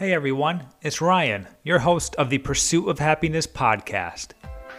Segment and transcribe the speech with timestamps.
[0.00, 4.28] Hey everyone, it's Ryan, your host of the Pursuit of Happiness podcast.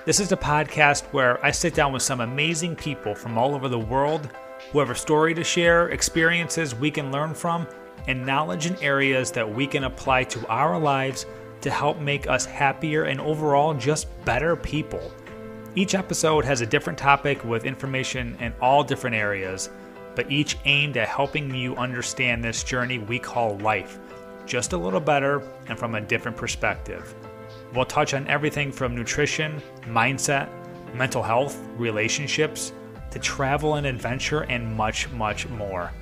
[0.04, 3.70] This is a podcast where I sit down with some amazing people from all over
[3.70, 4.32] the world
[4.72, 7.68] who have a story to share, experiences we can learn from,
[8.08, 11.28] and knowledge in areas that we can apply to our lives
[11.62, 15.12] to help make us happier and overall just better people.
[15.76, 19.70] Each episode has a different topic with information in all different areas,
[20.16, 24.00] but each aimed at helping you understand this journey we call life
[24.52, 27.16] just a little better and from a different perspective.
[27.74, 30.50] We'll touch on everything from nutrition, mindset,
[30.94, 32.74] mental health, relationships,
[33.12, 35.94] to travel and adventure, and much, much more.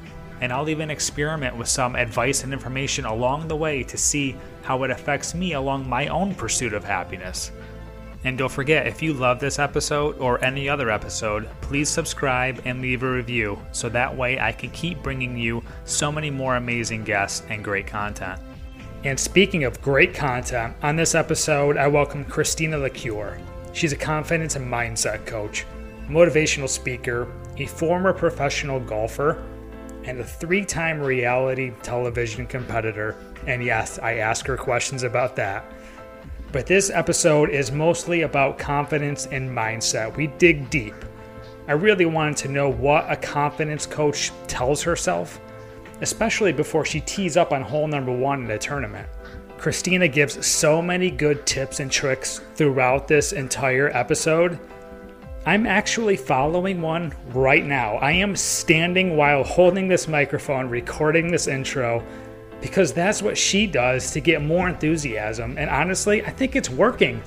[0.41, 4.81] And I'll even experiment with some advice and information along the way to see how
[4.81, 7.51] it affects me along my own pursuit of happiness.
[8.23, 12.81] And don't forget, if you love this episode or any other episode, please subscribe and
[12.81, 17.03] leave a review so that way I can keep bringing you so many more amazing
[17.03, 18.41] guests and great content.
[19.05, 23.39] And speaking of great content, on this episode, I welcome Christina Lecuyer.
[23.71, 25.65] She's a confidence and mindset coach,
[26.09, 29.41] motivational speaker, a former professional golfer,
[30.03, 33.15] and a three time reality television competitor.
[33.47, 35.63] And yes, I ask her questions about that.
[36.51, 40.13] But this episode is mostly about confidence and mindset.
[40.17, 40.95] We dig deep.
[41.69, 45.39] I really wanted to know what a confidence coach tells herself,
[46.01, 49.07] especially before she tees up on hole number one in a tournament.
[49.57, 54.57] Christina gives so many good tips and tricks throughout this entire episode.
[55.45, 57.95] I'm actually following one right now.
[57.97, 62.03] I am standing while holding this microphone, recording this intro,
[62.61, 65.57] because that's what she does to get more enthusiasm.
[65.57, 67.21] And honestly, I think it's working.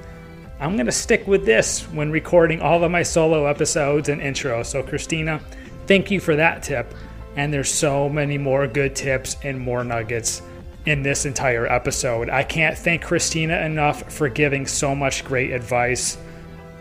[0.61, 4.67] I'm going to stick with this when recording all of my solo episodes and intros.
[4.67, 5.41] So, Christina,
[5.87, 6.95] thank you for that tip.
[7.37, 10.43] And there's so many more good tips and more nuggets
[10.87, 12.29] in this entire episode.
[12.29, 16.19] I can't thank Christina enough for giving so much great advice.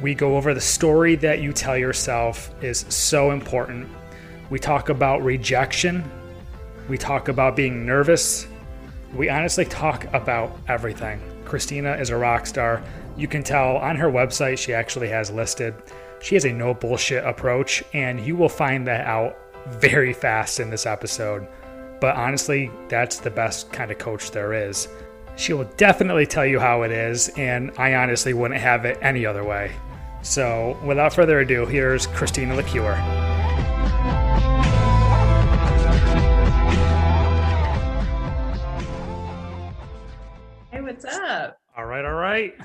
[0.02, 3.88] We go over the story that you tell yourself is so important.
[4.50, 6.04] We talk about rejection
[6.92, 8.48] we talk about being nervous.
[9.14, 11.22] We honestly talk about everything.
[11.46, 12.84] Christina is a rock star.
[13.16, 15.74] You can tell on her website, she actually has listed.
[16.22, 19.38] She has a no bullshit approach, and you will find that out
[19.68, 21.48] very fast in this episode.
[22.00, 24.88] But honestly, that's the best kind of coach there is.
[25.36, 29.26] She will definitely tell you how it is, and I honestly wouldn't have it any
[29.26, 29.72] other way.
[30.24, 32.96] So, without further ado, here's Christina Lecuyer.
[40.72, 41.60] Hey, what's up?
[41.76, 42.56] All right, all right.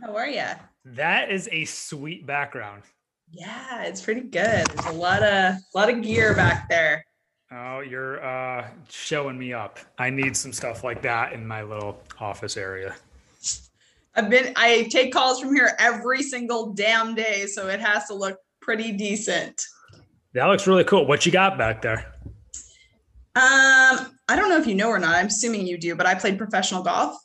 [0.00, 0.44] How are you?
[0.84, 2.82] That is a sweet background.
[3.32, 4.66] Yeah, it's pretty good.
[4.66, 7.04] There's a lot of a lot of gear back there.
[7.50, 9.78] Oh, you're uh showing me up.
[9.98, 12.94] I need some stuff like that in my little office area.
[14.14, 18.14] I've been I take calls from here every single damn day, so it has to
[18.14, 19.62] look pretty decent.
[20.34, 21.06] That looks really cool.
[21.06, 22.12] What you got back there?
[23.34, 25.14] Um, I don't know if you know or not.
[25.14, 27.16] I'm assuming you do, but I played professional golf.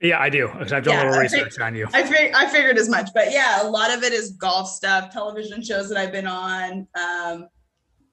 [0.00, 0.48] Yeah, I do.
[0.48, 1.88] I've done yeah, a little research on you.
[1.94, 5.10] I, fig- I figured as much, but yeah, a lot of it is golf stuff,
[5.10, 7.48] television shows that I've been on, um,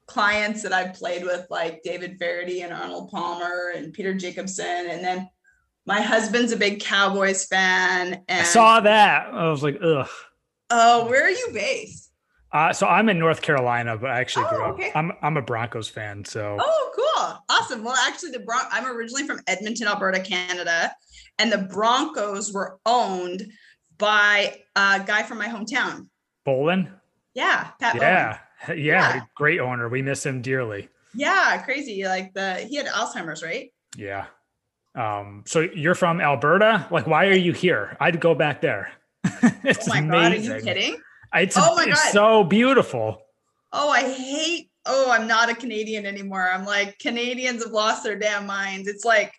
[0.06, 4.90] clients that I've played with, like David Feherty and Arnold Palmer and Peter Jacobsen.
[4.90, 5.30] and then
[5.86, 8.24] my husband's a big Cowboys fan.
[8.28, 9.34] And I saw that.
[9.34, 10.08] I was like, ugh.
[10.70, 12.12] Oh, where are you based?
[12.52, 14.74] Uh, so I'm in North Carolina, but I actually oh, grew up.
[14.76, 14.92] Okay.
[14.94, 16.24] I'm I'm a Broncos fan.
[16.24, 16.58] So.
[16.62, 17.44] Oh, cool!
[17.50, 17.84] Awesome.
[17.84, 20.94] Well, actually, the Bron- I'm originally from Edmonton, Alberta, Canada,
[21.40, 23.52] and the Broncos were owned
[23.98, 26.08] by a guy from my hometown.
[26.46, 26.92] Bowlen?
[27.34, 27.96] Yeah, Pat.
[27.96, 28.40] Yeah,
[28.70, 29.22] yeah, yeah.
[29.36, 29.90] Great owner.
[29.90, 30.90] We miss him dearly.
[31.14, 32.06] Yeah, crazy.
[32.06, 33.72] Like the he had Alzheimer's, right?
[33.98, 34.26] Yeah.
[34.96, 35.44] Um.
[35.48, 36.88] So you're from Alberta.
[36.92, 37.98] Like, why are you here?
[38.00, 38.92] I'd go back there.
[39.64, 40.50] it's oh my amazing.
[40.50, 40.56] god!
[40.56, 41.02] Are you kidding?
[41.36, 42.12] It's, oh my it's God.
[42.12, 43.22] so beautiful.
[43.72, 44.70] Oh, I hate.
[44.86, 46.48] Oh, I'm not a Canadian anymore.
[46.48, 48.88] I'm like Canadians have lost their damn minds.
[48.88, 49.34] It's like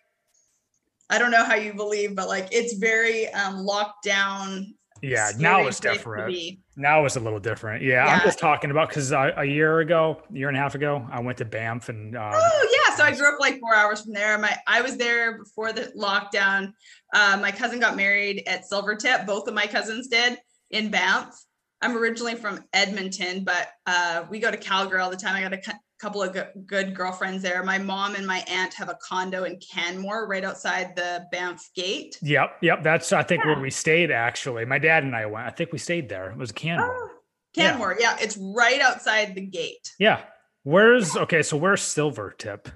[1.09, 4.73] I don't know how you believe, but like it's very um, locked down.
[5.01, 6.35] Yeah, now it's different.
[6.77, 7.83] Now it's a little different.
[7.83, 8.15] Yeah, yeah.
[8.15, 11.05] I'm just talking about because a, a, year ago, a year and a half ago,
[11.11, 12.17] I went to Banff and.
[12.17, 14.37] Um, oh yeah, so I grew up like four hours from there.
[14.37, 16.73] My I was there before the lockdown.
[17.13, 19.25] Uh, my cousin got married at Silvertip.
[19.25, 20.39] Both of my cousins did
[20.71, 21.35] in Banff.
[21.81, 25.35] I'm originally from Edmonton, but uh, we go to Calgary all the time.
[25.35, 25.61] I got a
[26.05, 26.37] couple of
[26.67, 27.63] good girlfriends there.
[27.63, 32.19] My mom and my aunt have a condo in Canmore, right outside the Banff Gate.
[32.21, 32.83] Yep, yep.
[32.83, 33.53] That's I think yeah.
[33.53, 34.11] where we stayed.
[34.11, 35.47] Actually, my dad and I went.
[35.47, 36.29] I think we stayed there.
[36.29, 36.95] It was Canmore.
[36.95, 37.09] Oh,
[37.55, 38.15] Canmore, yeah.
[38.19, 38.23] yeah.
[38.23, 39.95] it's right outside the gate.
[39.97, 40.21] Yeah.
[40.61, 41.41] Where's okay?
[41.41, 42.67] So where's Silvertip?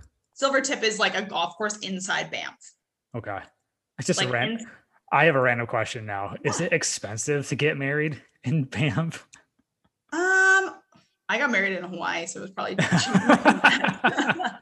[0.42, 2.74] Silvertip is like a golf course inside Banff.
[3.16, 3.38] Okay,
[4.00, 4.58] it's just like a random.
[4.58, 4.68] In-
[5.12, 6.36] I have a random question now.
[6.44, 9.28] Is it expensive to get married in Banff?
[10.12, 10.72] Um,
[11.30, 12.76] I got married in Hawaii, so it was probably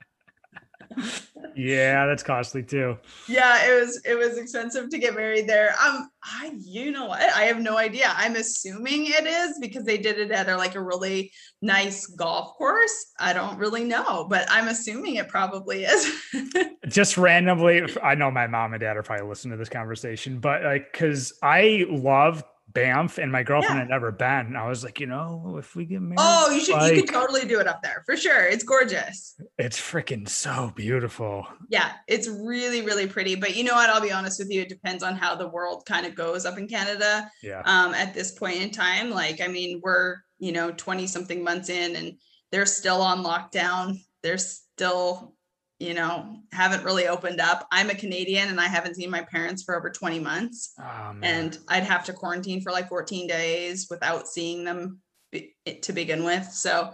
[1.55, 2.97] yeah, that's costly too.
[3.27, 5.75] Yeah, it was it was expensive to get married there.
[5.83, 7.21] Um, I you know what?
[7.21, 8.11] I have no idea.
[8.15, 11.31] I'm assuming it is because they did it at a, like a really
[11.61, 13.13] nice golf course.
[13.19, 16.11] I don't really know, but I'm assuming it probably is.
[16.87, 20.63] Just randomly, I know my mom and dad are probably listening to this conversation, but
[20.63, 22.43] like because I love
[22.77, 23.81] Banff, and my girlfriend yeah.
[23.81, 24.55] had never been.
[24.55, 27.13] I was like, you know, if we get married, oh, you should, like, you could
[27.13, 28.45] totally do it up there for sure.
[28.45, 29.35] It's gorgeous.
[29.57, 31.47] It's freaking so beautiful.
[31.69, 33.35] Yeah, it's really, really pretty.
[33.35, 33.89] But you know what?
[33.89, 34.61] I'll be honest with you.
[34.61, 37.29] It depends on how the world kind of goes up in Canada.
[37.41, 37.61] Yeah.
[37.65, 41.69] Um, at this point in time, like, I mean, we're you know twenty something months
[41.69, 42.13] in, and
[42.51, 43.97] they're still on lockdown.
[44.23, 45.33] They're still
[45.79, 47.67] you know, haven't really opened up.
[47.71, 50.73] I'm a Canadian and I haven't seen my parents for over 20 months.
[50.79, 54.99] Oh, and I'd have to quarantine for like 14 days without seeing them
[55.31, 56.45] be- to begin with.
[56.45, 56.91] So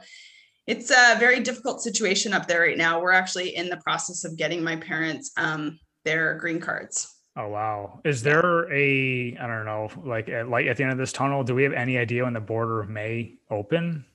[0.67, 3.01] it's a very difficult situation up there right now.
[3.01, 7.09] We're actually in the process of getting my parents um, their green cards.
[7.35, 7.99] Oh wow!
[8.05, 11.43] Is there a I don't know like at, like at the end of this tunnel?
[11.43, 14.05] Do we have any idea when the border may open?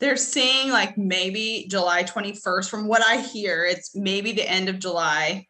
[0.00, 2.68] They're saying like maybe July 21st.
[2.68, 5.46] From what I hear, it's maybe the end of July.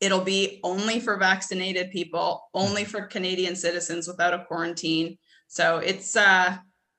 [0.00, 5.18] It'll be only for vaccinated people, only for Canadian citizens without a quarantine.
[5.48, 6.56] So it's uh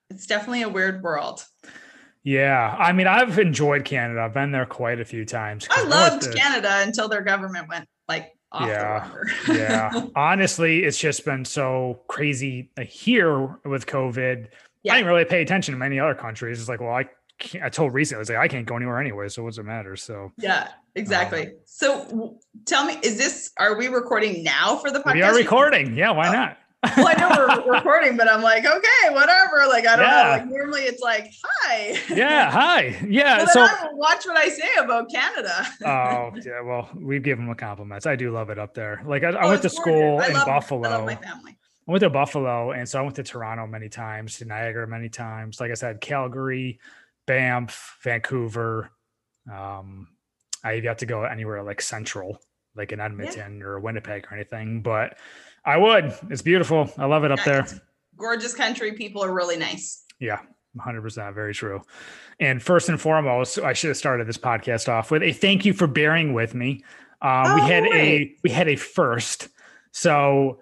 [0.09, 1.45] it's definitely a weird world.
[2.23, 4.21] Yeah, I mean, I've enjoyed Canada.
[4.21, 5.67] I've been there quite a few times.
[5.71, 9.09] I loved the, Canada until their government went like off yeah,
[9.47, 10.07] yeah.
[10.15, 14.47] Honestly, it's just been so crazy here with COVID
[14.83, 14.93] yeah.
[14.93, 16.59] I didn't really pay attention to many other countries.
[16.59, 17.05] It's like, well, I
[17.39, 19.29] can't, I told recently, I was like, I can't go anywhere anyway.
[19.29, 19.95] So what's it matter?
[19.95, 21.47] So yeah, exactly.
[21.47, 25.15] Um, so tell me, is this, are we recording now for the podcast?
[25.15, 25.95] We are recording.
[25.95, 26.11] Yeah.
[26.11, 26.31] Why oh.
[26.31, 26.57] not?
[26.95, 27.29] well, I know
[27.65, 29.67] we're recording, but I'm like, okay, whatever.
[29.67, 30.23] Like, I don't yeah.
[30.23, 30.29] know.
[30.29, 31.99] Like, normally it's like, hi.
[32.09, 32.97] Yeah, hi.
[33.05, 33.45] Yeah.
[33.53, 35.67] so watch what I say about Canada.
[35.85, 36.61] oh, yeah.
[36.61, 38.05] Well, we give them a compliments.
[38.05, 39.01] I do love it up there.
[39.05, 40.87] Like, I, oh, I went to school in Buffalo.
[40.87, 41.58] I love my family.
[41.89, 45.09] I went to Buffalo, and so I went to Toronto many times, to Niagara many
[45.09, 45.59] times.
[45.59, 46.79] Like I said, Calgary,
[47.25, 48.91] Banff, Vancouver.
[49.51, 50.09] Um,
[50.63, 52.37] I got to go anywhere like central,
[52.75, 53.65] like in Edmonton yeah.
[53.65, 55.17] or Winnipeg or anything, but
[55.65, 56.13] I would.
[56.29, 56.91] It's beautiful.
[56.95, 57.65] I love it up there.
[58.17, 58.91] Gorgeous country.
[58.91, 60.03] People are really nice.
[60.19, 60.41] Yeah,
[60.77, 61.81] 100% very true.
[62.39, 65.73] And first and foremost, I should have started this podcast off with a thank you
[65.73, 66.83] for bearing with me.
[67.23, 69.47] Um, oh, we had a we had a first.
[69.91, 70.59] So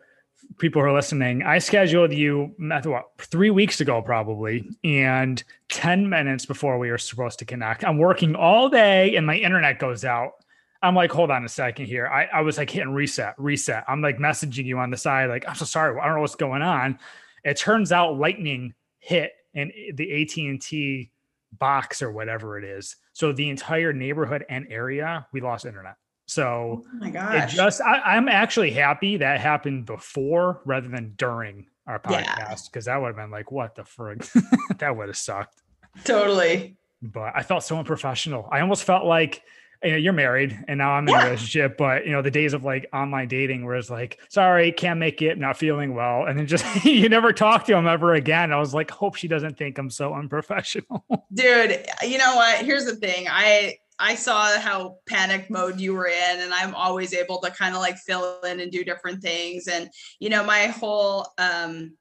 [0.57, 6.09] people who are listening, I scheduled you mm, what, three weeks ago, probably, and 10
[6.09, 7.83] minutes before we were supposed to connect.
[7.83, 10.33] I'm working all day and my internet goes out.
[10.81, 12.07] I'm like, hold on a second here.
[12.07, 13.83] I, I was like hitting reset, reset.
[13.87, 15.99] I'm like messaging you on the side, like, I'm so sorry.
[15.99, 16.99] I don't know what's going on.
[17.43, 21.11] It turns out lightning hit in the AT&T
[21.57, 22.95] box or whatever it is.
[23.13, 25.95] So the entire neighborhood and area, we lost internet.
[26.27, 27.53] So oh my gosh.
[27.53, 32.85] it just I, am actually happy that happened before rather than during our podcast because
[32.85, 32.93] yeah.
[32.93, 34.29] that would have been like, what the frig?
[34.77, 35.61] that would have sucked.
[36.03, 36.75] Totally.
[37.01, 38.49] But I felt so unprofessional.
[38.51, 39.41] I almost felt like
[39.83, 41.21] you know, you're married and now I'm in yeah.
[41.21, 44.71] a relationship, but you know, the days of like online dating where it's like, sorry,
[44.71, 46.25] can't make it, not feeling well.
[46.25, 48.51] And then just you never talk to him ever again.
[48.51, 51.05] I was like, hope she doesn't think I'm so unprofessional.
[51.33, 52.65] Dude, you know what?
[52.65, 53.27] Here's the thing.
[53.29, 57.75] I I saw how panic mode you were in, and I'm always able to kind
[57.75, 59.67] of like fill in and do different things.
[59.67, 59.89] And
[60.19, 61.97] you know, my whole um,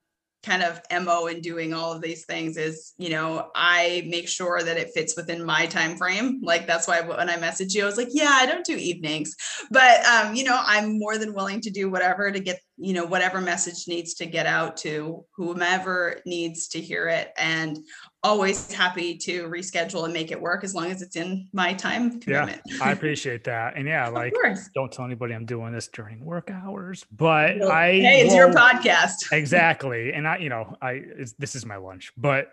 [0.47, 4.63] kind of mo in doing all of these things is, you know, I make sure
[4.63, 6.41] that it fits within my time frame.
[6.43, 9.35] Like that's why when I message you, I was like, yeah, I don't do evenings,
[9.71, 13.07] but um, you know, I'm more than willing to do whatever to get you know
[13.07, 17.79] whatever message needs to get out to whomever needs to hear it and
[18.23, 22.21] always happy to reschedule and make it work as long as it's in my time
[22.21, 22.61] commitment.
[22.67, 23.77] Yeah, I appreciate that.
[23.77, 24.35] And yeah, like
[24.75, 28.37] don't tell anybody I'm doing this during work hours, but well, I Hey, it's will,
[28.37, 29.15] your podcast.
[29.33, 30.13] exactly.
[30.13, 31.03] And I, you know, I
[31.39, 32.53] this is my lunch, but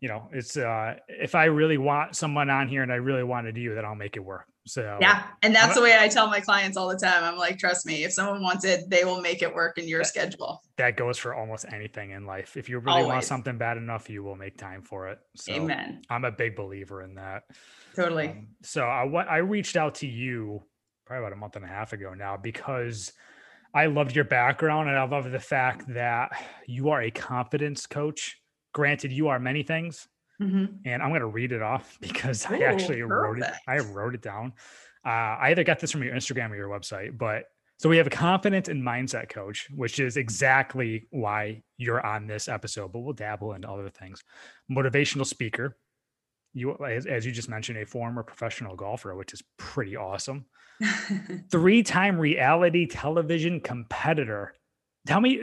[0.00, 3.56] you know, it's uh if I really want someone on here and I really wanted
[3.56, 4.46] you, then I'll make it work.
[4.66, 7.22] So yeah, and that's the way I tell my clients all the time.
[7.22, 10.00] I'm like, trust me, if someone wants it, they will make it work in your
[10.00, 10.62] that, schedule.
[10.78, 12.56] That goes for almost anything in life.
[12.56, 13.08] If you really Always.
[13.08, 15.18] want something bad enough, you will make time for it.
[15.36, 16.00] So Amen.
[16.08, 17.42] I'm a big believer in that.
[17.94, 18.28] Totally.
[18.28, 20.62] Um, so I what I reached out to you
[21.04, 23.12] probably about a month and a half ago now because
[23.74, 26.32] I loved your background and I love the fact that
[26.66, 28.40] you are a confidence coach.
[28.72, 30.08] Granted, you are many things,
[30.40, 30.64] Mm-hmm.
[30.84, 33.10] And I'm going to read it off because Ooh, I actually perfect.
[33.10, 33.52] wrote it.
[33.66, 34.52] I wrote it down.
[35.04, 37.44] Uh, I either got this from your Instagram or your website, but
[37.78, 42.48] so we have a confidence and mindset coach, which is exactly why you're on this
[42.48, 44.22] episode, but we'll dabble into other things.
[44.70, 45.76] Motivational speaker.
[46.54, 50.46] You, as, as you just mentioned, a former professional golfer, which is pretty awesome.
[51.50, 54.54] Three time reality television competitor.
[55.06, 55.42] Tell me,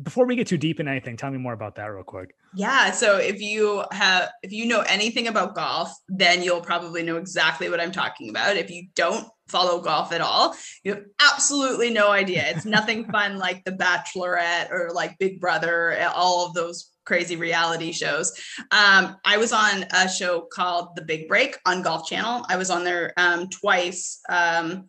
[0.00, 2.34] before we get too deep in anything, tell me more about that real quick.
[2.54, 2.92] Yeah.
[2.92, 7.68] So if you have, if you know anything about golf, then you'll probably know exactly
[7.68, 8.56] what I'm talking about.
[8.56, 12.44] If you don't follow golf at all, you have absolutely no idea.
[12.56, 17.92] It's nothing fun like The Bachelorette or like Big Brother, all of those crazy reality
[17.92, 18.32] shows.
[18.70, 22.46] Um, I was on a show called The Big Break on Golf Channel.
[22.48, 24.20] I was on there um, twice.
[24.28, 24.88] Um,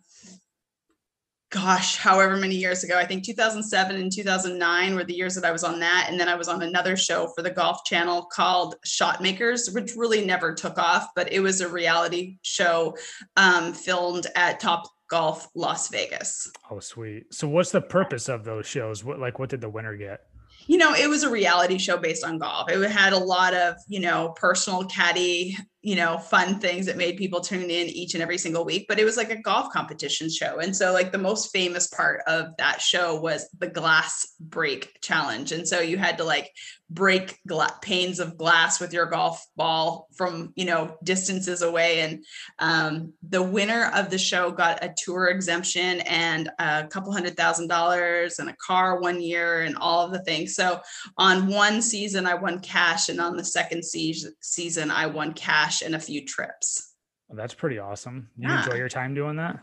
[1.53, 2.97] gosh, however many years ago.
[2.97, 6.07] I think 2007 and 2009 were the years that I was on that.
[6.09, 9.95] And then I was on another show for the Golf Channel called Shot Makers, which
[9.95, 12.97] really never took off, but it was a reality show
[13.37, 16.49] um, filmed at Top Golf Las Vegas.
[16.71, 17.31] Oh, sweet.
[17.31, 19.03] So, what's the purpose of those shows?
[19.03, 20.21] What, like, what did the winner get?
[20.67, 22.69] you know, it was a reality show based on golf.
[22.69, 27.17] It had a lot of, you know, personal caddy you know, fun things that made
[27.17, 30.29] people tune in each and every single week, but it was like a golf competition
[30.29, 30.59] show.
[30.59, 35.51] And so, like, the most famous part of that show was the glass break challenge.
[35.51, 36.51] And so, you had to like
[36.89, 42.01] break gla- panes of glass with your golf ball from, you know, distances away.
[42.01, 42.23] And
[42.59, 47.67] um, the winner of the show got a tour exemption and a couple hundred thousand
[47.67, 50.55] dollars and a car one year and all of the things.
[50.55, 50.79] So,
[51.17, 55.72] on one season, I won cash, and on the second se- season, I won cash
[55.73, 56.93] cash and a few trips.
[57.27, 58.29] Well, that's pretty awesome.
[58.37, 58.63] You yeah.
[58.63, 59.59] enjoy your time doing that?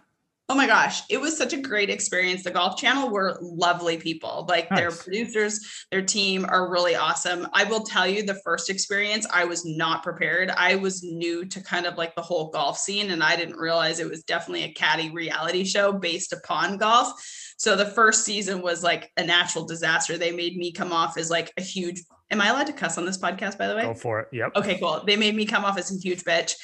[0.48, 2.42] Oh my gosh, it was such a great experience.
[2.42, 4.46] The Golf Channel were lovely people.
[4.48, 4.80] Like nice.
[4.80, 5.60] their producers,
[5.92, 7.46] their team are really awesome.
[7.52, 10.50] I will tell you the first experience, I was not prepared.
[10.50, 14.00] I was new to kind of like the whole golf scene and I didn't realize
[14.00, 17.12] it was definitely a caddy reality show based upon golf.
[17.56, 20.18] So the first season was like a natural disaster.
[20.18, 23.04] They made me come off as like a huge Am I allowed to cuss on
[23.04, 23.82] this podcast, by the way?
[23.82, 24.28] Go for it.
[24.32, 24.52] Yep.
[24.56, 25.02] Okay, cool.
[25.06, 26.54] They made me come off as a huge bitch.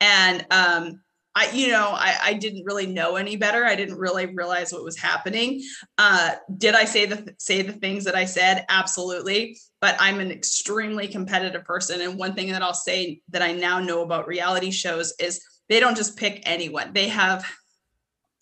[0.00, 1.00] And um,
[1.34, 3.64] I, you know, I, I didn't really know any better.
[3.64, 5.62] I didn't really realize what was happening.
[5.98, 8.64] Uh, did I say the say the things that I said?
[8.68, 9.56] Absolutely.
[9.80, 12.00] But I'm an extremely competitive person.
[12.00, 15.80] And one thing that I'll say that I now know about reality shows is they
[15.80, 16.92] don't just pick anyone.
[16.92, 17.44] They have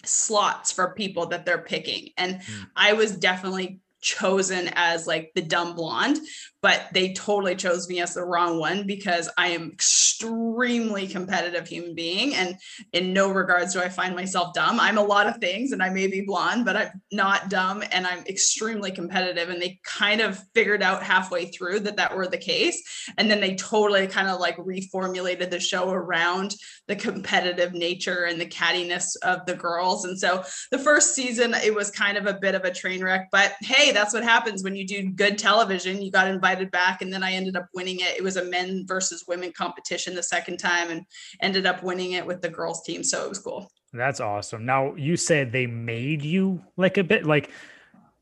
[0.04, 2.10] slots for people that they're picking.
[2.18, 2.66] And mm.
[2.76, 6.18] I was definitely chosen as like the dumb blonde,
[6.62, 11.94] but they totally chose me as the wrong one because I am extremely competitive human
[11.94, 12.56] being and
[12.92, 14.78] in no regards do I find myself dumb.
[14.78, 18.06] I'm a lot of things and I may be blonde, but I'm not dumb and
[18.06, 22.38] I'm extremely competitive and they kind of figured out halfway through that that were the
[22.38, 26.54] case and then they totally kind of like reformulated the show around
[26.86, 30.04] the competitive nature and the cattiness of the girls.
[30.04, 33.30] And so the first season it was kind of a bit of a train wreck,
[33.32, 36.00] but hey, that's what happens when you do good television.
[36.00, 38.16] You got invited invited back and then I ended up winning it.
[38.16, 41.04] It was a men versus women competition the second time and
[41.40, 43.02] ended up winning it with the girls team.
[43.02, 43.70] So it was cool.
[43.92, 44.64] That's awesome.
[44.64, 47.50] Now you said they made you like a bit like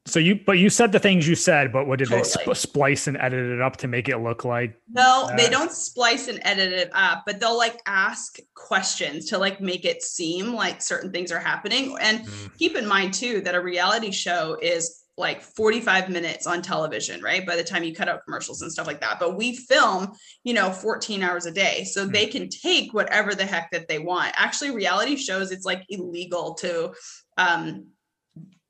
[0.06, 2.22] so you but you said the things you said, but what did totally.
[2.22, 4.80] they sp- splice and edit it up to make it look like?
[4.90, 5.36] No, that?
[5.36, 9.84] they don't splice and edit it up, but they'll like ask questions to like make
[9.84, 11.96] it seem like certain things are happening.
[12.00, 12.58] And mm.
[12.58, 17.46] keep in mind too that a reality show is like 45 minutes on television, right?
[17.46, 19.20] By the time you cut out commercials and stuff like that.
[19.20, 20.12] But we film,
[20.42, 21.84] you know, 14 hours a day.
[21.84, 24.32] So they can take whatever the heck that they want.
[24.36, 26.92] Actually, reality shows, it's like illegal to
[27.38, 27.86] um,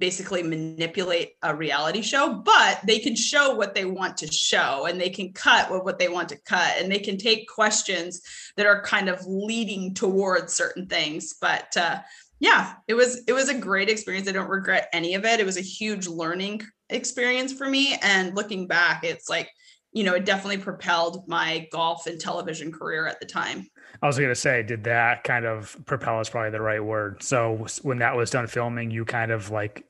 [0.00, 5.00] basically manipulate a reality show, but they can show what they want to show and
[5.00, 8.22] they can cut what, what they want to cut and they can take questions
[8.56, 11.34] that are kind of leading towards certain things.
[11.40, 12.00] But uh,
[12.40, 14.26] yeah, it was it was a great experience.
[14.28, 15.40] I don't regret any of it.
[15.40, 17.98] It was a huge learning experience for me.
[18.02, 19.50] And looking back, it's like,
[19.92, 23.66] you know, it definitely propelled my golf and television career at the time.
[24.02, 27.22] I was going to say, did that kind of propel is probably the right word.
[27.22, 29.84] So when that was done filming, you kind of like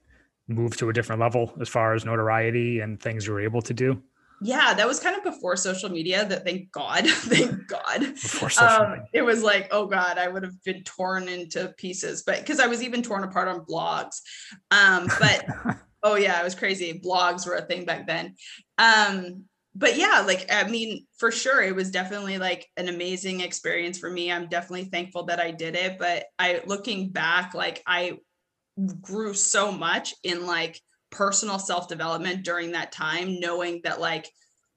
[0.48, 3.72] moved to a different level as far as notoriety and things you were able to
[3.72, 4.02] do?
[4.42, 6.24] Yeah, that was kind of before social media.
[6.24, 8.02] That thank God, thank God.
[8.02, 12.22] Um, It was like, oh God, I would have been torn into pieces.
[12.22, 14.20] But because I was even torn apart on blogs.
[14.70, 15.44] Um, but
[16.02, 17.00] oh yeah, it was crazy.
[17.04, 18.34] Blogs were a thing back then.
[18.78, 19.44] Um,
[19.74, 24.10] but yeah, like I mean, for sure, it was definitely like an amazing experience for
[24.10, 24.32] me.
[24.32, 25.98] I'm definitely thankful that I did it.
[25.98, 28.18] But I looking back, like I
[29.00, 30.80] grew so much in like
[31.10, 34.30] personal self development during that time, knowing that like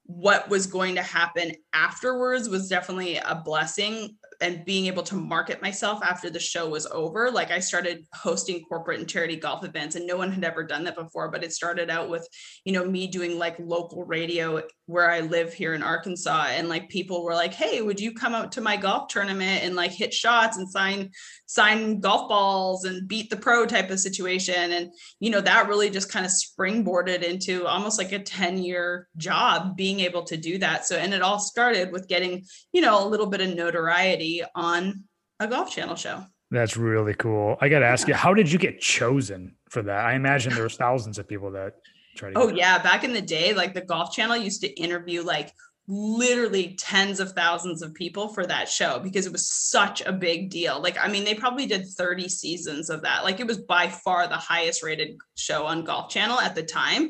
[0.05, 5.61] what was going to happen afterwards was definitely a blessing and being able to market
[5.61, 9.95] myself after the show was over like i started hosting corporate and charity golf events
[9.95, 12.27] and no one had ever done that before but it started out with
[12.65, 16.89] you know me doing like local radio where i live here in arkansas and like
[16.89, 20.13] people were like hey would you come out to my golf tournament and like hit
[20.13, 21.09] shots and sign
[21.53, 24.71] sign golf balls and beat the pro type of situation?
[24.71, 29.07] And you know that really just kind of springboarded into almost like a 10 year
[29.17, 30.85] job being able to do that.
[30.85, 35.03] So and it all started with getting you know a little bit of notoriety on
[35.39, 36.23] a golf channel show.
[36.51, 37.57] That's really cool.
[37.61, 38.13] I got to ask yeah.
[38.13, 40.05] you, how did you get chosen for that?
[40.05, 41.73] I imagine there was thousands of people that
[42.15, 42.39] tried to.
[42.39, 45.51] Oh yeah, back in the day, like the Golf Channel used to interview like
[45.87, 50.49] literally tens of thousands of people for that show because it was such a big
[50.49, 50.81] deal.
[50.81, 53.23] Like, I mean, they probably did 30 seasons of that.
[53.23, 57.09] Like, it was by far the highest rated show on Golf Channel at the time.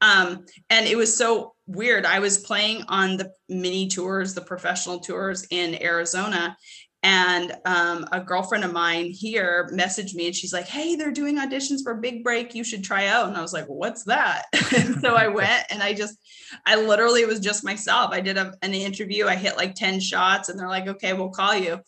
[0.00, 2.06] Um, and it was so weird.
[2.06, 6.56] I was playing on the mini tours, the professional tours in Arizona,
[7.04, 11.36] and um, a girlfriend of mine here messaged me and she's like, Hey, they're doing
[11.36, 12.54] auditions for Big Break.
[12.54, 13.28] You should try out.
[13.28, 14.46] And I was like, What's that?
[14.76, 16.16] and so I went and I just,
[16.64, 18.10] I literally was just myself.
[18.12, 19.26] I did a, an interview.
[19.26, 21.78] I hit like 10 shots and they're like, Okay, we'll call you.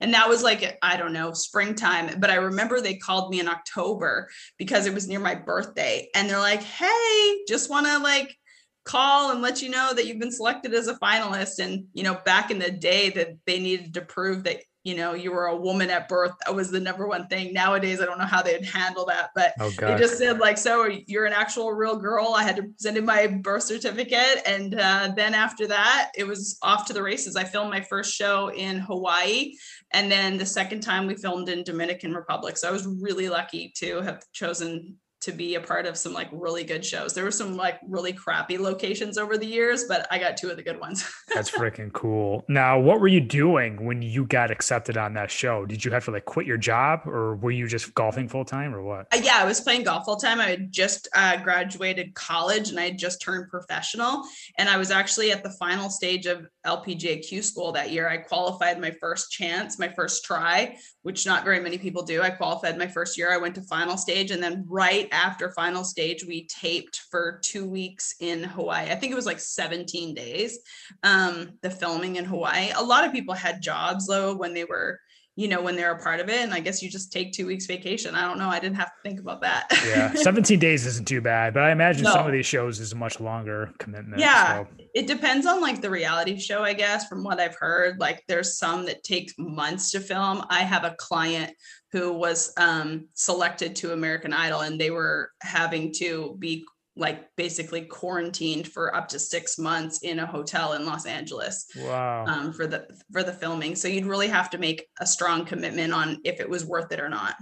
[0.00, 2.20] And that was like, I don't know, springtime.
[2.20, 6.08] But I remember they called me in October because it was near my birthday.
[6.14, 8.36] And they're like, Hey, just want to like,
[8.84, 11.58] call and let you know that you've been selected as a finalist.
[11.58, 15.12] And you know back in the day that they needed to prove that you know
[15.12, 17.52] you were a woman at birth that was the number one thing.
[17.52, 20.88] Nowadays i don't know how they'd handle that but oh, they just said like so
[21.06, 22.34] you're an actual real girl.
[22.34, 24.42] I had to send in my birth certificate.
[24.46, 27.36] And uh, then after that it was off to the races.
[27.36, 29.52] I filmed my first show in hawaii
[29.92, 32.56] and then the second time we filmed in dominican republic.
[32.56, 36.28] So i was really lucky to have chosen to be a part of some like
[36.32, 37.12] really good shows.
[37.12, 40.56] There were some like really crappy locations over the years, but I got two of
[40.56, 41.10] the good ones.
[41.34, 42.44] That's freaking cool.
[42.48, 45.66] Now, what were you doing when you got accepted on that show?
[45.66, 48.74] Did you have to like quit your job or were you just golfing full time
[48.74, 49.06] or what?
[49.12, 50.40] Uh, yeah, I was playing golf full time.
[50.40, 54.22] I had just uh, graduated college and I had just turned professional.
[54.56, 58.08] And I was actually at the final stage of LPGAQ school that year.
[58.08, 62.22] I qualified my first chance, my first try, which not very many people do.
[62.22, 63.32] I qualified my first year.
[63.32, 67.66] I went to final stage and then right after final stage, we taped for two
[67.66, 68.90] weeks in Hawaii.
[68.90, 70.58] I think it was like 17 days,
[71.02, 72.70] um, the filming in Hawaii.
[72.76, 75.00] A lot of people had jobs though when they were
[75.40, 76.40] you know, when they're a part of it.
[76.40, 78.14] And I guess you just take two weeks vacation.
[78.14, 78.50] I don't know.
[78.50, 79.68] I didn't have to think about that.
[79.86, 80.12] yeah.
[80.14, 82.12] 17 days isn't too bad, but I imagine no.
[82.12, 84.20] some of these shows is a much longer commitment.
[84.20, 84.64] Yeah.
[84.64, 84.68] So.
[84.94, 87.98] It depends on like the reality show, I guess, from what I've heard.
[87.98, 90.44] Like there's some that take months to film.
[90.50, 91.54] I have a client
[91.92, 96.64] who was um, selected to American Idol and they were having to be
[96.96, 101.66] like basically quarantined for up to six months in a hotel in Los Angeles.
[101.76, 102.26] Wow.
[102.26, 103.74] Um, for the for the filming.
[103.74, 107.00] So you'd really have to make a strong commitment on if it was worth it
[107.00, 107.36] or not.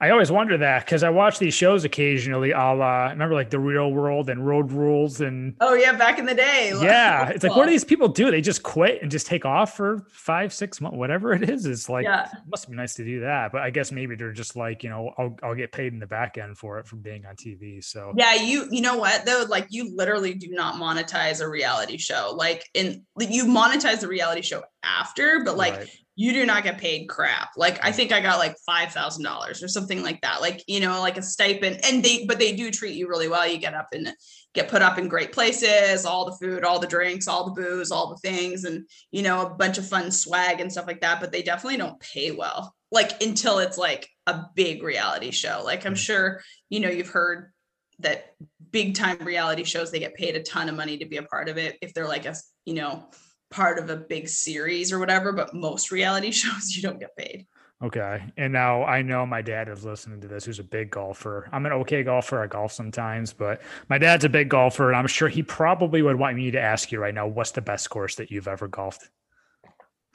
[0.00, 2.52] I always wonder that because I watch these shows occasionally.
[2.52, 6.26] A la, remember like the Real World and Road Rules and oh yeah, back in
[6.26, 6.72] the day.
[6.82, 8.30] Yeah, it's like what do these people do?
[8.30, 11.64] They just quit and just take off for five, six months, whatever it is.
[11.64, 12.24] It's like yeah.
[12.24, 14.90] it must be nice to do that, but I guess maybe they're just like you
[14.90, 17.82] know I'll I'll get paid in the back end for it from being on TV.
[17.84, 21.98] So yeah, you you know what though, like you literally do not monetize a reality
[21.98, 22.34] show.
[22.36, 25.76] Like in you monetize the reality show after, but like.
[25.76, 27.50] Right you do not get paid crap.
[27.56, 30.40] Like I think I got like five thousand dollars or something like that.
[30.40, 33.46] Like you know, like a stipend, and they but they do treat you really well.
[33.46, 34.12] You get up and
[34.54, 37.90] get put up in great places, all the food, all the drinks, all the booze,
[37.90, 41.20] all the things, and you know, a bunch of fun swag and stuff like that.
[41.20, 42.74] But they definitely don't pay well.
[42.90, 45.62] Like until it's like a big reality show.
[45.64, 45.98] Like I'm mm.
[45.98, 47.52] sure you know you've heard
[48.00, 48.34] that
[48.70, 51.48] big time reality shows they get paid a ton of money to be a part
[51.48, 53.08] of it if they're like a you know
[53.52, 57.46] part of a big series or whatever, but most reality shows you don't get paid.
[57.82, 58.22] Okay.
[58.36, 61.48] And now I know my dad is listening to this, who's a big golfer.
[61.50, 62.40] I'm an okay golfer.
[62.40, 64.88] I golf sometimes, but my dad's a big golfer.
[64.88, 67.60] And I'm sure he probably would want me to ask you right now what's the
[67.60, 69.08] best course that you've ever golfed?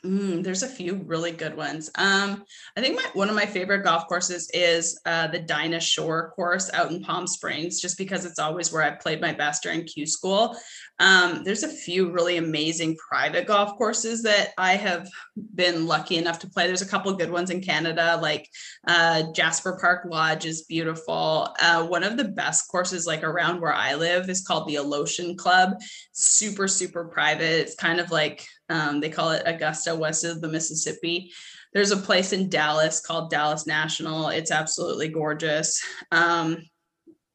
[0.06, 1.90] Mm, there's a few really good ones.
[1.96, 2.46] Um,
[2.78, 6.72] I think my, one of my favorite golf courses is uh, the Dinah Shore course
[6.72, 10.06] out in Palm Springs, just because it's always where I played my best during Q
[10.06, 10.56] school.
[11.00, 15.08] Um, there's a few really amazing private golf courses that I have
[15.56, 16.68] been lucky enough to play.
[16.68, 18.50] There's a couple good ones in Canada, like
[18.88, 21.56] uh, Jasper Park Lodge is beautiful.
[21.62, 25.38] Uh, one of the best courses, like around where I live, is called the Alotian
[25.38, 25.72] Club.
[26.14, 27.62] Super, super private.
[27.62, 31.32] It's kind of like um, they call it Augusta, west of the Mississippi.
[31.74, 34.30] There's a place in Dallas called Dallas National.
[34.30, 35.84] It's absolutely gorgeous.
[36.12, 36.64] Um,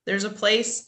[0.04, 0.84] there's a place,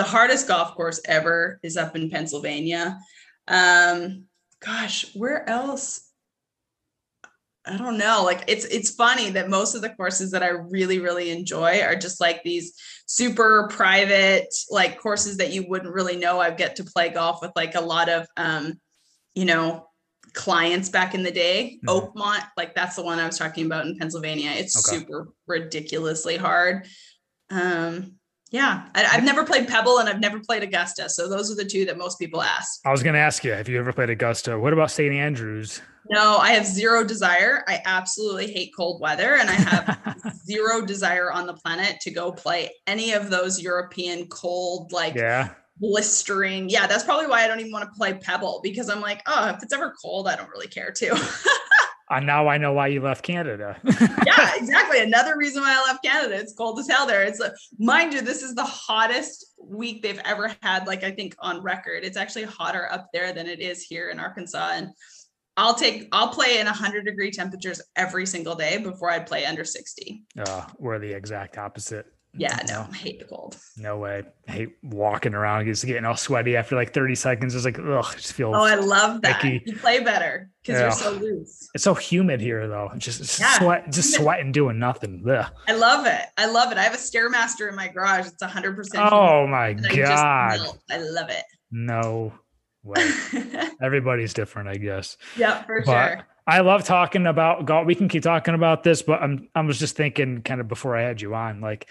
[0.00, 2.98] the hardest golf course ever is up in Pennsylvania.
[3.46, 4.24] Um,
[4.64, 6.10] gosh, where else?
[7.66, 8.22] I don't know.
[8.24, 11.96] Like it's it's funny that most of the courses that I really really enjoy are
[11.96, 12.72] just like these
[13.04, 16.40] super private like courses that you wouldn't really know.
[16.40, 18.80] I get to play golf with like a lot of um
[19.34, 19.86] you know,
[20.32, 21.78] clients back in the day.
[21.84, 22.18] Mm-hmm.
[22.18, 24.52] Oakmont, like that's the one I was talking about in Pennsylvania.
[24.54, 24.98] It's okay.
[24.98, 26.86] super ridiculously hard.
[27.50, 28.14] Um,
[28.50, 31.08] yeah, I, have never played Pebble and I've never played Augusta.
[31.08, 32.80] So those are the two that most people ask.
[32.84, 34.58] I was going to ask you, have you ever played Augusta?
[34.58, 35.14] What about St.
[35.14, 35.80] Andrews?
[36.08, 37.62] No, I have zero desire.
[37.68, 42.32] I absolutely hate cold weather and I have zero desire on the planet to go
[42.32, 46.68] play any of those European cold, like yeah blistering.
[46.68, 49.48] Yeah, that's probably why I don't even want to play Pebble because I'm like, oh,
[49.48, 51.14] if it's ever cold, I don't really care too.
[52.10, 53.76] And now I know why you left Canada.
[54.26, 55.00] yeah, exactly.
[55.00, 56.34] Another reason why I left Canada.
[56.34, 57.22] It's cold as hell there.
[57.22, 61.36] It's like, mind you, this is the hottest week they've ever had, like I think
[61.38, 62.02] on record.
[62.02, 64.72] It's actually hotter up there than it is here in Arkansas.
[64.74, 64.88] And
[65.56, 69.64] I'll take I'll play in 100 degree temperatures every single day before I'd play under
[69.64, 70.24] 60.
[70.38, 72.06] Uh, we're the exact opposite.
[72.32, 73.56] Yeah, no, I hate the cold.
[73.76, 74.22] No way.
[74.48, 75.68] I hate walking around.
[75.68, 77.54] It's getting all sweaty after like 30 seconds.
[77.56, 78.54] It's like, ugh, it just feels.
[78.54, 79.44] Oh, I love that.
[79.44, 79.62] Icky.
[79.66, 80.86] You play better because yeah.
[80.86, 81.68] you're so loose.
[81.74, 82.92] It's so humid here, though.
[82.98, 83.58] Just, yeah.
[83.58, 85.24] sweat, just sweating, doing nothing.
[85.28, 85.50] Ugh.
[85.66, 86.22] I love it.
[86.38, 86.78] I love it.
[86.78, 88.28] I have a stairmaster in my garage.
[88.28, 88.76] It's 100.
[88.76, 90.60] percent Oh my god!
[90.88, 91.44] I, I love it.
[91.72, 92.32] No
[92.84, 93.10] way.
[93.82, 95.16] Everybody's different, I guess.
[95.36, 96.26] Yeah, for but, sure.
[96.46, 97.86] I love talking about golf.
[97.86, 100.96] We can keep talking about this, but I'm I was just thinking kind of before
[100.96, 101.88] I had you on, like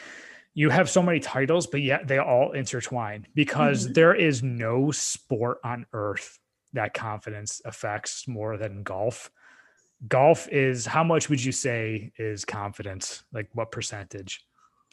[0.59, 3.93] you have so many titles, but yet they all intertwine because mm-hmm.
[3.93, 6.37] there is no sport on earth
[6.73, 9.31] that confidence affects more than golf.
[10.09, 13.23] Golf is how much would you say is confidence?
[13.31, 14.45] Like what percentage?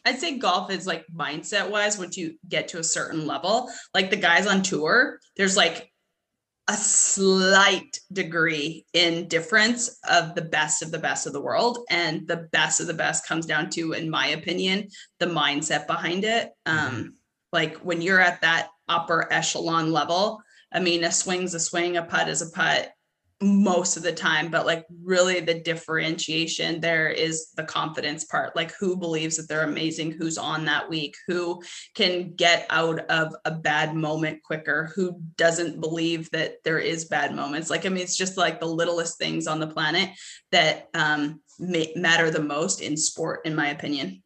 [0.05, 4.11] I'd say golf is like mindset wise, once you get to a certain level, like
[4.11, 5.91] the guys on tour, there's like
[6.69, 11.79] a slight degree in difference of the best of the best of the world.
[11.91, 14.89] And the best of the best comes down to in my opinion
[15.21, 16.51] the mindset behind it.
[16.67, 17.09] Um mm-hmm.
[17.53, 20.41] like when you're at that upper echelon level
[20.73, 22.91] i mean a swing's a swing a putt is a putt
[23.43, 28.57] most of the time but like really the differentiation there is the confidence part.
[28.57, 30.13] Like who believes that they're amazing?
[30.13, 31.17] Who's on that week?
[31.27, 31.63] Who
[31.95, 34.91] can get out of a bad moment quicker?
[34.95, 37.69] Who doesn't believe that there is bad moments?
[37.69, 40.11] Like i mean it's just like the littlest things on the planet
[40.51, 44.23] that um, matter the most in sport in my opinion.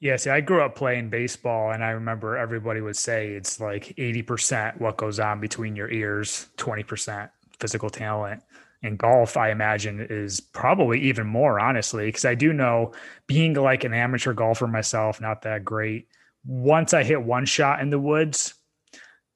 [0.00, 3.96] Yeah, see, I grew up playing baseball, and I remember everybody would say it's like
[3.98, 8.42] 80% what goes on between your ears, 20% physical talent.
[8.82, 12.92] And golf, I imagine, is probably even more, honestly, because I do know
[13.26, 16.08] being like an amateur golfer myself, not that great.
[16.46, 18.54] Once I hit one shot in the woods,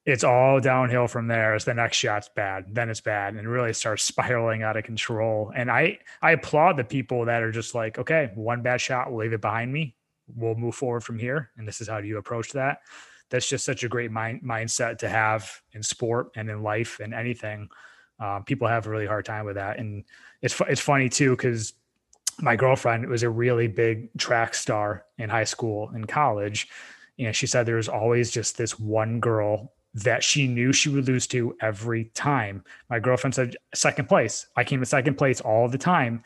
[0.04, 3.72] it's all downhill from there as the next shot's bad then it's bad and really
[3.72, 7.98] starts spiraling out of control and i i applaud the people that are just like
[7.98, 9.94] okay one bad shot we'll leave it behind me
[10.34, 12.80] we'll move forward from here and this is how you approach that
[13.30, 17.14] that's just such a great mind mindset to have in sport and in life and
[17.14, 17.68] anything
[18.22, 20.04] um, people have a really hard time with that, and
[20.42, 21.72] it's it's funny too because
[22.40, 26.68] my girlfriend was a really big track star in high school and college,
[27.18, 31.08] and she said there was always just this one girl that she knew she would
[31.08, 32.64] lose to every time.
[32.88, 34.46] My girlfriend said second place.
[34.56, 36.24] I came in second place all the time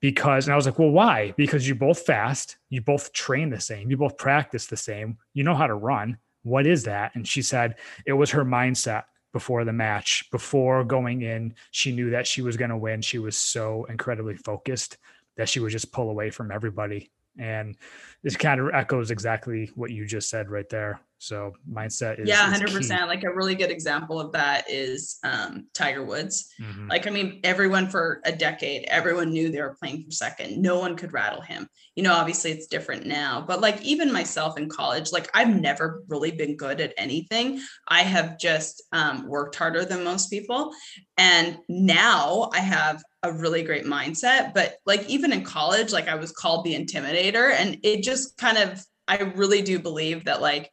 [0.00, 3.60] because and I was like, "Well, why?" Because you're both fast, you both train the
[3.60, 6.16] same, you both practice the same, you know how to run.
[6.42, 7.14] What is that?
[7.14, 7.76] And she said
[8.06, 9.04] it was her mindset
[9.34, 10.30] before the match.
[10.30, 13.02] Before going in, she knew that she was going to win.
[13.02, 14.96] She was so incredibly focused
[15.36, 17.10] that she would just pull away from everybody.
[17.36, 17.76] And
[18.22, 21.00] this kind of echoes exactly what you just said right there.
[21.24, 23.08] So mindset is yeah, hundred percent.
[23.08, 26.52] Like a really good example of that is um, Tiger Woods.
[26.60, 26.88] Mm-hmm.
[26.88, 30.60] Like I mean, everyone for a decade, everyone knew they were playing for second.
[30.60, 31.66] No one could rattle him.
[31.96, 36.02] You know, obviously it's different now, but like even myself in college, like I've never
[36.08, 37.58] really been good at anything.
[37.88, 40.72] I have just um, worked harder than most people,
[41.16, 44.52] and now I have a really great mindset.
[44.52, 48.58] But like even in college, like I was called the intimidator, and it just kind
[48.58, 50.70] of I really do believe that like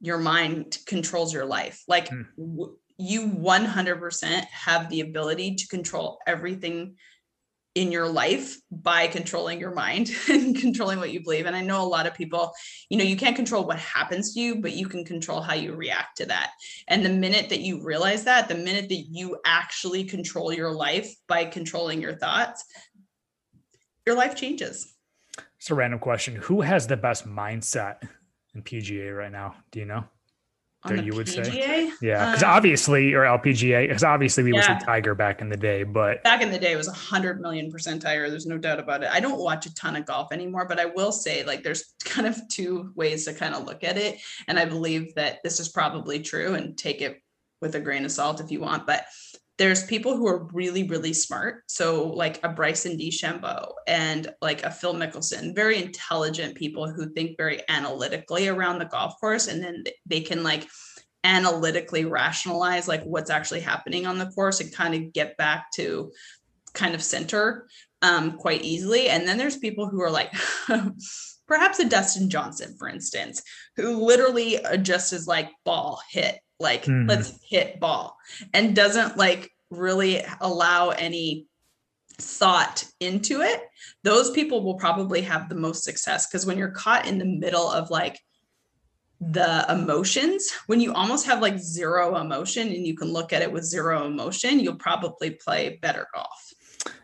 [0.00, 1.82] your mind controls your life.
[1.88, 2.22] Like hmm.
[2.36, 6.96] w- you 100% have the ability to control everything
[7.76, 11.44] in your life by controlling your mind and controlling what you believe.
[11.44, 12.52] And I know a lot of people,
[12.88, 15.74] you know, you can't control what happens to you, but you can control how you
[15.74, 16.52] react to that.
[16.88, 21.14] And the minute that you realize that, the minute that you actually control your life
[21.28, 22.64] by controlling your thoughts,
[24.06, 24.94] your life changes.
[25.58, 26.36] It's a random question.
[26.36, 28.08] Who has the best mindset
[28.56, 29.54] in PGA right now?
[29.70, 30.04] Do you know?
[30.88, 31.44] that you would PGA?
[31.44, 31.92] say?
[32.00, 34.58] Yeah, because um, obviously, or LPGA, because obviously we yeah.
[34.58, 36.92] was a Tiger back in the day, but back in the day it was a
[36.92, 38.30] hundred million percent Tiger.
[38.30, 39.10] There's no doubt about it.
[39.12, 42.26] I don't watch a ton of golf anymore, but I will say like there's kind
[42.26, 45.68] of two ways to kind of look at it, and I believe that this is
[45.68, 47.20] probably true, and take it
[47.60, 49.04] with a grain of salt if you want, but
[49.58, 51.62] there's people who are really really smart.
[51.66, 57.36] So like a bryson dechambeau and like a phil mickelson very intelligent people who think
[57.36, 59.48] very analytically around the golf course.
[59.48, 60.68] And then they can like
[61.24, 66.12] analytically rationalize like what's actually happening on the course and kind of get back to
[66.72, 67.66] kind of center
[68.02, 69.08] um, quite easily.
[69.08, 70.32] And then there's people who are like
[71.46, 73.42] perhaps a dustin johnson for instance
[73.76, 77.08] who literally just is like ball hit like mm-hmm.
[77.08, 78.16] let's hit ball
[78.54, 81.46] and doesn't like really allow any
[82.18, 83.62] thought into it
[84.06, 86.28] those people will probably have the most success.
[86.28, 88.20] Because when you're caught in the middle of like
[89.18, 93.50] the emotions when you almost have like zero emotion and you can look at it
[93.50, 96.52] with zero emotion you'll probably play better golf.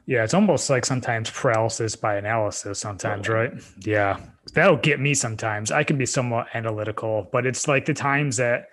[0.04, 3.52] Yeah it's almost like sometimes paralysis by analysis sometimes right?
[3.78, 4.20] Yeah.
[4.52, 5.70] That'll get me sometimes.
[5.70, 8.66] I can be somewhat analytical but it's like the times that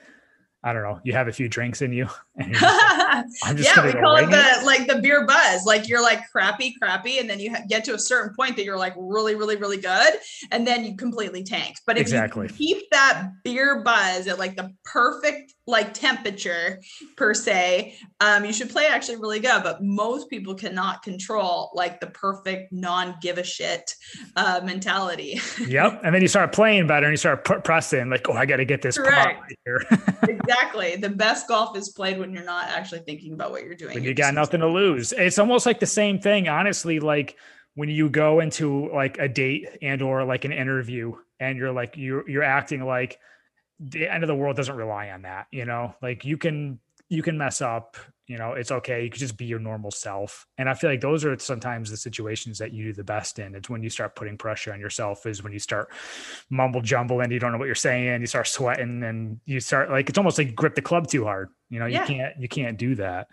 [0.64, 2.08] I don't know, you have a few drinks in you.
[3.56, 4.66] Just, yeah, we call it the it.
[4.66, 5.66] like the beer buzz.
[5.66, 8.78] Like you're like crappy, crappy, and then you get to a certain point that you're
[8.78, 10.14] like really, really, really good,
[10.52, 11.78] and then you completely tank.
[11.86, 12.48] But if exactly.
[12.48, 16.82] you keep that beer buzz at like the perfect like temperature
[17.16, 19.62] per se, um, you should play actually really good.
[19.64, 23.94] But most people cannot control like the perfect non give a shit
[24.36, 25.40] uh, mentality.
[25.68, 28.46] yep, and then you start playing better, and you start pr- pressing like, oh, I
[28.46, 29.86] got to get this right here.
[30.24, 30.96] exactly.
[30.96, 33.96] The best golf is played when you're not actually thinking about what you're doing.
[33.96, 35.14] When you got nothing to lose.
[35.14, 37.00] It's almost like the same thing, honestly.
[37.00, 37.36] Like
[37.76, 41.96] when you go into like a date and or like an interview, and you're like
[41.96, 43.20] you're you're acting like
[43.80, 45.48] the end of the world doesn't rely on that.
[45.52, 47.98] You know, like you can you can mess up
[48.30, 50.46] you know it's okay you could just be your normal self.
[50.58, 53.56] And i feel like those are sometimes the situations that you do the best in.
[53.56, 55.92] It's when you start putting pressure on yourself is when you start
[56.50, 59.90] mumble jumble and you don't know what you're saying you start sweating and you start
[59.90, 61.50] like it's almost like grip the club too hard.
[61.70, 62.02] You know yeah.
[62.02, 63.28] you can't you can't do that.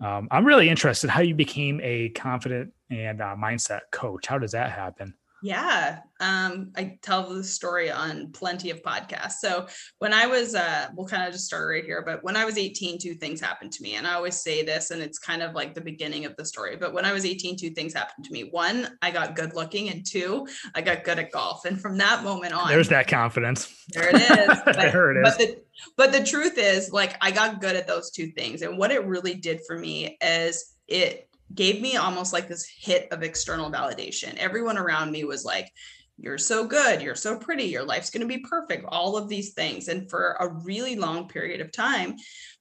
[0.00, 4.26] Um, i'm really interested how you became a confident and uh, mindset coach.
[4.26, 9.40] How does that happen yeah, um, I tell the story on plenty of podcasts.
[9.40, 9.66] So
[9.98, 12.56] when I was, uh, we'll kind of just start right here, but when I was
[12.56, 13.96] 18, two things happened to me.
[13.96, 16.76] And I always say this, and it's kind of like the beginning of the story.
[16.76, 18.44] But when I was 18, two things happened to me.
[18.44, 21.66] One, I got good looking, and two, I got good at golf.
[21.66, 23.84] And from that moment on, there's that confidence.
[23.88, 24.60] There it is.
[24.64, 25.36] But, there it is.
[25.36, 25.62] But the,
[25.98, 28.62] but the truth is, like, I got good at those two things.
[28.62, 33.08] And what it really did for me is it gave me almost like this hit
[33.12, 34.36] of external validation.
[34.36, 35.70] Everyone around me was like,
[36.16, 39.52] you're so good, you're so pretty, your life's going to be perfect, all of these
[39.52, 39.88] things.
[39.88, 42.16] And for a really long period of time,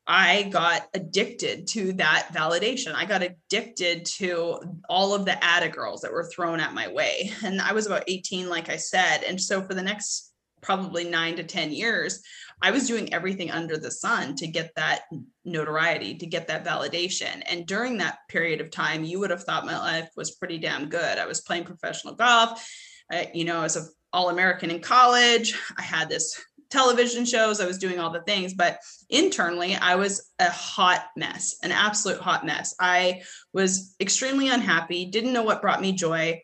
[0.05, 2.93] I got addicted to that validation.
[2.93, 7.31] I got addicted to all of the ATA girls that were thrown at my way.
[7.43, 9.23] And I was about 18, like I said.
[9.23, 12.21] And so for the next probably nine to 10 years,
[12.63, 15.01] I was doing everything under the sun to get that
[15.43, 17.43] notoriety, to get that validation.
[17.45, 20.87] And during that period of time, you would have thought my life was pretty damn
[20.87, 21.17] good.
[21.17, 22.65] I was playing professional golf.
[23.11, 27.67] I, you know, as an all American in college, I had this television shows, I
[27.67, 32.45] was doing all the things, but internally, I was a hot mess, an absolute hot
[32.45, 32.73] mess.
[32.79, 36.41] I was extremely unhappy, didn't know what brought me joy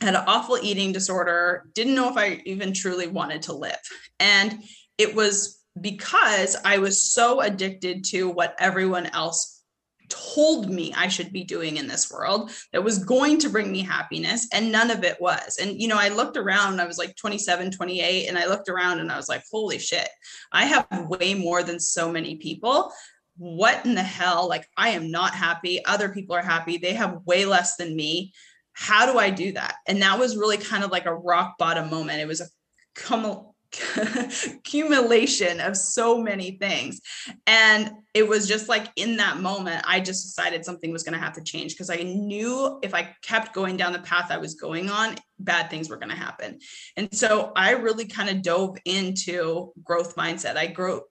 [0.00, 3.78] had an awful eating disorder, didn't know if I even truly wanted to live.
[4.18, 4.62] And
[5.00, 9.62] it was because I was so addicted to what everyone else
[10.10, 13.80] told me I should be doing in this world that was going to bring me
[13.80, 15.56] happiness and none of it was.
[15.58, 18.98] And you know, I looked around, I was like 27, 28 and I looked around
[19.00, 20.08] and I was like, "Holy shit.
[20.52, 22.92] I have way more than so many people."
[23.38, 24.48] What in the hell?
[24.48, 25.82] Like I am not happy.
[25.86, 26.76] Other people are happy.
[26.76, 28.34] They have way less than me.
[28.74, 29.76] How do I do that?
[29.86, 32.20] And that was really kind of like a rock bottom moment.
[32.20, 32.46] It was a
[32.94, 33.49] come
[34.46, 37.00] accumulation of so many things.
[37.46, 41.24] And it was just like in that moment, I just decided something was going to
[41.24, 44.54] have to change because I knew if I kept going down the path I was
[44.54, 46.58] going on, bad things were going to happen.
[46.96, 50.56] And so I really kind of dove into growth mindset.
[50.56, 51.02] I grew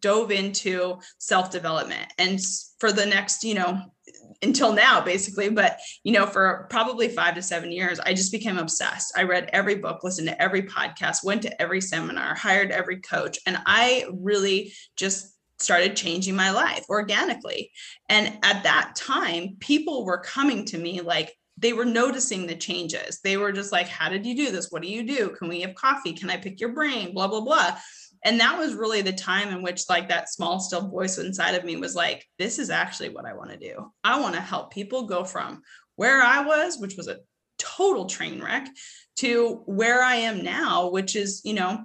[0.00, 2.40] dove into self development and
[2.78, 3.80] for the next you know
[4.42, 8.58] until now basically but you know for probably 5 to 7 years I just became
[8.58, 9.12] obsessed.
[9.16, 13.38] I read every book listened to every podcast went to every seminar hired every coach
[13.46, 17.70] and I really just started changing my life organically.
[18.10, 23.20] And at that time people were coming to me like they were noticing the changes.
[23.24, 24.70] They were just like how did you do this?
[24.70, 25.30] What do you do?
[25.30, 26.12] Can we have coffee?
[26.12, 27.14] Can i pick your brain?
[27.14, 27.78] Blah blah blah
[28.26, 31.64] and that was really the time in which like that small still voice inside of
[31.64, 33.90] me was like this is actually what i want to do.
[34.04, 35.62] I want to help people go from
[35.94, 37.20] where i was which was a
[37.58, 38.68] total train wreck
[39.16, 41.84] to where i am now which is you know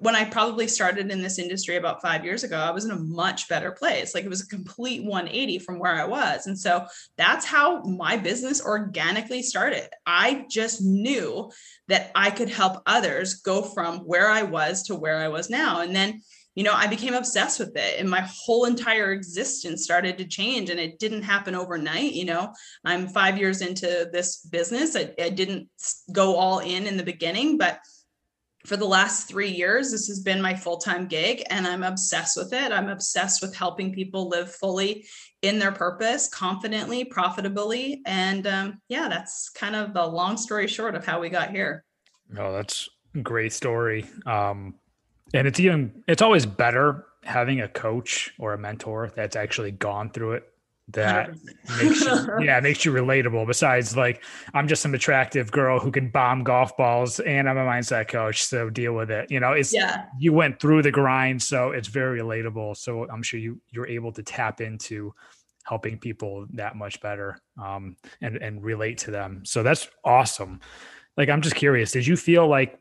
[0.00, 2.98] when I probably started in this industry about five years ago, I was in a
[2.98, 4.14] much better place.
[4.14, 6.46] Like it was a complete 180 from where I was.
[6.46, 9.88] And so that's how my business organically started.
[10.06, 11.50] I just knew
[11.88, 15.80] that I could help others go from where I was to where I was now.
[15.80, 16.22] And then,
[16.54, 20.70] you know, I became obsessed with it and my whole entire existence started to change.
[20.70, 22.12] And it didn't happen overnight.
[22.12, 22.52] You know,
[22.84, 24.96] I'm five years into this business.
[24.96, 25.68] I, I didn't
[26.12, 27.80] go all in in the beginning, but
[28.68, 32.36] for the last three years, this has been my full time gig, and I'm obsessed
[32.36, 32.70] with it.
[32.70, 35.06] I'm obsessed with helping people live fully
[35.40, 38.02] in their purpose, confidently, profitably.
[38.04, 41.84] And um, yeah, that's kind of the long story short of how we got here.
[42.36, 42.88] Oh, that's
[43.22, 44.04] great story.
[44.26, 44.74] Um,
[45.32, 50.10] and it's even, it's always better having a coach or a mentor that's actually gone
[50.10, 50.47] through it
[50.90, 51.30] that
[51.82, 53.46] makes you, yeah makes you relatable.
[53.46, 54.24] Besides like
[54.54, 58.44] i'm just some attractive girl who can bomb golf balls and i'm a mindset coach
[58.44, 59.30] so deal with it.
[59.30, 60.06] You know it's yeah.
[60.18, 62.76] you went through the grind so it's very relatable.
[62.76, 65.14] So i'm sure you you're able to tap into
[65.64, 69.42] helping people that much better um and and relate to them.
[69.44, 70.60] So that's awesome.
[71.16, 72.80] Like i'm just curious did you feel like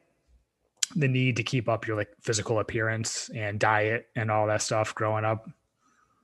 [0.96, 4.96] the need to keep up your like physical appearance and diet and all that stuff
[4.96, 5.50] growing up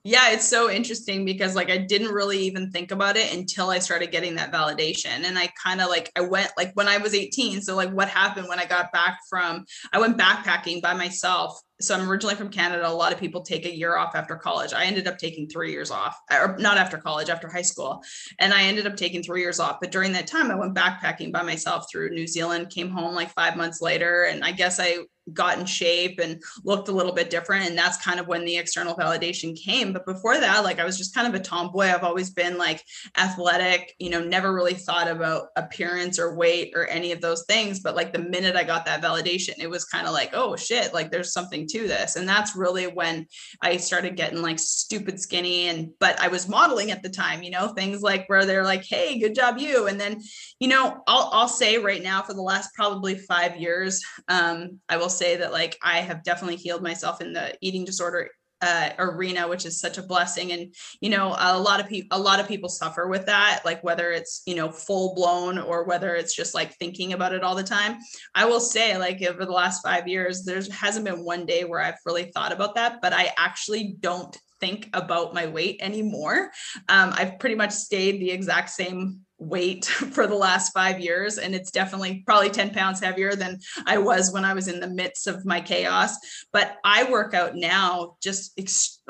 [0.04, 3.80] yeah it's so interesting because like i didn't really even think about it until i
[3.80, 5.24] started getting that validation.
[5.24, 8.10] And i kind of like i went like when i was 18 so like what
[8.10, 12.50] happened when i got back from i went backpacking by myself so I'm originally from
[12.50, 12.88] Canada.
[12.88, 14.74] A lot of people take a year off after college.
[14.74, 18.02] I ended up taking three years off, or not after college, after high school.
[18.40, 19.78] And I ended up taking three years off.
[19.82, 23.32] But during that time, I went backpacking by myself through New Zealand, came home like
[23.32, 24.24] five months later.
[24.24, 24.98] And I guess I
[25.32, 27.70] got in shape and looked a little bit different.
[27.70, 29.94] And that's kind of when the external validation came.
[29.94, 31.86] But before that, like I was just kind of a tomboy.
[31.86, 32.84] I've always been like
[33.18, 37.80] athletic, you know, never really thought about appearance or weight or any of those things.
[37.80, 40.94] But like the minute I got that validation, it was kind of like, oh shit,
[40.94, 42.15] like there's something to this.
[42.15, 43.28] And that's really when
[43.62, 45.67] I started getting like stupid skinny.
[45.67, 48.84] And, but I was modeling at the time, you know, things like where they're like,
[48.84, 49.88] hey, good job, you.
[49.88, 50.21] And then,
[50.60, 54.97] you know, I'll, I'll say right now for the last probably five years, um, I
[54.97, 58.30] will say that like I have definitely healed myself in the eating disorder
[58.63, 60.54] uh, arena, which is such a blessing.
[60.54, 63.84] And you know, a lot of people, a lot of people suffer with that, like
[63.84, 67.56] whether it's you know full blown or whether it's just like thinking about it all
[67.56, 67.97] the time.
[68.34, 71.82] I will say, like over the last five years, there hasn't been one day where
[71.82, 76.52] I've really thought about that, but I actually don't think about my weight anymore.
[76.88, 81.54] Um, I've pretty much stayed the exact same weight for the last five years and
[81.56, 85.28] it's definitely probably 10 pounds heavier than i was when i was in the midst
[85.28, 86.18] of my chaos.
[86.52, 88.60] But i work out now just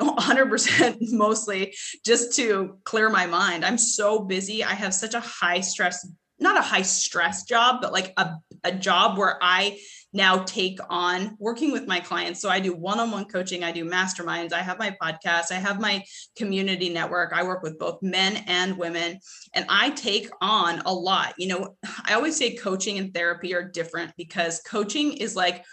[0.00, 3.64] 100% mostly just to clear my mind.
[3.64, 4.64] I'm so busy.
[4.64, 6.06] I have such a high stress
[6.44, 9.76] not a high stress job but like a, a job where i
[10.14, 12.40] now take on working with my clients.
[12.40, 15.56] So I do one on one coaching, I do masterminds, I have my podcast, I
[15.56, 16.04] have my
[16.36, 17.32] community network.
[17.32, 19.18] I work with both men and women,
[19.54, 21.34] and I take on a lot.
[21.36, 25.64] You know, I always say coaching and therapy are different because coaching is like,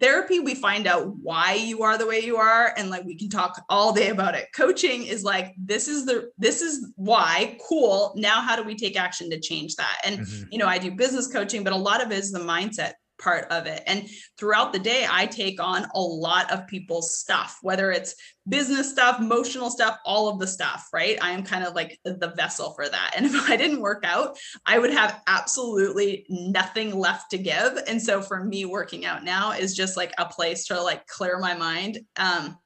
[0.00, 3.28] therapy we find out why you are the way you are and like we can
[3.28, 4.48] talk all day about it.
[4.54, 8.98] Coaching is like this is the this is why cool now how do we take
[8.98, 10.00] action to change that?
[10.04, 10.48] And mm-hmm.
[10.50, 13.46] you know i do business coaching but a lot of it is the mindset part
[13.50, 13.82] of it.
[13.86, 18.14] And throughout the day, I take on a lot of people's stuff, whether it's
[18.48, 21.18] business stuff, emotional stuff, all of the stuff, right?
[21.22, 23.12] I am kind of like the vessel for that.
[23.16, 27.78] And if I didn't work out, I would have absolutely nothing left to give.
[27.86, 31.38] And so for me, working out now is just like a place to like clear
[31.38, 31.98] my mind.
[32.16, 32.56] Um,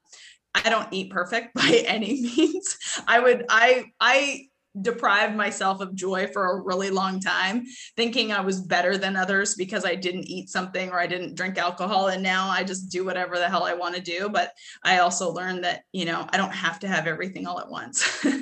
[0.55, 2.77] I don't eat perfect by any means.
[3.07, 4.47] I would, I, I,
[4.81, 7.63] deprived myself of joy for a really long time
[7.95, 11.57] thinking i was better than others because i didn't eat something or i didn't drink
[11.57, 14.29] alcohol and now i just do whatever the hell i want to do.
[14.29, 14.51] But
[14.83, 18.25] i also learned that you know i don't have to have everything all at once.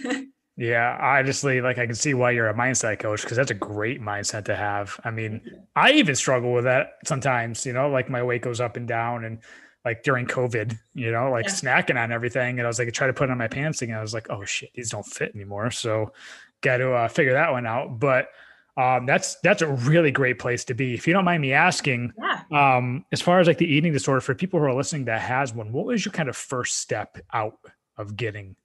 [0.57, 3.99] Yeah honestly like i can see why you're a mindset coach because that's a great
[3.99, 4.99] mindset to have.
[5.03, 5.41] I mean
[5.75, 9.25] i even struggle with that sometimes you know like my weight goes up and down
[9.25, 9.39] and
[9.83, 11.51] like during COVID, you know, like yeah.
[11.51, 12.59] snacking on everything.
[12.59, 13.97] And I was like, I tried to put on my pants again.
[13.97, 15.71] I was like, oh shit, these don't fit anymore.
[15.71, 16.13] So
[16.61, 17.99] got to uh, figure that one out.
[17.99, 18.29] But
[18.77, 20.93] um, that's that's a really great place to be.
[20.93, 22.77] If you don't mind me asking, yeah.
[22.77, 25.53] um, as far as like the eating disorder for people who are listening that has
[25.53, 27.59] one, what was your kind of first step out
[27.97, 28.55] of getting?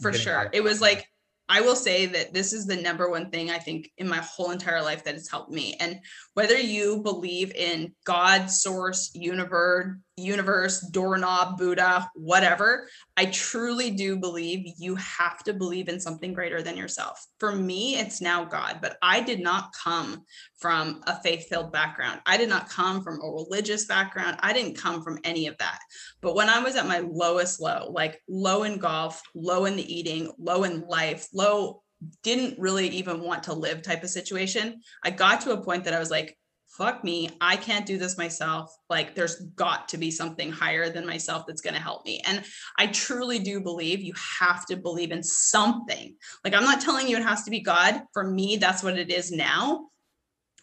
[0.00, 1.08] For getting sure, it was like
[1.50, 4.52] I will say that this is the number one thing I think in my whole
[4.52, 5.74] entire life that has helped me.
[5.80, 5.98] And
[6.34, 14.74] whether you believe in God, source, universe, universe, doorknob, Buddha, whatever, I truly do believe
[14.78, 17.24] you have to believe in something greater than yourself.
[17.38, 20.24] For me, it's now God, but I did not come
[20.58, 22.20] from a faith filled background.
[22.26, 24.36] I did not come from a religious background.
[24.40, 25.78] I didn't come from any of that.
[26.20, 29.94] But when I was at my lowest low, like low in golf, low in the
[29.94, 31.82] eating, low in life, low
[32.22, 35.94] didn't really even want to live type of situation, I got to a point that
[35.94, 36.36] I was like,
[36.70, 38.74] fuck me, I can't do this myself.
[38.88, 42.22] Like, there's got to be something higher than myself that's going to help me.
[42.24, 42.44] And
[42.78, 46.14] I truly do believe you have to believe in something.
[46.44, 48.02] Like, I'm not telling you it has to be God.
[48.12, 49.86] For me, that's what it is now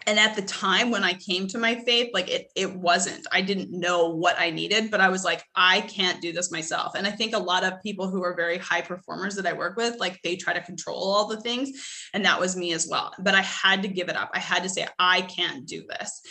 [0.08, 3.28] and at the time when i came to my faith like it it wasn't.
[3.32, 6.96] I didn't know what i needed but i was like i can't do this myself.
[6.96, 9.78] And i think a lot of people who are very high performers that i work
[9.78, 11.72] with like they try to control all the things
[12.14, 13.14] and that was me as well.
[13.20, 14.32] But i had to give it up.
[14.34, 16.22] I had to say i can't do this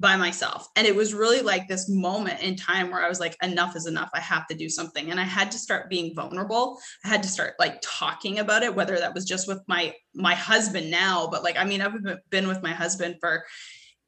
[0.00, 0.66] by myself.
[0.74, 3.86] And it was really like this moment in time where i was like enough is
[3.86, 4.10] enough.
[4.14, 5.10] I have to do something.
[5.10, 6.78] And i had to start being vulnerable.
[7.04, 10.34] I had to start like talking about it whether that was just with my my
[10.34, 11.94] husband now but like i mean i've
[12.30, 13.44] been with my husband for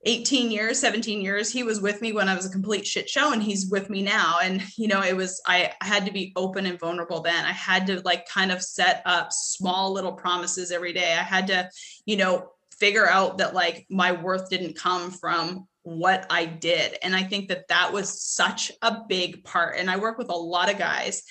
[0.06, 3.32] 18 years 17 years he was with me when i was a complete shit show
[3.32, 4.38] and he's with me now.
[4.42, 7.44] And you know it was I, had to be open and vulnerable then.
[7.44, 11.12] I had to like kind of set up small little promises every day.
[11.12, 11.68] I had to
[12.06, 16.96] you know figure out that like my worth didn't come from what i did.
[17.02, 19.76] And i think that that was such a big part.
[19.76, 21.22] And i work with a lot of guys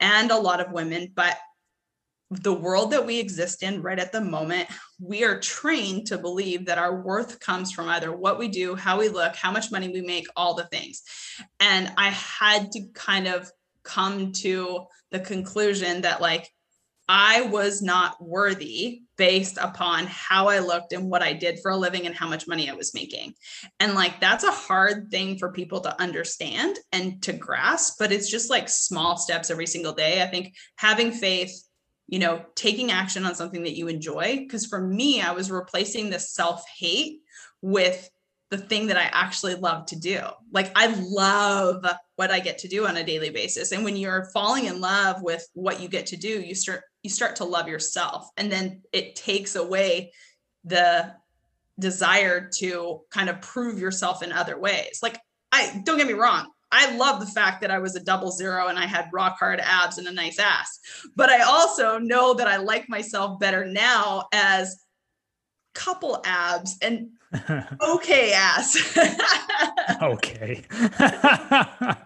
[0.00, 1.36] and a lot of women but
[2.40, 4.68] the world that we exist in right at the moment,
[5.00, 8.98] we are trained to believe that our worth comes from either what we do, how
[8.98, 11.02] we look, how much money we make, all the things.
[11.60, 13.50] And I had to kind of
[13.82, 16.48] come to the conclusion that, like,
[17.08, 21.76] I was not worthy based upon how I looked and what I did for a
[21.76, 23.34] living and how much money I was making.
[23.80, 28.30] And like that's a hard thing for people to understand and to grasp, but it's
[28.30, 30.22] just like small steps every single day.
[30.22, 31.52] I think having faith,
[32.12, 34.36] you know, taking action on something that you enjoy.
[34.36, 37.20] Because for me, I was replacing the self hate
[37.62, 38.10] with
[38.50, 40.20] the thing that I actually love to do.
[40.52, 41.86] Like I love
[42.16, 43.72] what I get to do on a daily basis.
[43.72, 47.08] And when you're falling in love with what you get to do, you start you
[47.08, 48.28] start to love yourself.
[48.36, 50.12] And then it takes away
[50.64, 51.14] the
[51.80, 54.98] desire to kind of prove yourself in other ways.
[55.02, 55.18] Like
[55.50, 58.68] I don't get me wrong, I love the fact that I was a double zero
[58.68, 60.80] and I had rock hard abs and a nice ass.
[61.14, 64.82] But I also know that I like myself better now as
[65.74, 67.10] couple abs and
[67.80, 68.98] okay ass.
[70.02, 70.64] okay.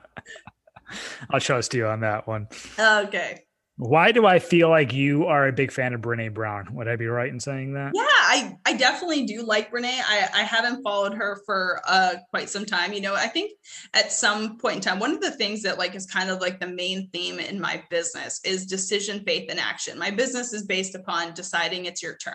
[1.30, 2.48] I'll trust you on that one.
[2.78, 3.45] Okay.
[3.79, 6.68] Why do I feel like you are a big fan of Brene Brown?
[6.72, 7.93] Would I be right in saying that?
[7.95, 9.85] Yeah, I, I definitely do like Brene.
[9.85, 12.95] I, I haven't followed her for uh, quite some time.
[12.95, 13.53] You know, I think
[13.93, 16.59] at some point in time, one of the things that like is kind of like
[16.59, 19.99] the main theme in my business is decision, faith, and action.
[19.99, 22.35] My business is based upon deciding it's your turn.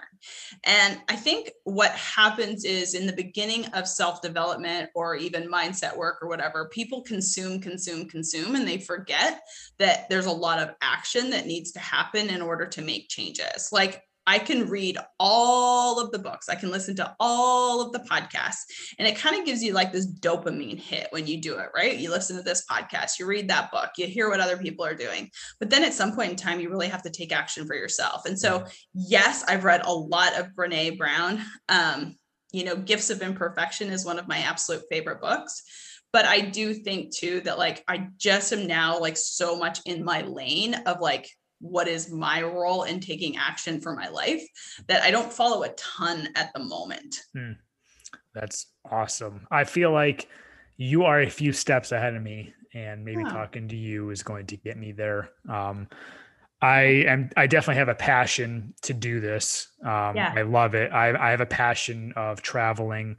[0.64, 6.20] And I think what happens is in the beginning of self-development or even mindset work
[6.22, 9.42] or whatever, people consume, consume, consume, and they forget
[9.80, 13.69] that there's a lot of action that needs to happen in order to make changes.
[13.71, 17.99] Like I can read all of the books, I can listen to all of the
[17.99, 18.65] podcasts,
[18.99, 21.97] and it kind of gives you like this dopamine hit when you do it, right?
[21.97, 24.93] You listen to this podcast, you read that book, you hear what other people are
[24.93, 25.32] doing.
[25.59, 28.25] But then at some point in time, you really have to take action for yourself.
[28.25, 31.43] And so, yes, I've read a lot of Brene Brown.
[31.67, 32.15] Um,
[32.51, 35.63] you know, Gifts of Imperfection is one of my absolute favorite books.
[36.14, 40.03] But I do think too that like I just am now like so much in
[40.03, 44.45] my lane of like what is my role in taking action for my life
[44.88, 47.16] that I don't follow a ton at the moment.
[47.34, 47.51] Hmm.
[48.34, 49.47] That's awesome.
[49.51, 50.28] I feel like
[50.78, 54.47] you are a few steps ahead of me and maybe talking to you is going
[54.47, 55.30] to get me there.
[55.49, 55.88] Um,
[56.62, 57.30] I am.
[57.36, 59.68] I definitely have a passion to do this.
[59.84, 60.32] Um, yeah.
[60.36, 60.91] I love it.
[60.91, 63.18] I, I have a passion of traveling.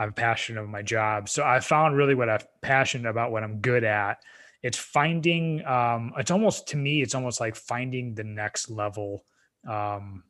[0.00, 1.28] I have a passion of my job.
[1.28, 4.16] So I found really what I'm passionate about, what I'm good at.
[4.62, 5.62] It's finding.
[5.66, 7.02] Um, it's almost to me.
[7.02, 9.26] It's almost like finding the next level.
[9.68, 10.24] Um,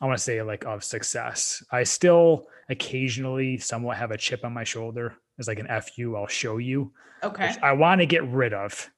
[0.00, 1.64] I want to say like of success.
[1.72, 5.16] I still occasionally somewhat have a chip on my shoulder.
[5.36, 6.14] It's like an fu.
[6.14, 6.92] I'll show you.
[7.24, 7.56] Okay.
[7.60, 8.88] I want to get rid of.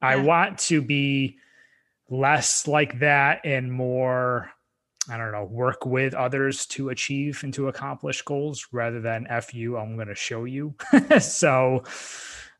[0.00, 0.08] Yeah.
[0.08, 1.36] I want to be
[2.08, 4.50] less like that and more
[5.08, 9.54] I don't know, work with others to achieve and to accomplish goals rather than F
[9.54, 10.74] you, I'm going to show you.
[11.20, 11.82] so,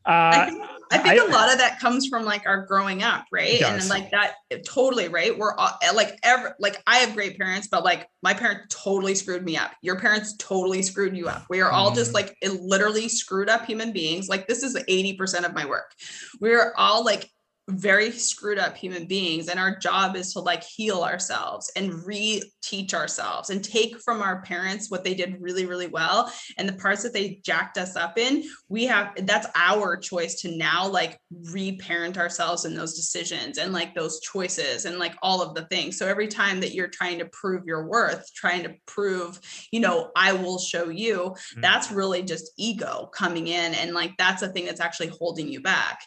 [0.05, 3.01] uh, I think, I think I, a lot of that comes from like our growing
[3.01, 3.59] up, right?
[3.63, 5.35] And like that, totally, right?
[5.35, 9.43] We're all, like, ever, like I have great parents, but like my parents totally screwed
[9.43, 9.71] me up.
[9.81, 11.45] Your parents totally screwed you up.
[11.49, 11.95] We are all mm.
[11.95, 14.29] just like literally screwed up human beings.
[14.29, 15.91] Like this is 80% of my work.
[16.39, 17.31] We're all like
[17.67, 22.93] very screwed up human beings and our job is to like heal ourselves and reteach
[22.93, 27.01] ourselves and take from our parents what they did really really well and the parts
[27.01, 31.19] that they jacked us up in we have that's our choice to now like
[31.51, 35.97] reparent ourselves in those decisions and like those choices and like all of the things
[35.97, 39.39] so every time that you're trying to prove your worth trying to prove
[39.71, 41.61] you know i will show you mm-hmm.
[41.61, 45.61] that's really just ego coming in and like that's a thing that's actually holding you
[45.61, 46.01] back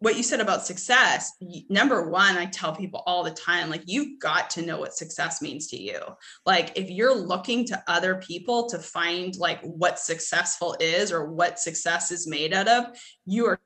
[0.00, 1.32] what you said about success
[1.68, 5.42] number one i tell people all the time like you've got to know what success
[5.42, 5.98] means to you.
[6.46, 11.58] Like if you're looking to other people to find like what successful is or what
[11.58, 12.86] success is made out of
[13.26, 13.60] you are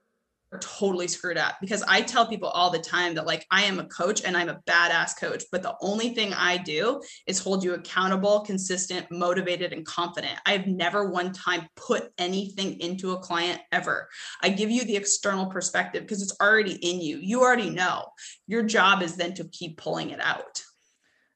[0.61, 3.87] totally screwed up because I tell people all the time that like I am a
[3.87, 7.75] coach and I'm a badass coach, but the only thing I do is hold you
[7.75, 10.39] accountable, consistent, motivated, and confident.
[10.47, 14.09] I've never one time put anything into a client ever.
[14.43, 17.19] I give you the external perspective because it's already in you.
[17.19, 18.07] You already know.
[18.47, 20.63] Your job is then to keep pulling it out.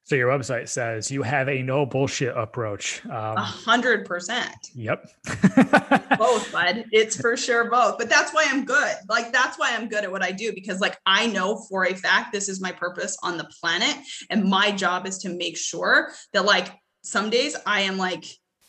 [0.07, 3.05] So your website says you have a no bullshit approach.
[3.07, 4.55] Um, a hundred percent.
[4.73, 5.05] Yep.
[6.17, 6.85] both, bud.
[6.93, 7.97] It's for sure both.
[7.97, 8.95] But that's why I'm good.
[9.09, 11.93] Like that's why I'm good at what I do because like I know for a
[11.93, 13.97] fact this is my purpose on the planet,
[14.29, 16.71] and my job is to make sure that like
[17.03, 18.23] some days I am like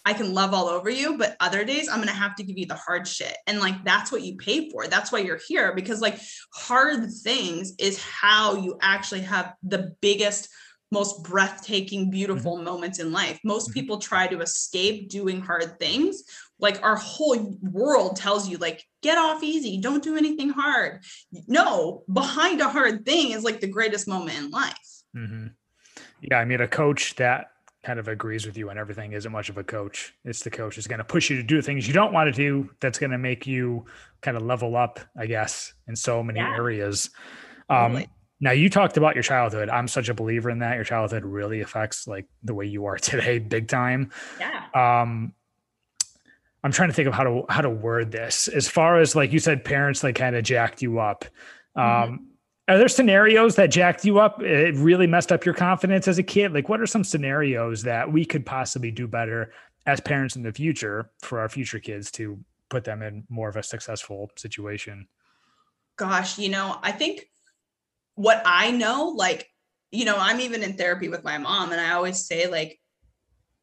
[0.05, 2.57] I can love all over you, but other days I'm going to have to give
[2.57, 3.37] you the hard shit.
[3.47, 4.87] And like, that's what you pay for.
[4.87, 6.19] That's why you're here because like
[6.55, 10.49] hard things is how you actually have the biggest
[10.91, 12.65] most breathtaking, beautiful mm-hmm.
[12.65, 13.39] moments in life.
[13.45, 13.75] Most mm-hmm.
[13.75, 16.23] people try to escape doing hard things.
[16.59, 21.05] Like our whole world tells you, like, get off easy, don't do anything hard.
[21.47, 24.75] No, behind a hard thing is like the greatest moment in life.
[25.17, 25.47] Mm-hmm.
[26.23, 27.49] Yeah, I mean, a coach that
[27.85, 30.13] kind of agrees with you on everything isn't much of a coach.
[30.25, 32.37] It's the coach is going to push you to do things you don't want to
[32.37, 32.71] do.
[32.81, 33.85] That's going to make you
[34.21, 36.55] kind of level up, I guess, in so many yeah.
[36.55, 37.11] areas.
[37.69, 38.09] Um, totally.
[38.41, 39.69] Now you talked about your childhood.
[39.69, 40.77] I'm such a believer in that.
[40.77, 44.11] Your childhood really affects like the way you are today, big time.
[44.39, 44.65] Yeah.
[44.75, 45.35] Um,
[46.65, 48.49] I'm trying to think of how to how to word this.
[48.49, 51.25] As far as like you said, parents like kind of jacked you up.
[51.77, 52.15] Um, mm-hmm.
[52.69, 54.43] Are there scenarios that jacked you up?
[54.43, 56.53] It really messed up your confidence as a kid.
[56.53, 59.53] Like, what are some scenarios that we could possibly do better
[59.87, 63.57] as parents in the future for our future kids to put them in more of
[63.57, 65.09] a successful situation?
[65.97, 67.31] Gosh, you know, I think
[68.19, 69.49] what I know, like,
[69.93, 72.79] you know, I'm even in therapy with my mom, and I always say, like,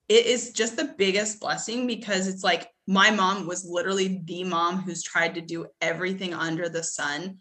[0.07, 4.77] it is just the biggest blessing because it's like my mom was literally the mom
[4.77, 7.39] who's tried to do everything under the sun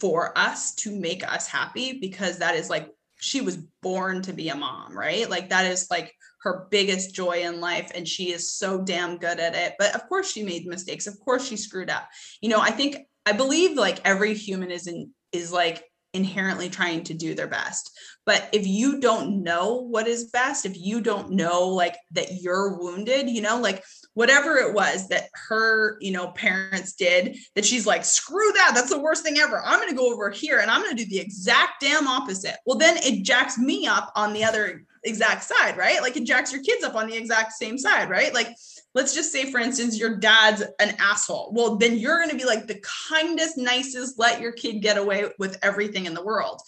[0.00, 2.90] for us to make us happy because that is like
[3.20, 5.28] she was born to be a mom, right?
[5.28, 6.12] Like that is like
[6.42, 9.74] her biggest joy in life and she is so damn good at it.
[9.78, 11.06] But of course she made mistakes.
[11.06, 12.08] Of course she screwed up.
[12.40, 15.84] You know, I think I believe like every human is in is like
[16.16, 17.96] inherently trying to do their best.
[18.24, 22.76] But if you don't know what is best, if you don't know like that you're
[22.76, 27.86] wounded, you know, like whatever it was that her, you know, parents did, that she's
[27.86, 29.62] like, screw that, that's the worst thing ever.
[29.64, 32.56] I'm going to go over here and I'm going to do the exact damn opposite.
[32.66, 36.02] Well, then it jacks me up on the other exact side, right?
[36.02, 38.34] Like it jacks your kids up on the exact same side, right?
[38.34, 38.48] Like
[38.96, 41.52] let's just say for instance your dad's an asshole.
[41.52, 45.26] Well then you're going to be like the kindest nicest let your kid get away
[45.38, 46.62] with everything in the world.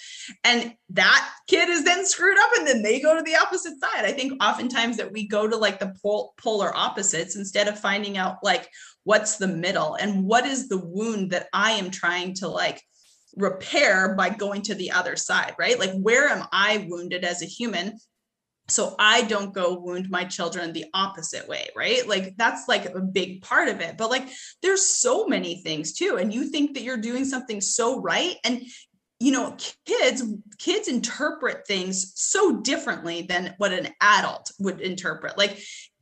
[0.44, 4.04] And that kid is then screwed up and then they go to the opposite side.
[4.04, 8.18] I think oftentimes that we go to like the pol- polar opposites instead of finding
[8.18, 8.68] out like
[9.04, 12.82] what's the middle and what is the wound that i am trying to like
[13.36, 15.78] repair by going to the other side right?
[15.78, 17.98] Like where am i wounded as a human
[18.68, 22.08] so i don't go wound my children the opposite way right?
[22.08, 23.96] Like that's like a big part of it.
[23.96, 24.28] But like
[24.62, 28.62] there's so many things too and you think that you're doing something so right and
[29.20, 30.22] you know kids
[30.58, 35.38] kids interpret things so differently than what an adult would interpret.
[35.38, 35.58] Like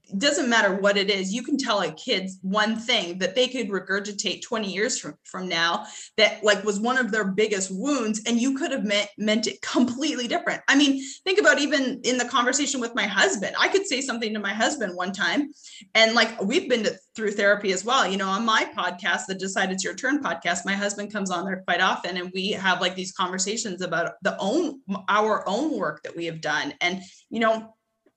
[0.09, 3.49] it doesn't matter what it is you can tell a kid one thing that they
[3.49, 5.85] could regurgitate 20 years from, from now
[6.17, 9.61] that like was one of their biggest wounds and you could have meant meant it
[9.63, 10.63] completely different.
[10.69, 13.57] I mean think about even in the conversation with my husband.
[13.59, 15.51] I could say something to my husband one time
[15.95, 18.07] and like we've been to, through therapy as well.
[18.07, 21.45] You know on my podcast the decide it's your turn podcast my husband comes on
[21.45, 26.03] there quite often and we have like these conversations about the own our own work
[26.05, 26.75] that we have done.
[26.81, 27.76] And you know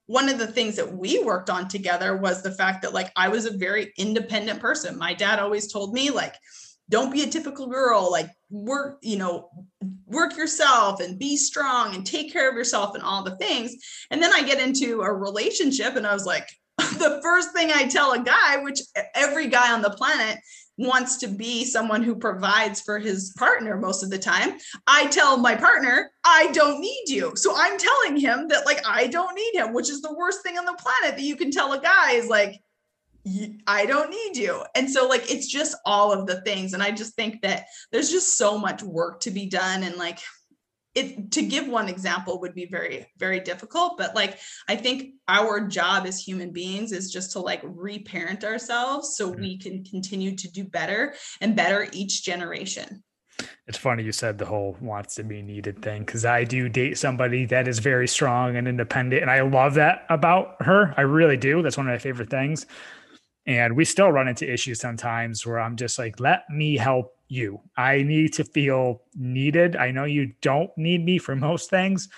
[0.10, 3.28] one of the things that we worked on together was the fact that like I
[3.28, 4.98] was a very independent person.
[4.98, 6.34] My dad always told me like
[6.90, 9.52] don't be a typical girl like work you know
[10.08, 13.76] work yourself and be strong and take care of yourself and all the things
[14.10, 17.88] and then i get into a relationship and i was like the first thing i
[17.88, 18.80] tell a guy which
[19.14, 20.40] every guy on the planet
[20.80, 24.58] wants to be someone who provides for his partner most of the time.
[24.88, 27.34] I tell my partner, I don't need you.
[27.36, 30.58] So I'm telling him that, like, I don't need him, which is the worst thing
[30.58, 32.62] on the planet that you can tell a guy is like,
[33.68, 34.64] I don't need you.
[34.74, 36.74] And so, like, it's just all of the things.
[36.74, 39.84] And I just think that there's just so much work to be done.
[39.84, 40.20] And, like,
[41.00, 44.38] it to give one example would be very very difficult but like
[44.68, 49.42] i think our job as human beings is just to like reparent ourselves so mm-hmm.
[49.42, 53.04] we can continue to do better and better each generation
[53.68, 56.98] it's funny you said the whole wants to be needed thing because I do date
[56.98, 59.22] somebody that is very strong and independent.
[59.22, 60.94] And I love that about her.
[60.98, 61.62] I really do.
[61.62, 62.66] That's one of my favorite things.
[63.46, 67.62] And we still run into issues sometimes where I'm just like, let me help you.
[67.78, 69.76] I need to feel needed.
[69.76, 72.10] I know you don't need me for most things,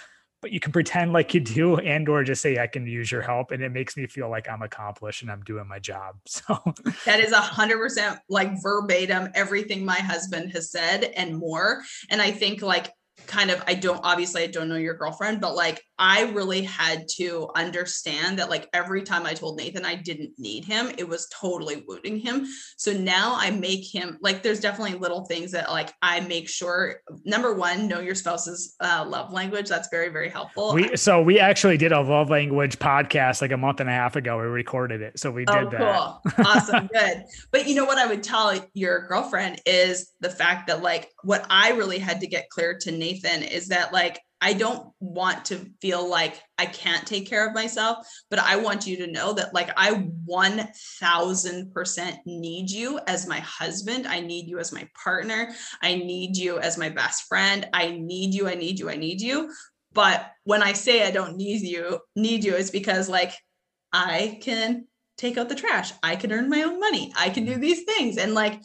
[0.41, 3.21] but you can pretend like you do and or just say I can use your
[3.21, 6.15] help and it makes me feel like I'm accomplished and I'm doing my job.
[6.27, 6.57] So
[7.05, 11.83] that is a hundred percent like verbatim everything my husband has said and more.
[12.09, 12.91] And I think like
[13.27, 17.07] kind of I don't obviously I don't know your girlfriend, but like I really had
[17.17, 21.27] to understand that like every time I told Nathan I didn't need him, it was
[21.29, 22.47] totally wounding him.
[22.75, 27.01] So now I make him like there's definitely little things that like I make sure
[27.23, 29.69] number one, know your spouse's uh, love language.
[29.69, 30.73] That's very, very helpful.
[30.73, 34.15] We so we actually did a love language podcast like a month and a half
[34.15, 34.39] ago.
[34.39, 35.19] We recorded it.
[35.19, 35.79] So we did oh, that.
[35.79, 36.45] Cool.
[36.45, 36.87] awesome.
[36.87, 37.23] Good.
[37.51, 41.45] But you know what I would tell your girlfriend is the fact that like what
[41.49, 45.69] I really had to get clear to Nathan is that like I don't want to
[45.81, 49.53] feel like I can't take care of myself, but I want you to know that
[49.53, 54.07] like I 1000% need you as my husband.
[54.07, 55.53] I need you as my partner.
[55.83, 57.69] I need you as my best friend.
[57.71, 58.49] I need you.
[58.49, 58.89] I need you.
[58.89, 59.53] I need you.
[59.93, 63.33] But when I say I don't need you, need you, it's because like
[63.93, 64.87] I can
[65.17, 65.91] take out the trash.
[66.01, 67.13] I can earn my own money.
[67.15, 68.17] I can do these things.
[68.17, 68.59] And like,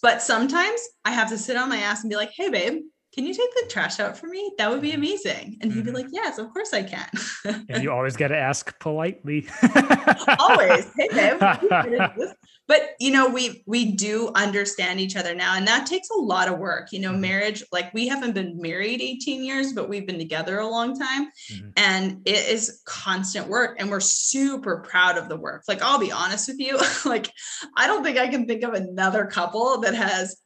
[0.00, 3.26] but sometimes I have to sit on my ass and be like, hey, babe, can
[3.26, 4.52] you take the trash out for me?
[4.56, 5.58] That would be amazing.
[5.60, 5.96] And he'd be mm-hmm.
[5.96, 7.08] like, yes, of course I can.
[7.68, 9.48] and you always got to ask politely.
[10.38, 10.86] always.
[10.96, 11.40] Hey, babe.
[12.68, 15.56] but you know, we we do understand each other now.
[15.56, 16.92] And that takes a lot of work.
[16.92, 17.20] You know, mm-hmm.
[17.22, 21.26] marriage, like we haven't been married 18 years, but we've been together a long time.
[21.52, 21.68] Mm-hmm.
[21.76, 23.76] And it is constant work.
[23.80, 25.64] And we're super proud of the work.
[25.66, 27.32] Like, I'll be honest with you, like,
[27.76, 30.36] I don't think I can think of another couple that has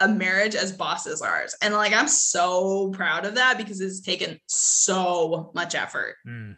[0.00, 1.54] a marriage as boss as ours.
[1.62, 6.16] And like I'm so proud of that because it's taken so much effort.
[6.26, 6.56] Mm,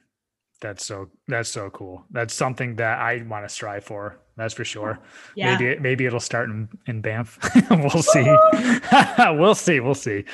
[0.61, 2.05] that's so that's so cool.
[2.11, 4.19] That's something that I want to strive for.
[4.37, 4.99] That's for sure.
[5.35, 5.57] Yeah.
[5.57, 7.39] Maybe maybe it'll start in, in Banff.
[7.71, 8.25] we'll see.
[9.19, 9.81] we'll see.
[9.81, 10.25] We'll see.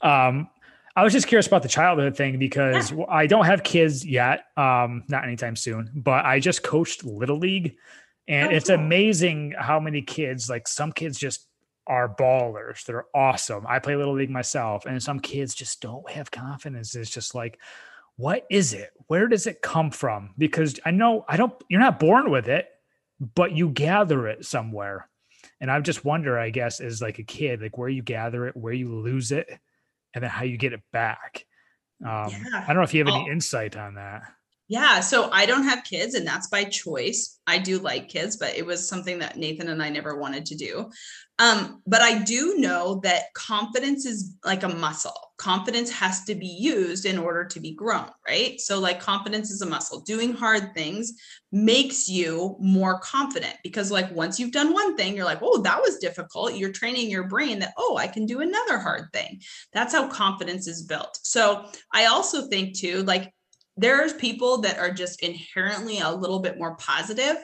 [0.00, 0.48] Um,
[0.96, 3.04] I was just curious about the childhood thing because yeah.
[3.08, 7.76] I don't have kids yet, um, not anytime soon, but I just coached Little League.
[8.26, 8.76] And oh, it's cool.
[8.76, 11.46] amazing how many kids, like some kids just
[11.90, 12.84] are ballers.
[12.84, 13.66] They're awesome.
[13.68, 16.94] I play little league myself, and some kids just don't have confidence.
[16.94, 17.58] It's just like,
[18.16, 18.90] what is it?
[19.08, 20.34] Where does it come from?
[20.38, 21.52] Because I know I don't.
[21.68, 22.68] You're not born with it,
[23.34, 25.08] but you gather it somewhere.
[25.60, 28.56] And I just wonder, I guess, as like a kid, like where you gather it,
[28.56, 29.48] where you lose it,
[30.14, 31.44] and then how you get it back.
[32.02, 32.64] Um, yeah.
[32.64, 33.32] I don't know if you have any oh.
[33.32, 34.22] insight on that.
[34.70, 37.40] Yeah, so I don't have kids and that's by choice.
[37.44, 40.54] I do like kids, but it was something that Nathan and I never wanted to
[40.54, 40.88] do.
[41.40, 45.32] Um, but I do know that confidence is like a muscle.
[45.38, 48.60] Confidence has to be used in order to be grown, right?
[48.60, 50.02] So, like, confidence is a muscle.
[50.02, 51.14] Doing hard things
[51.50, 55.80] makes you more confident because, like, once you've done one thing, you're like, oh, that
[55.80, 56.54] was difficult.
[56.54, 59.40] You're training your brain that, oh, I can do another hard thing.
[59.72, 61.18] That's how confidence is built.
[61.24, 63.32] So, I also think, too, like,
[63.80, 67.36] there's people that are just inherently a little bit more positive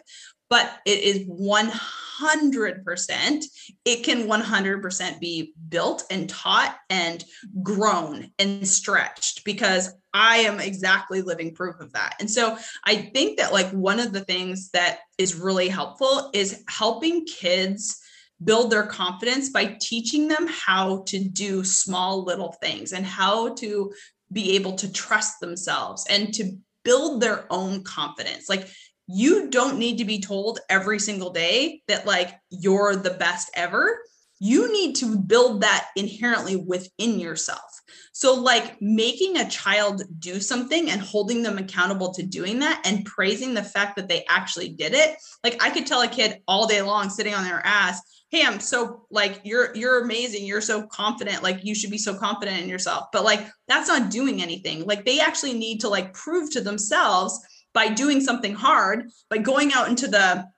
[0.48, 3.44] but it is 100%
[3.84, 7.24] it can 100% be built and taught and
[7.62, 12.16] grown and stretched because i am exactly living proof of that.
[12.20, 16.64] And so i think that like one of the things that is really helpful is
[16.68, 18.00] helping kids
[18.44, 23.90] build their confidence by teaching them how to do small little things and how to
[24.32, 28.48] be able to trust themselves and to build their own confidence.
[28.48, 28.68] Like
[29.06, 34.00] you don't need to be told every single day that like you're the best ever.
[34.38, 37.80] You need to build that inherently within yourself.
[38.12, 43.04] So like making a child do something and holding them accountable to doing that and
[43.04, 45.16] praising the fact that they actually did it.
[45.44, 48.00] Like i could tell a kid all day long sitting on their ass
[48.30, 52.16] hey i'm so like you're you're amazing you're so confident like you should be so
[52.16, 56.12] confident in yourself but like that's not doing anything like they actually need to like
[56.12, 57.40] prove to themselves
[57.76, 60.48] by doing something hard, by going out into the,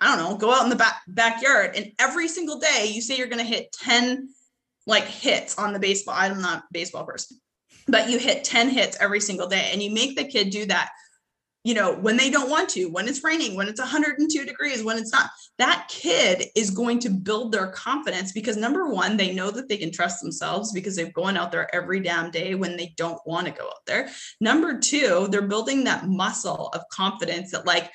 [0.00, 3.16] I don't know, go out in the back backyard and every single day you say
[3.16, 4.28] you're going to hit 10
[4.84, 6.16] like hits on the baseball.
[6.18, 7.38] I'm not baseball person,
[7.86, 10.90] but you hit 10 hits every single day and you make the kid do that
[11.64, 14.98] you know, when they don't want to, when it's raining, when it's 102 degrees, when
[14.98, 19.50] it's not, that kid is going to build their confidence because number one, they know
[19.50, 22.92] that they can trust themselves because they're going out there every damn day when they
[22.96, 24.10] don't want to go out there.
[24.40, 27.90] Number two, they're building that muscle of confidence that, like,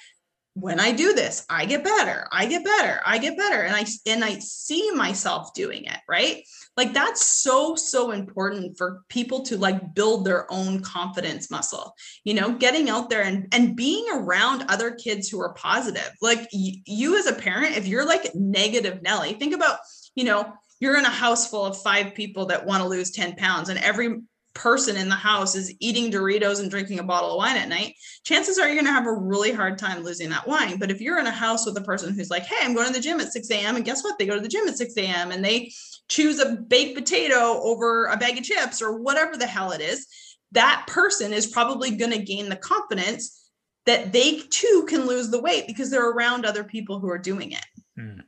[0.60, 3.62] when I do this, I get better, I get better, I get better.
[3.62, 6.44] And I and I see myself doing it, right?
[6.76, 11.94] Like that's so, so important for people to like build their own confidence muscle,
[12.24, 16.10] you know, getting out there and, and being around other kids who are positive.
[16.22, 19.80] Like y- you as a parent, if you're like negative Nelly, think about,
[20.16, 23.36] you know, you're in a house full of five people that want to lose 10
[23.36, 24.22] pounds and every
[24.58, 27.96] person in the house is eating Doritos and drinking a bottle of wine at night,
[28.26, 30.80] chances are you're going to have a really hard time losing that wine.
[30.80, 32.94] But if you're in a house with a person who's like, hey, I'm going to
[32.94, 34.18] the gym at 6 a.m., and guess what?
[34.18, 35.32] They go to the gym at 6 a.m.
[35.32, 35.72] and they
[36.10, 40.08] choose a baked potato over a bag of chips or whatever the hell it is,
[40.54, 43.52] that person is probably going to gain the confidence
[43.86, 47.52] that they too can lose the weight because they're around other people who are doing
[47.52, 47.66] it.
[47.96, 48.20] Hmm.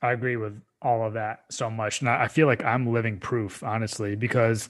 [0.00, 2.00] I agree with all of that so much.
[2.00, 4.68] And I feel like I'm living proof, honestly, because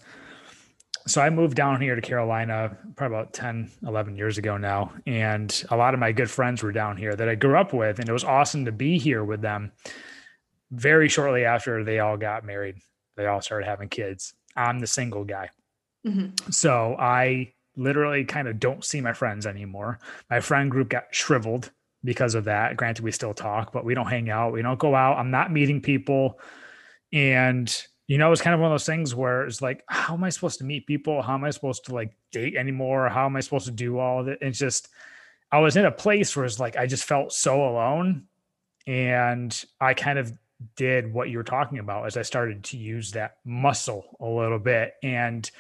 [1.07, 4.93] so I moved down here to Carolina probably about 10, 11 years ago now.
[5.07, 8.01] And a lot of my good friends were down here that I grew up with.
[8.01, 9.73] And it was awesome to be here with them.
[10.73, 12.77] Very shortly after they all got married,
[13.17, 14.35] they all started having kids.
[14.57, 15.51] I'm the single guy.
[16.05, 16.51] Mm-hmm.
[16.51, 20.01] So I literally kind of don't see my friends anymore.
[20.29, 21.71] My friend group got shriveled
[22.03, 22.77] because of that.
[22.77, 24.53] Granted, we still talk, but we don't hang out.
[24.53, 25.19] We don't go out.
[25.19, 26.41] I'm not meeting people.
[27.13, 27.73] And
[28.07, 30.29] you know, it's kind of one of those things where it's like, how am I
[30.29, 31.23] supposed to meet people?
[31.23, 33.09] How am I supposed to like date anymore?
[33.09, 34.39] How am I supposed to do all of it?
[34.41, 34.89] It's just,
[35.51, 38.27] I was in a place where it's like, I just felt so alone.
[38.87, 40.33] And I kind of
[40.77, 44.61] did what you were talking about as I started to use that muscle a little
[44.61, 45.51] bit and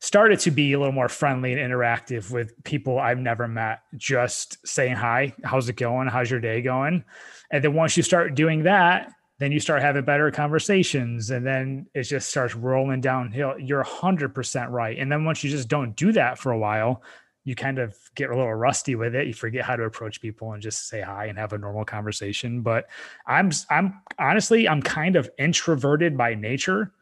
[0.00, 4.66] started to be a little more friendly and interactive with people I've never met, just
[4.66, 6.08] saying hi, how's it going?
[6.08, 7.04] How's your day going?
[7.50, 11.86] And then once you start doing that, then you start having better conversations and then
[11.94, 13.58] it just starts rolling downhill.
[13.58, 14.96] You're 100% right.
[14.96, 17.02] And then once you just don't do that for a while
[17.44, 19.26] you kind of get a little rusty with it.
[19.26, 22.60] You forget how to approach people and just say hi and have a normal conversation.
[22.60, 22.88] But
[23.26, 26.92] i'm i'm honestly i'm kind of introverted by nature.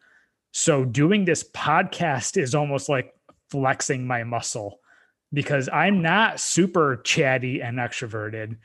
[0.53, 3.15] So doing this podcast is almost like
[3.51, 4.81] flexing my muscle
[5.33, 8.57] because i'm not super chatty and extroverted.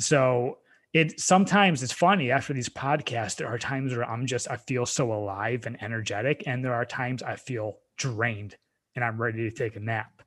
[0.00, 0.58] So
[0.94, 4.86] it sometimes it's funny after these podcasts there are times where i'm just i feel
[4.86, 8.56] so alive and energetic and there are times i feel drained
[8.94, 10.22] and i'm ready to take a nap.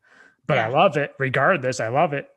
[0.47, 0.68] But yeah.
[0.68, 2.28] i love it regardless i love it.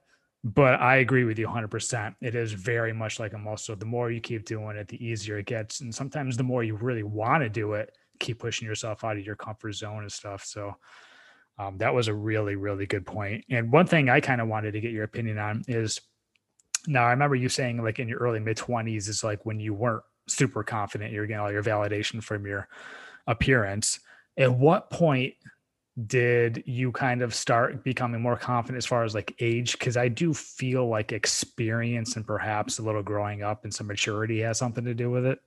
[0.43, 3.77] But i agree with you 100% it is very much like a muscle.
[3.77, 6.77] The more you keep doing it the easier it gets and sometimes the more you
[6.77, 10.45] really want to do it keep pushing yourself out of your comfort zone and stuff.
[10.45, 10.77] So
[11.59, 13.45] um, that was a really really good point.
[13.45, 16.01] point and one thing i kind of wanted to get your opinion on is
[16.87, 19.75] now, I remember you saying like in your early mid 20s is like when you
[19.75, 22.69] weren't super confident you're getting all your validation from your
[23.27, 24.01] appearance.
[24.37, 25.35] At what point
[26.07, 29.79] did you kind of start becoming more confident as far as like age?
[29.79, 34.41] Because I do feel like experience and perhaps a little growing up and some maturity
[34.41, 35.41] has something to do with it.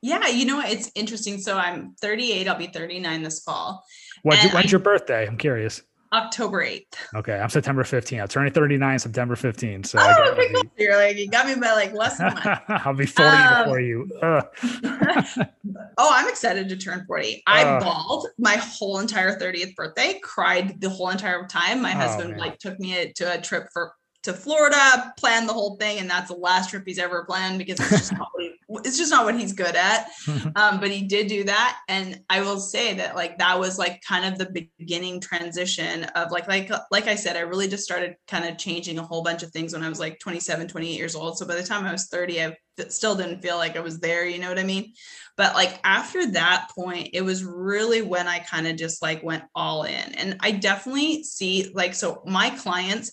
[0.00, 0.70] Yeah, you know what?
[0.70, 1.38] It's interesting.
[1.40, 2.48] So I'm 38.
[2.48, 3.84] I'll be 39 this fall.
[4.22, 5.26] When's, when's I, your birthday?
[5.26, 5.82] I'm curious.
[6.12, 6.94] October 8th.
[7.14, 8.22] Okay, I'm September 15th.
[8.22, 9.86] I'm turning 39 September 15th.
[9.86, 10.62] So oh, okay, cool.
[10.78, 12.60] you're like you got me by like less than a month.
[12.86, 14.10] I'll be 40 um, before you.
[14.22, 17.42] oh, I'm excited to turn 40.
[17.46, 21.82] I uh, bawled my whole entire 30th birthday, cried the whole entire time.
[21.82, 23.92] My oh, husband like took me to a trip for
[24.24, 27.80] to Florida, planned the whole thing, and that's the last trip he's ever planned because
[27.80, 30.08] it's just not what he, it's just not what he's good at.
[30.56, 34.02] Um, but he did do that, and I will say that like that was like
[34.02, 38.16] kind of the beginning transition of like like like I said, I really just started
[38.26, 41.14] kind of changing a whole bunch of things when I was like 27, 28 years
[41.14, 41.38] old.
[41.38, 42.56] So by the time I was 30, I
[42.88, 44.26] still didn't feel like I was there.
[44.26, 44.92] You know what I mean?
[45.36, 49.44] But like after that point, it was really when I kind of just like went
[49.54, 53.12] all in, and I definitely see like so my clients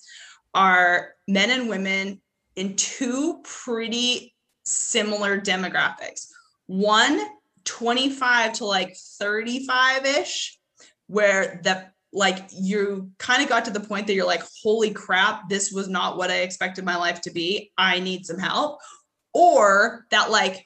[0.54, 2.22] are men and women
[2.56, 4.35] in two pretty
[4.66, 6.28] similar demographics.
[6.68, 7.22] One,
[7.66, 10.60] 25 to like 35 ish,
[11.08, 15.50] where the like you kind of got to the point that you're like, holy crap,
[15.50, 17.72] this was not what I expected my life to be.
[17.78, 18.80] I need some help.
[19.34, 20.66] Or that like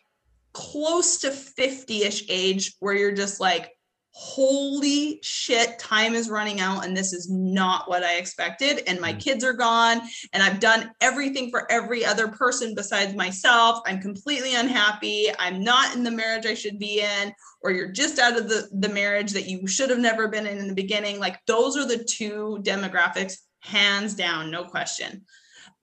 [0.54, 3.72] close to 50 ish age where you're just like,
[4.12, 8.84] holy shit, time is running out and this is not what I expected.
[8.88, 9.20] And my mm.
[9.20, 10.02] kids are gone
[10.34, 13.80] and I've done everything for every other person besides myself.
[13.86, 15.28] I'm completely unhappy.
[15.38, 18.68] I'm not in the marriage I should be in, or you're just out of the,
[18.80, 21.20] the marriage that you should have never been in in the beginning.
[21.20, 25.26] Like those are the two demographics, hands down, no question.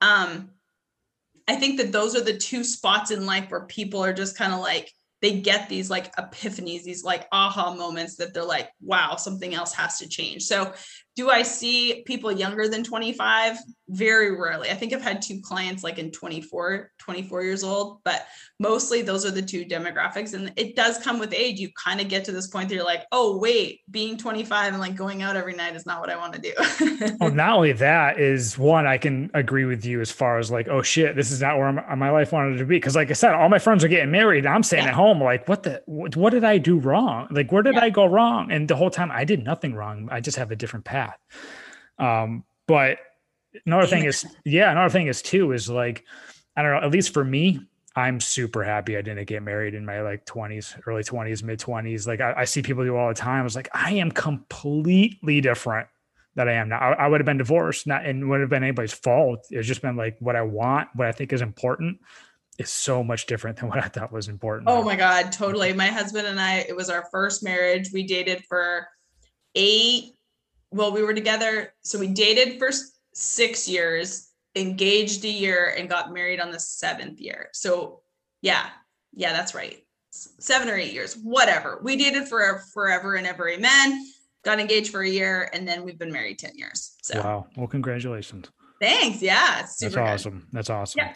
[0.00, 0.50] Um,
[1.48, 4.52] I think that those are the two spots in life where people are just kind
[4.52, 4.92] of like,
[5.22, 9.72] they get these like epiphanies, these like aha moments that they're like, wow, something else
[9.72, 10.42] has to change.
[10.44, 10.72] So
[11.16, 13.56] do I see people younger than 25?
[13.88, 14.68] Very rarely.
[14.68, 18.26] I think I've had two clients like in 24, 24 years old, but
[18.58, 20.34] mostly those are the two demographics.
[20.34, 21.58] And it does come with age.
[21.58, 24.80] You kind of get to this point that you're like, oh, wait, being 25 and
[24.80, 27.16] like going out every night is not what I want to do.
[27.20, 30.68] well, not only that is one, I can agree with you as far as like,
[30.68, 32.78] oh shit, this is not where my life wanted to be.
[32.78, 34.90] Cause like I said, all my friends are getting married and I'm staying yeah.
[34.90, 37.28] at home like, what the, what, what, did I do wrong?
[37.30, 37.84] Like, where did yeah.
[37.84, 38.50] I go wrong?
[38.50, 40.08] And the whole time I did nothing wrong.
[40.10, 41.18] I just have a different path path.
[41.98, 42.98] Um, but
[43.64, 46.04] another thing is, yeah, another thing is too is like,
[46.56, 47.60] I don't know, at least for me,
[47.94, 52.06] I'm super happy I didn't get married in my like 20s, early 20s, mid 20s.
[52.06, 53.40] Like I, I, see people do all the time.
[53.40, 55.88] I was like, I am completely different
[56.34, 56.78] that I am now.
[56.78, 59.46] I, I would have been divorced, not and would have been anybody's fault.
[59.50, 61.98] It's just been like what I want, what I think is important
[62.58, 64.68] is so much different than what I thought was important.
[64.68, 65.72] Oh my God, totally.
[65.72, 67.90] My husband and I, it was our first marriage.
[67.94, 68.86] We dated for
[69.54, 70.15] eight
[70.76, 71.72] well, we were together.
[71.82, 72.70] So we dated for
[73.14, 77.48] six years, engaged a year, and got married on the seventh year.
[77.52, 78.02] So
[78.42, 78.66] yeah,
[79.14, 79.78] yeah, that's right.
[80.10, 81.80] Seven or eight years, whatever.
[81.82, 83.48] We dated for forever and ever.
[83.48, 84.06] Amen.
[84.44, 86.96] Got engaged for a year, and then we've been married 10 years.
[87.02, 87.46] So wow.
[87.56, 88.50] Well, congratulations.
[88.80, 89.22] Thanks.
[89.22, 89.64] Yeah.
[89.64, 90.40] Super That's awesome.
[90.40, 90.48] Good.
[90.52, 90.98] That's awesome.
[90.98, 91.14] Yeah.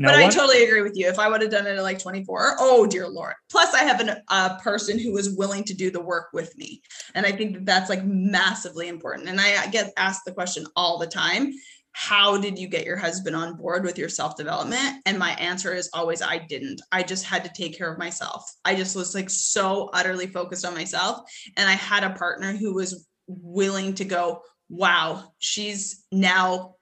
[0.00, 1.08] Now, but I totally agree with you.
[1.08, 3.34] If I would have done it at like 24, oh dear Lord.
[3.50, 6.80] Plus, I have a uh, person who is willing to do the work with me.
[7.16, 9.28] And I think that that's like massively important.
[9.28, 11.52] And I get asked the question all the time
[12.00, 15.02] how did you get your husband on board with your self development?
[15.04, 16.80] And my answer is always I didn't.
[16.92, 18.48] I just had to take care of myself.
[18.64, 21.28] I just was like so utterly focused on myself.
[21.56, 26.76] And I had a partner who was willing to go, wow, she's now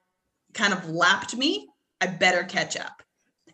[0.57, 1.69] kind of lapped me.
[2.01, 3.03] I better catch up.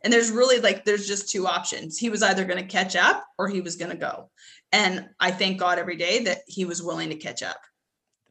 [0.05, 1.98] And there's really like, there's just two options.
[1.98, 4.30] He was either going to catch up or he was going to go.
[4.72, 7.61] And I thank God every day that he was willing to catch up.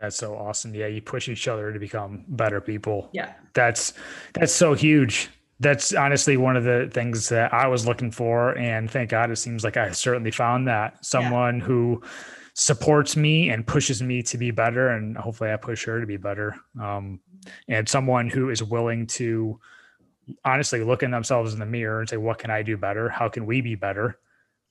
[0.02, 0.74] That's so awesome.
[0.74, 3.10] Yeah, you push each other to become better people.
[3.14, 3.34] Yeah.
[3.54, 3.94] That's
[4.34, 5.30] that's so huge.
[5.60, 9.36] That's honestly one of the things that I was looking for and thank God it
[9.36, 11.06] seems like I certainly found that.
[11.06, 11.66] Someone yeah.
[11.66, 12.02] who
[12.56, 16.18] supports me and pushes me to be better and hopefully I push her to be
[16.18, 16.56] better.
[16.82, 17.20] Um,
[17.68, 19.60] and someone who is willing to
[20.46, 23.10] honestly look in themselves in the mirror and say, what can I do better?
[23.10, 24.18] How can we be better?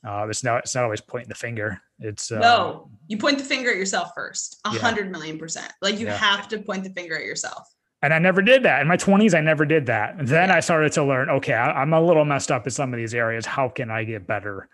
[0.06, 1.80] Uh, it's not, it's not always pointing the finger.
[1.98, 5.70] It's uh, no, you point the finger at yourself first, a hundred million percent.
[5.82, 6.16] Like you yeah.
[6.16, 7.68] have to point the finger at yourself.
[8.02, 9.34] And I never did that in my twenties.
[9.34, 10.14] I never did that.
[10.14, 10.56] And then yeah.
[10.56, 13.12] I started to learn, okay, I, am a little messed up in some of these
[13.12, 13.44] areas.
[13.44, 14.70] How can I get better?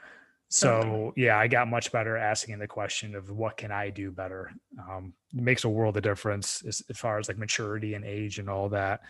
[0.49, 4.53] So yeah, I got much better asking the question of what can I do better.
[4.79, 8.39] Um, it makes a world of difference as, as far as like maturity and age
[8.39, 9.01] and all that.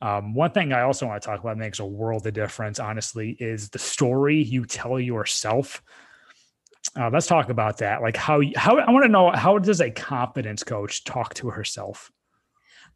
[0.00, 3.36] Um, one thing I also want to talk about makes a world of difference, honestly,
[3.38, 5.82] is the story you tell yourself.
[6.98, 8.00] Uh, let's talk about that.
[8.00, 12.10] Like how how I want to know how does a confidence coach talk to herself?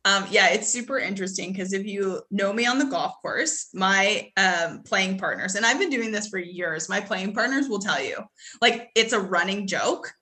[0.05, 4.31] Um, yeah, it's super interesting because if you know me on the golf course, my
[4.37, 8.03] um, playing partners, and I've been doing this for years, my playing partners will tell
[8.03, 8.17] you,
[8.61, 10.13] like it's a running joke.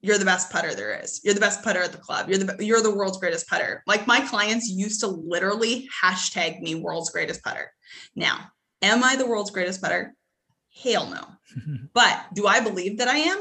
[0.00, 1.20] You're the best putter there is.
[1.24, 2.28] You're the best putter at the club.
[2.28, 3.82] You're the you're the world's greatest putter.
[3.86, 7.72] Like my clients used to literally hashtag me world's greatest putter.
[8.16, 8.48] Now,
[8.82, 10.14] am I the world's greatest putter?
[10.82, 11.24] Hell no.
[11.94, 13.38] but do I believe that I am?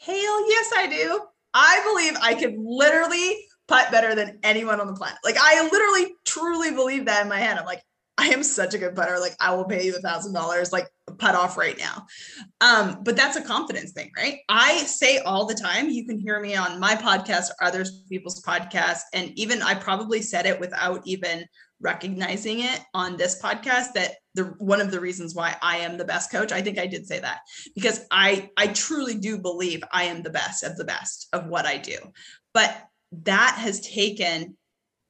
[0.00, 1.20] Hell yes, I do.
[1.54, 5.18] I believe I could literally putt better than anyone on the planet.
[5.24, 7.58] Like I literally truly believe that in my head.
[7.58, 7.82] I'm like,
[8.16, 9.18] I am such a good putter.
[9.18, 10.88] Like I will pay you a thousand dollars, like
[11.18, 12.06] putt off right now.
[12.60, 14.38] Um, but that's a confidence thing, right?
[14.48, 18.40] I say all the time, you can hear me on my podcast or other people's
[18.42, 19.02] podcasts.
[19.12, 21.44] And even I probably said it without even
[21.80, 26.04] recognizing it on this podcast that the one of the reasons why I am the
[26.04, 26.52] best coach.
[26.52, 27.40] I think I did say that
[27.74, 31.66] because I I truly do believe I am the best of the best of what
[31.66, 31.96] I do.
[32.52, 32.74] But
[33.22, 34.56] that has taken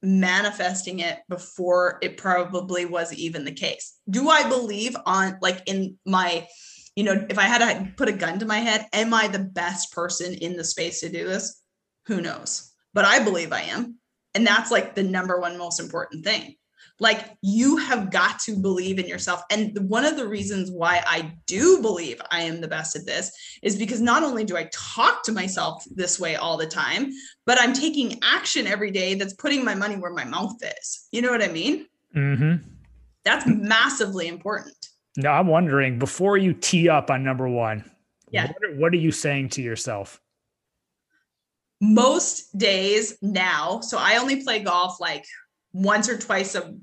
[0.01, 3.97] manifesting it before it probably was even the case.
[4.09, 6.47] Do I believe on like in my,
[6.95, 9.39] you know, if I had to put a gun to my head, am I the
[9.39, 11.61] best person in the space to do this?
[12.07, 12.71] Who knows?
[12.93, 13.97] But I believe I am.
[14.35, 16.55] And that's like the number one most important thing.
[16.99, 19.41] Like you have got to believe in yourself.
[19.51, 23.31] And one of the reasons why I do believe I am the best at this
[23.61, 27.11] is because not only do I talk to myself this way all the time,
[27.45, 31.07] but I'm taking action every day that's putting my money where my mouth is.
[31.11, 31.85] You know what I mean?
[32.15, 32.69] Mm-hmm.
[33.25, 34.89] That's massively important.
[35.17, 37.89] Now I'm wondering before you tee up on number one,
[38.31, 38.47] yeah.
[38.47, 40.21] what are, what are you saying to yourself?
[41.81, 45.25] Most days now, so I only play golf like
[45.75, 46.73] once or twice a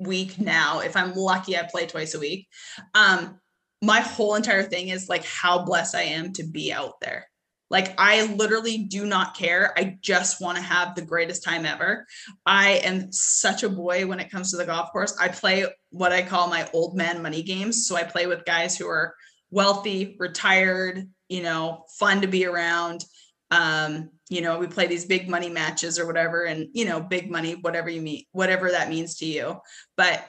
[0.00, 0.80] week now.
[0.80, 2.48] If I'm lucky, I play twice a week.
[2.94, 3.38] Um,
[3.82, 7.26] my whole entire thing is like how blessed I am to be out there.
[7.68, 9.74] Like I literally do not care.
[9.76, 12.06] I just want to have the greatest time ever.
[12.46, 15.14] I am such a boy when it comes to the golf course.
[15.20, 17.86] I play what I call my old man money games.
[17.86, 19.14] So I play with guys who are
[19.50, 23.04] wealthy, retired, you know, fun to be around.
[23.50, 27.30] Um, you know, we play these big money matches or whatever, and you know, big
[27.30, 29.56] money, whatever you mean, whatever that means to you.
[29.96, 30.28] But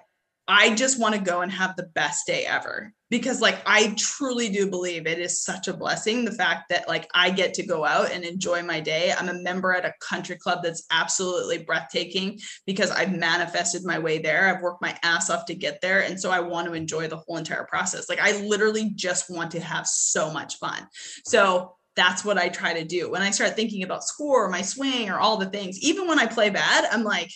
[0.51, 4.49] I just want to go and have the best day ever because like I truly
[4.49, 7.85] do believe it is such a blessing the fact that like I get to go
[7.85, 9.13] out and enjoy my day.
[9.15, 14.17] I'm a member at a country club that's absolutely breathtaking because I've manifested my way
[14.17, 14.47] there.
[14.47, 17.17] I've worked my ass off to get there and so I want to enjoy the
[17.17, 18.09] whole entire process.
[18.09, 20.87] Like I literally just want to have so much fun.
[21.27, 23.11] So that's what I try to do.
[23.11, 26.17] When I start thinking about score, or my swing, or all the things, even when
[26.17, 27.31] I play bad, I'm like,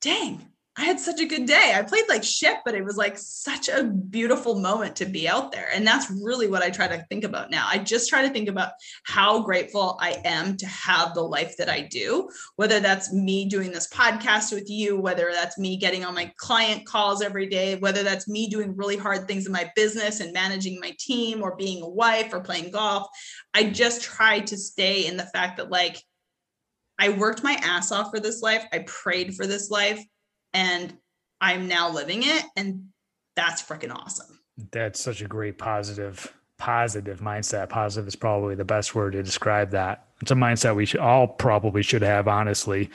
[0.00, 1.74] dang, I had such a good day.
[1.76, 5.52] I played like shit, but it was like such a beautiful moment to be out
[5.52, 5.68] there.
[5.74, 7.68] And that's really what I try to think about now.
[7.70, 8.72] I just try to think about
[9.04, 13.70] how grateful I am to have the life that I do, whether that's me doing
[13.70, 18.02] this podcast with you, whether that's me getting on my client calls every day, whether
[18.02, 21.82] that's me doing really hard things in my business and managing my team or being
[21.82, 23.08] a wife or playing golf.
[23.52, 26.02] I just try to stay in the fact that, like,
[26.98, 28.64] I worked my ass off for this life.
[28.72, 30.02] I prayed for this life
[30.54, 30.96] and
[31.40, 32.44] I'm now living it.
[32.56, 32.88] And
[33.36, 34.38] that's freaking awesome.
[34.70, 37.68] That's such a great positive, positive mindset.
[37.68, 40.06] Positive is probably the best word to describe that.
[40.20, 42.90] It's a mindset we should all probably should have, honestly,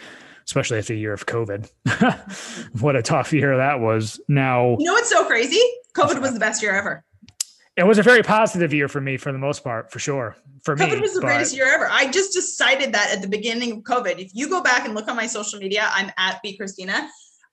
[0.46, 1.70] especially after a year of COVID.
[2.82, 4.22] what a tough year that was.
[4.30, 5.62] Now, you know what's so crazy?
[5.96, 7.04] COVID was the best year ever.
[7.76, 10.36] It was a very positive year for me for the most part, for sure.
[10.64, 11.28] For COVID me, COVID was the but...
[11.28, 11.88] greatest year ever.
[11.92, 14.18] I just decided that at the beginning of COVID.
[14.18, 17.08] If you go back and look on my social media, I'm at BeChristina.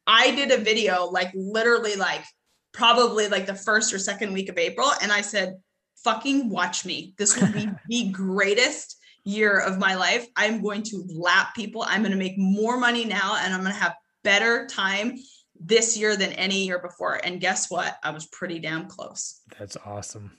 [0.07, 2.25] I did a video like literally like
[2.73, 4.91] probably like the first or second week of April.
[5.01, 5.57] And I said,
[6.03, 7.15] fucking watch me.
[7.17, 10.27] This will be the greatest year of my life.
[10.37, 11.85] I'm going to lap people.
[11.87, 15.17] I'm going to make more money now and I'm going to have better time
[15.59, 17.21] this year than any year before.
[17.25, 17.97] And guess what?
[18.03, 19.41] I was pretty damn close.
[19.59, 20.33] That's awesome.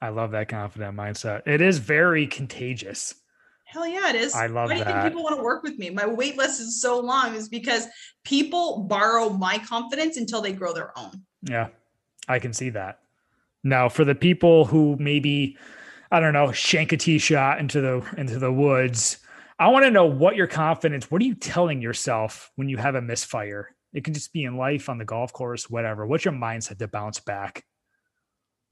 [0.00, 1.46] I love that confident mindset.
[1.46, 3.14] It is very contagious.
[3.72, 4.34] Hell yeah, it is.
[4.34, 5.88] I love Why do you think people want to work with me?
[5.88, 7.86] My wait list is so long is because
[8.22, 11.22] people borrow my confidence until they grow their own.
[11.48, 11.68] Yeah,
[12.28, 12.98] I can see that.
[13.64, 15.56] Now, for the people who maybe,
[16.10, 19.16] I don't know, shank a tee shot into the into the woods,
[19.58, 21.10] I want to know what your confidence.
[21.10, 23.74] What are you telling yourself when you have a misfire?
[23.94, 26.06] It can just be in life, on the golf course, whatever.
[26.06, 27.64] What's your mindset to bounce back?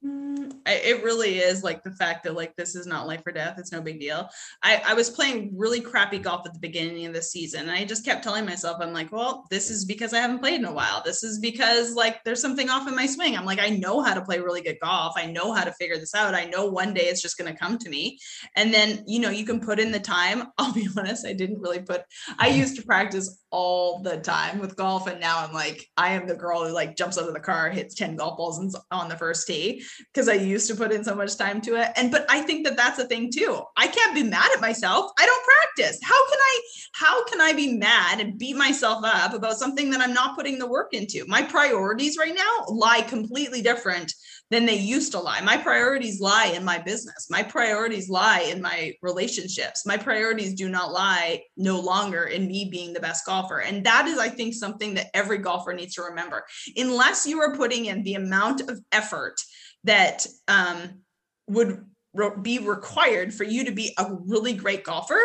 [0.03, 3.59] Mm, it really is like the fact that like this is not life or death.
[3.59, 4.27] It's no big deal.
[4.63, 7.85] I, I was playing really crappy golf at the beginning of the season, and I
[7.85, 10.73] just kept telling myself, I'm like, well, this is because I haven't played in a
[10.73, 11.03] while.
[11.05, 13.37] This is because like there's something off in my swing.
[13.37, 15.13] I'm like, I know how to play really good golf.
[15.17, 16.33] I know how to figure this out.
[16.33, 18.17] I know one day it's just going to come to me.
[18.55, 20.47] And then you know you can put in the time.
[20.57, 22.01] I'll be honest, I didn't really put.
[22.39, 26.25] I used to practice all the time with golf, and now I'm like, I am
[26.25, 29.17] the girl who like jumps out of the car, hits ten golf balls on the
[29.17, 31.91] first tee because I used to put in so much time to it.
[31.95, 33.61] And but I think that that's a thing too.
[33.77, 35.11] I can't be mad at myself.
[35.19, 35.99] I don't practice.
[36.03, 36.61] How can I
[36.93, 40.59] how can I be mad and beat myself up about something that I'm not putting
[40.59, 41.25] the work into?
[41.27, 44.13] My priorities right now lie completely different
[44.51, 45.39] than they used to lie.
[45.41, 47.27] My priorities lie in my business.
[47.29, 49.85] My priorities lie in my relationships.
[49.85, 53.61] My priorities do not lie no longer in me being the best golfer.
[53.61, 56.43] And that is, I think, something that every golfer needs to remember.
[56.75, 59.41] Unless you are putting in the amount of effort
[59.83, 61.01] that um,
[61.47, 65.21] would re- be required for you to be a really great golfer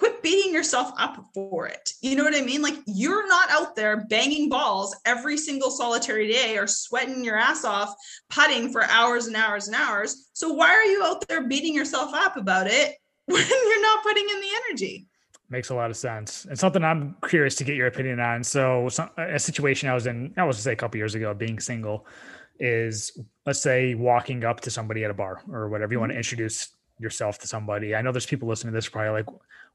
[0.00, 1.92] quit beating yourself up for it.
[2.00, 2.62] You know what I mean?
[2.62, 7.64] Like you're not out there banging balls every single solitary day or sweating your ass
[7.64, 7.94] off
[8.30, 10.30] putting for hours and hours and hours.
[10.32, 12.96] So why are you out there beating yourself up about it
[13.26, 15.06] when you're not putting in the energy?
[15.50, 16.46] Makes a lot of sense.
[16.46, 18.44] And something I'm curious to get your opinion on.
[18.44, 18.88] So,
[19.18, 22.06] a situation I was in, I was to say a couple years ago, being single,
[22.60, 26.14] is let's say walking up to somebody at a bar or whatever you want to
[26.14, 26.18] mm-hmm.
[26.18, 27.94] introduce yourself to somebody.
[27.94, 29.26] I know there's people listening to this probably like,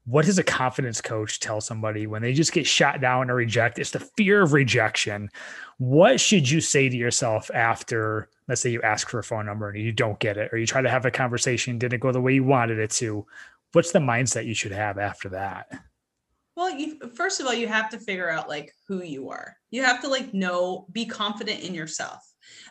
[0.04, 3.80] what does a confidence coach tell somebody when they just get shot down or reject?
[3.80, 5.28] It's the fear of rejection.
[5.78, 9.68] What should you say to yourself after, let's say you ask for a phone number
[9.68, 12.20] and you don't get it, or you try to have a conversation, didn't go the
[12.20, 13.26] way you wanted it to?
[13.72, 15.72] What's the mindset you should have after that?
[16.54, 19.56] Well, you first of all, you have to figure out like who you are.
[19.70, 22.22] You have to like know, be confident in yourself.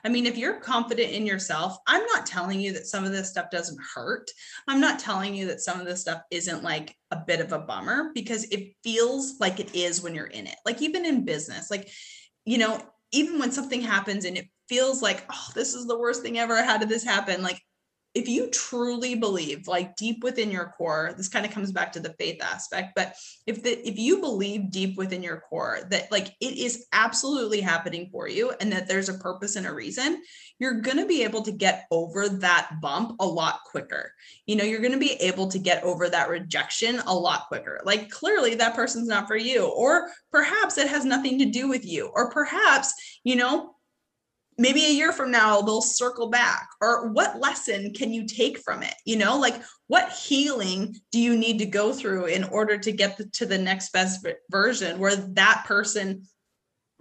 [0.04, 3.30] I mean, if you're confident in yourself, I'm not telling you that some of this
[3.30, 4.30] stuff doesn't hurt.
[4.68, 7.60] I'm not telling you that some of this stuff isn't like a bit of a
[7.60, 10.58] bummer because it feels like it is when you're in it.
[10.66, 11.90] Like even in business, like,
[12.46, 12.80] you know,
[13.12, 16.64] even when something happens and it feels like, oh, this is the worst thing ever.
[16.64, 17.42] How did this happen?
[17.42, 17.62] Like,
[18.16, 22.00] if you truly believe like deep within your core this kind of comes back to
[22.00, 23.14] the faith aspect but
[23.46, 28.10] if the if you believe deep within your core that like it is absolutely happening
[28.12, 30.22] for you and that there's a purpose and a reason
[30.60, 34.12] you're going to be able to get over that bump a lot quicker.
[34.46, 37.82] You know you're going to be able to get over that rejection a lot quicker.
[37.84, 41.86] Like clearly that person's not for you or perhaps it has nothing to do with
[41.86, 42.94] you or perhaps
[43.24, 43.75] you know
[44.58, 46.68] maybe a year from now they'll circle back.
[46.82, 48.94] Or what lesson can you take from it?
[49.06, 53.20] You know like what healing do you need to go through in order to get
[53.34, 56.24] to the next best version where that person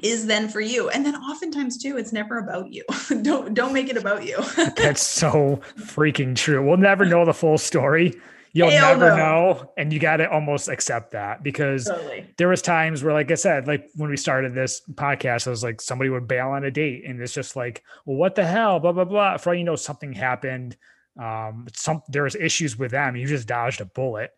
[0.03, 0.89] is then for you?
[0.89, 2.85] And then oftentimes too it's never about you.
[3.23, 4.39] Don't don't make it about you.
[4.77, 6.67] That's so freaking true.
[6.67, 8.21] We'll never know the full story
[8.55, 9.17] you'll Hell never no.
[9.17, 12.27] know and you got to almost accept that because totally.
[12.39, 15.63] there was times where like i said like when we started this podcast i was
[15.63, 18.81] like somebody would bail on a date and it's just like well what the hell
[18.81, 20.77] blah blah blah for all you know something happened
[21.21, 24.31] um some there was issues with them you just dodged a bullet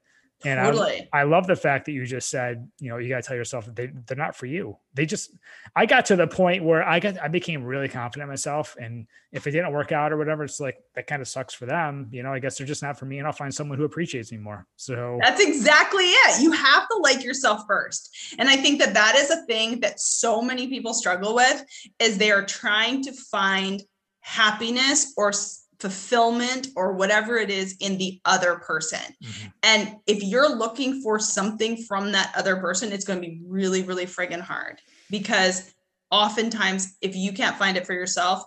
[0.45, 1.09] and totally.
[1.13, 3.37] I, I love the fact that you just said, you know, you got to tell
[3.37, 4.77] yourself that they, they're not for you.
[4.93, 5.31] They just,
[5.75, 8.77] I got to the point where I got, I became really confident myself.
[8.79, 11.65] And if it didn't work out or whatever, it's like, that kind of sucks for
[11.65, 12.09] them.
[12.11, 14.31] You know, I guess they're just not for me and I'll find someone who appreciates
[14.31, 14.67] me more.
[14.77, 16.43] So that's exactly it.
[16.43, 18.35] You have to like yourself first.
[18.39, 21.65] And I think that that is a thing that so many people struggle with
[21.99, 23.83] is they are trying to find
[24.21, 25.33] happiness or
[25.79, 29.01] fulfillment or whatever it is in the other person.
[29.23, 29.49] Mm-hmm.
[29.63, 33.83] And if you're looking for something from that other person, it's going to be really,
[33.83, 35.73] really friggin' hard because
[36.11, 38.43] oftentimes, if you can't find it for yourself,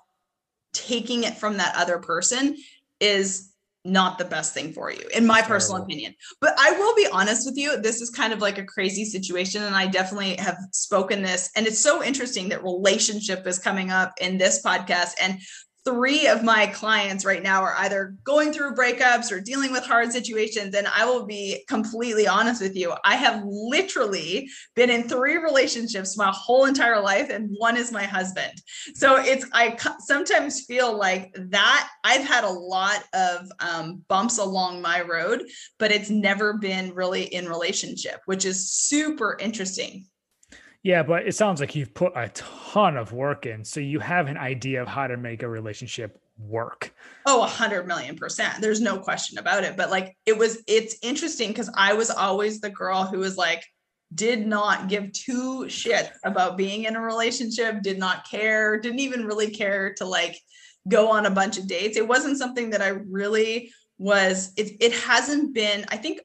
[0.74, 2.56] taking it from that other person
[3.00, 3.50] is
[3.86, 6.14] not the best thing for you, in my personal opinion.
[6.42, 9.64] But I will be honest with you, this is kind of like a crazy situation.
[9.64, 11.50] And I definitely have spoken this.
[11.56, 15.14] And it's so interesting that relationship is coming up in this podcast.
[15.22, 15.40] And
[15.90, 20.12] three of my clients right now are either going through breakups or dealing with hard
[20.12, 20.76] situations.
[20.76, 22.94] And I will be completely honest with you.
[23.04, 28.04] I have literally been in three relationships my whole entire life, and one is my
[28.04, 28.54] husband.
[28.94, 34.82] So it's, I sometimes feel like that I've had a lot of um, bumps along
[34.82, 35.44] my road,
[35.80, 40.06] but it's never been really in relationship, which is super interesting.
[40.84, 43.66] Yeah, but it sounds like you've put a ton of work in.
[43.66, 46.94] So you have an idea of how to make a relationship work.
[47.26, 48.62] Oh, a hundred million percent.
[48.62, 49.76] There's no question about it.
[49.76, 53.64] But like it was, it's interesting because I was always the girl who was like,
[54.16, 59.26] did not give two shits about being in a relationship, did not care, didn't even
[59.26, 60.40] really care to like
[60.88, 61.98] go on a bunch of dates.
[61.98, 66.22] It wasn't something that I really was, it, it hasn't been, I think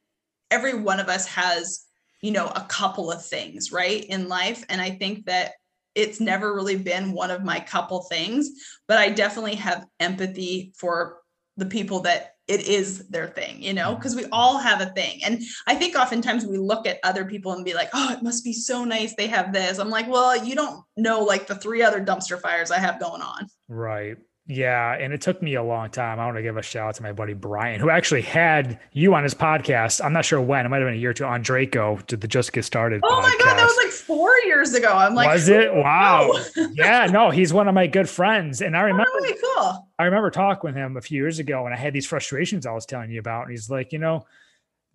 [0.50, 1.83] every one of us has,
[2.24, 4.64] you know, a couple of things, right, in life.
[4.70, 5.52] And I think that
[5.94, 8.48] it's never really been one of my couple things,
[8.88, 11.18] but I definitely have empathy for
[11.58, 13.96] the people that it is their thing, you know, mm-hmm.
[13.96, 15.20] because we all have a thing.
[15.22, 18.42] And I think oftentimes we look at other people and be like, oh, it must
[18.42, 19.78] be so nice they have this.
[19.78, 23.20] I'm like, well, you don't know like the three other dumpster fires I have going
[23.20, 23.48] on.
[23.68, 24.16] Right.
[24.46, 26.20] Yeah, and it took me a long time.
[26.20, 29.14] I want to give a shout out to my buddy Brian, who actually had you
[29.14, 30.04] on his podcast.
[30.04, 30.66] I'm not sure when.
[30.66, 33.00] It might have been a year or two on Draco to the Just Get Started.
[33.02, 33.22] Oh podcast.
[33.22, 34.92] my god, that was like four years ago.
[34.92, 35.74] I'm like, was it?
[35.74, 36.32] Wow.
[36.74, 39.10] yeah, no, he's one of my good friends, and I oh, remember.
[39.10, 39.88] Oh, really cool.
[39.98, 42.72] I remember talking with him a few years ago, and I had these frustrations I
[42.72, 44.26] was telling you about, and he's like, you know,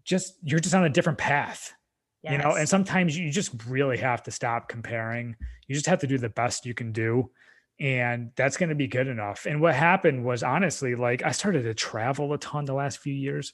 [0.04, 1.74] just you're just on a different path.
[2.22, 2.34] Yes.
[2.34, 5.36] You know, and sometimes you just really have to stop comparing.
[5.68, 7.32] You just have to do the best you can do
[7.80, 9.46] and that's going to be good enough.
[9.46, 13.14] And what happened was honestly, like I started to travel a ton the last few
[13.14, 13.54] years.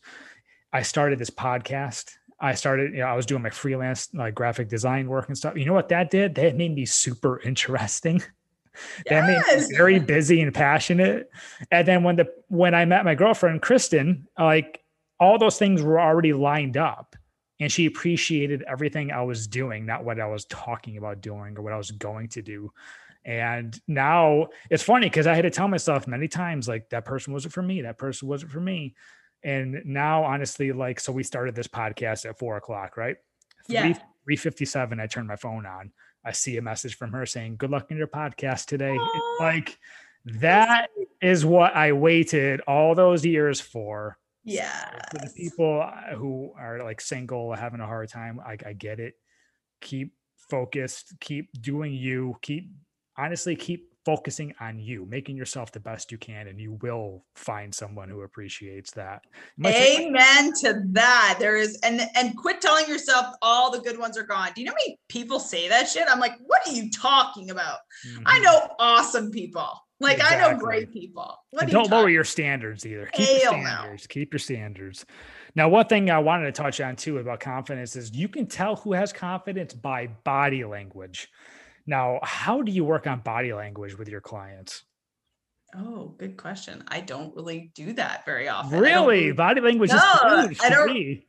[0.74, 2.16] I started this podcast.
[2.40, 5.56] I started, you know, I was doing my freelance like graphic design work and stuff.
[5.56, 6.36] You know what that did?
[6.36, 8.22] That made me super interesting.
[9.06, 9.48] that yes.
[9.48, 11.30] made me very busy and passionate.
[11.72, 14.84] And then when the when I met my girlfriend Kristen, like
[15.20, 17.16] all those things were already lined up.
[17.62, 21.62] And she appreciated everything I was doing, not what I was talking about doing or
[21.62, 22.74] what I was going to do.
[23.26, 27.34] And now it's funny because I had to tell myself many times, like, that person
[27.34, 27.82] wasn't for me.
[27.82, 28.96] That person wasn't for me.
[29.44, 33.18] And now, honestly, like, so we started this podcast at four o'clock, right?
[33.68, 33.82] Yeah.
[34.26, 35.92] 357, I turned my phone on.
[36.24, 38.98] I see a message from her saying, Good luck in your podcast today.
[39.40, 39.78] Like,
[40.26, 40.90] that
[41.22, 44.18] is what I waited all those years for.
[44.44, 44.90] Yeah.
[45.12, 49.00] For the people uh, who are like single, having a hard time, I, I get
[49.00, 49.16] it.
[49.82, 50.14] Keep
[50.50, 52.72] focused, keep doing you, keep
[53.18, 57.74] honestly keep focusing on you, making yourself the best you can, and you will find
[57.74, 59.24] someone who appreciates that.
[59.66, 61.38] Amen to that.
[61.40, 64.50] There is, and and quit telling yourself all the good ones are gone.
[64.56, 66.08] Do you know how many people say that shit?
[66.10, 67.80] I'm like, what are you talking about?
[68.08, 68.24] Mm-hmm.
[68.26, 69.70] I know awesome people.
[70.00, 70.38] Like exactly.
[70.38, 71.38] I know great people.
[71.68, 73.10] don't lower your standards either.
[73.14, 74.04] Keep Hell your standards.
[74.04, 74.14] No.
[74.14, 75.06] Keep your standards.
[75.56, 78.76] Now, one thing I wanted to touch on too about confidence is you can tell
[78.76, 81.30] who has confidence by body language.
[81.88, 84.84] Now, how do you work on body language with your clients?
[85.76, 86.84] Oh, good question.
[86.88, 88.80] I don't really do that very often.
[88.80, 89.32] Really?
[89.32, 91.26] Body language no, is huge I don't, me.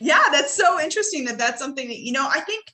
[0.00, 2.64] Yeah, that's so interesting that that's something that, you know, I think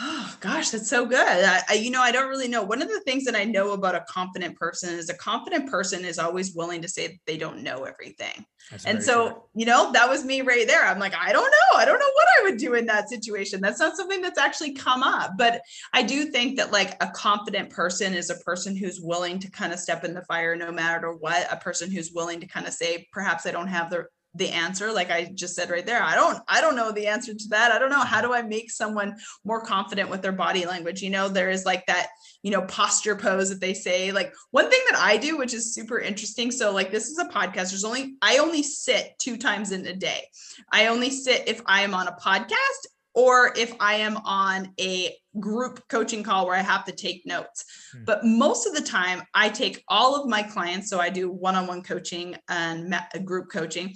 [0.00, 1.18] Oh gosh, that's so good.
[1.18, 2.62] I, I, you know, I don't really know.
[2.62, 6.04] One of the things that I know about a confident person is a confident person
[6.04, 8.44] is always willing to say they don't know everything.
[8.70, 9.42] That's and so, true.
[9.54, 10.84] you know, that was me right there.
[10.84, 11.78] I'm like, I don't know.
[11.78, 13.60] I don't know what I would do in that situation.
[13.60, 15.32] That's not something that's actually come up.
[15.36, 15.62] But
[15.92, 19.72] I do think that like a confident person is a person who's willing to kind
[19.72, 22.72] of step in the fire no matter what, a person who's willing to kind of
[22.72, 24.06] say, perhaps I don't have the
[24.38, 26.02] the answer like i just said right there.
[26.02, 27.72] I don't i don't know the answer to that.
[27.72, 31.02] I don't know how do i make someone more confident with their body language?
[31.02, 32.08] You know there is like that
[32.42, 34.12] you know posture pose that they say.
[34.12, 37.26] Like one thing that i do which is super interesting so like this is a
[37.26, 40.24] podcast there's only i only sit two times in a day.
[40.72, 42.86] I only sit if i am on a podcast
[43.18, 47.64] or if I am on a group coaching call where I have to take notes.
[47.92, 48.04] Hmm.
[48.04, 50.88] But most of the time, I take all of my clients.
[50.88, 53.88] So I do one on one coaching and group coaching.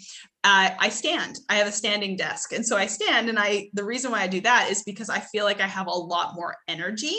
[0.42, 2.52] Uh, I stand, I have a standing desk.
[2.52, 3.28] And so I stand.
[3.28, 5.86] And I, the reason why I do that is because I feel like I have
[5.86, 7.14] a lot more energy.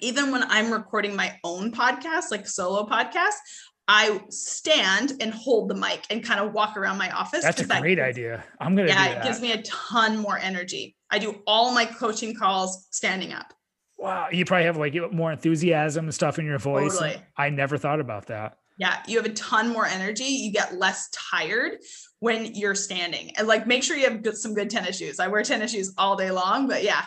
[0.00, 3.36] Even when I'm recording my own podcast, like solo podcast,
[3.88, 7.42] I stand and hold the mic and kind of walk around my office.
[7.42, 8.44] That's a great that, idea.
[8.60, 8.88] I'm gonna.
[8.88, 10.94] Yeah, it gives me a ton more energy.
[11.10, 13.52] I do all my coaching calls standing up.
[13.96, 16.98] Wow, you probably have like more enthusiasm and stuff in your voice.
[16.98, 17.22] Totally.
[17.36, 18.58] I never thought about that.
[18.78, 20.24] Yeah, you have a ton more energy.
[20.24, 21.78] You get less tired
[22.20, 25.18] when you're standing, and like make sure you have good, some good tennis shoes.
[25.18, 27.04] I wear tennis shoes all day long, but yeah.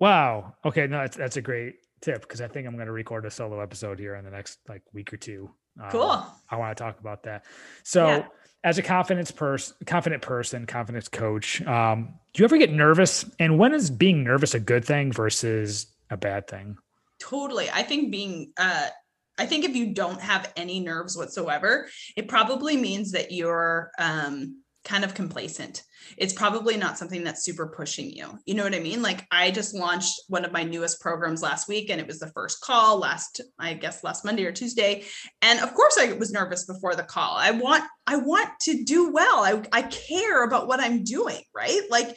[0.00, 0.54] Wow.
[0.64, 3.30] Okay, no, that's that's a great tip because I think I'm going to record a
[3.30, 5.50] solo episode here in the next like week or two.
[5.90, 6.02] Cool.
[6.02, 7.44] Um, I want to talk about that.
[7.82, 8.26] So, yeah.
[8.64, 13.24] As a confidence person, confident person, confidence coach, um, do you ever get nervous?
[13.38, 16.78] And when is being nervous a good thing versus a bad thing?
[17.20, 17.68] Totally.
[17.70, 18.88] I think being uh
[19.36, 24.62] I think if you don't have any nerves whatsoever, it probably means that you're um
[24.84, 25.82] kind of complacent.
[26.18, 28.38] It's probably not something that's super pushing you.
[28.44, 29.00] You know what I mean?
[29.00, 32.30] Like I just launched one of my newest programs last week and it was the
[32.32, 35.04] first call last I guess last Monday or Tuesday.
[35.40, 37.36] And of course I was nervous before the call.
[37.36, 39.38] I want I want to do well.
[39.44, 41.80] I I care about what I'm doing, right?
[41.90, 42.16] Like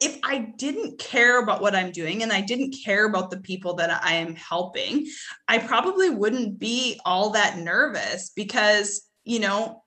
[0.00, 3.74] if I didn't care about what I'm doing and I didn't care about the people
[3.74, 5.06] that I am helping,
[5.46, 9.82] I probably wouldn't be all that nervous because, you know,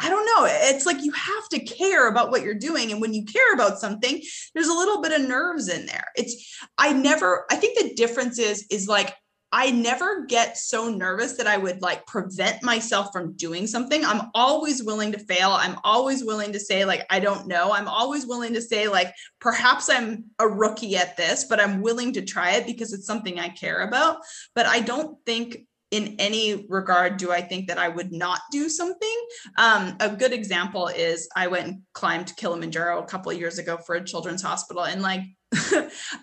[0.00, 0.46] I don't know.
[0.48, 2.90] It's like you have to care about what you're doing.
[2.90, 4.22] And when you care about something,
[4.54, 6.06] there's a little bit of nerves in there.
[6.16, 9.14] It's, I never, I think the difference is, is like
[9.52, 14.04] I never get so nervous that I would like prevent myself from doing something.
[14.04, 15.50] I'm always willing to fail.
[15.50, 17.72] I'm always willing to say, like, I don't know.
[17.72, 22.12] I'm always willing to say, like, perhaps I'm a rookie at this, but I'm willing
[22.12, 24.18] to try it because it's something I care about.
[24.54, 28.68] But I don't think in any regard do I think that I would not do
[28.68, 29.16] something.
[29.58, 33.76] Um, a good example is I went and climbed Kilimanjaro a couple of years ago
[33.76, 35.22] for a children's hospital, and like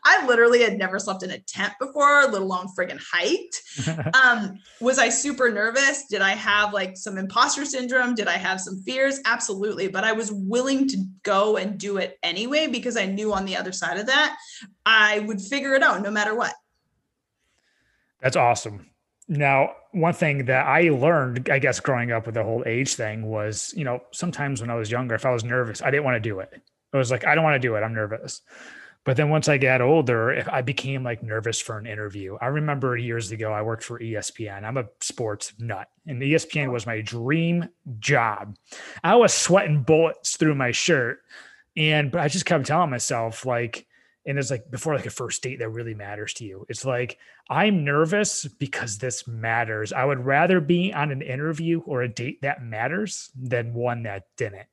[0.05, 4.15] I literally had never slept in a tent before, let alone friggin' hiked.
[4.15, 6.05] um, was I super nervous?
[6.09, 8.15] Did I have like some imposter syndrome?
[8.15, 9.19] Did I have some fears?
[9.25, 9.89] Absolutely.
[9.89, 13.57] But I was willing to go and do it anyway because I knew on the
[13.57, 14.37] other side of that,
[14.85, 16.53] I would figure it out no matter what.
[18.21, 18.85] That's awesome.
[19.27, 23.25] Now, one thing that I learned, I guess, growing up with the whole age thing
[23.25, 26.15] was, you know, sometimes when I was younger, if I was nervous, I didn't want
[26.15, 26.49] to do it.
[26.93, 27.81] I was like, I don't want to do it.
[27.81, 28.41] I'm nervous.
[29.03, 32.37] But then once I got older, I became like nervous for an interview.
[32.41, 34.65] I remember years ago, I worked for ESPN.
[34.65, 38.57] I'm a sports nut, and ESPN was my dream job.
[39.05, 41.21] I was sweating bullets through my shirt.
[41.77, 43.87] And but I just kept telling myself, like,
[44.27, 46.65] and it's like before like a first date that really matters to you.
[46.69, 47.17] It's like
[47.49, 49.93] I'm nervous because this matters.
[49.93, 54.23] I would rather be on an interview or a date that matters than one that
[54.35, 54.67] didn't.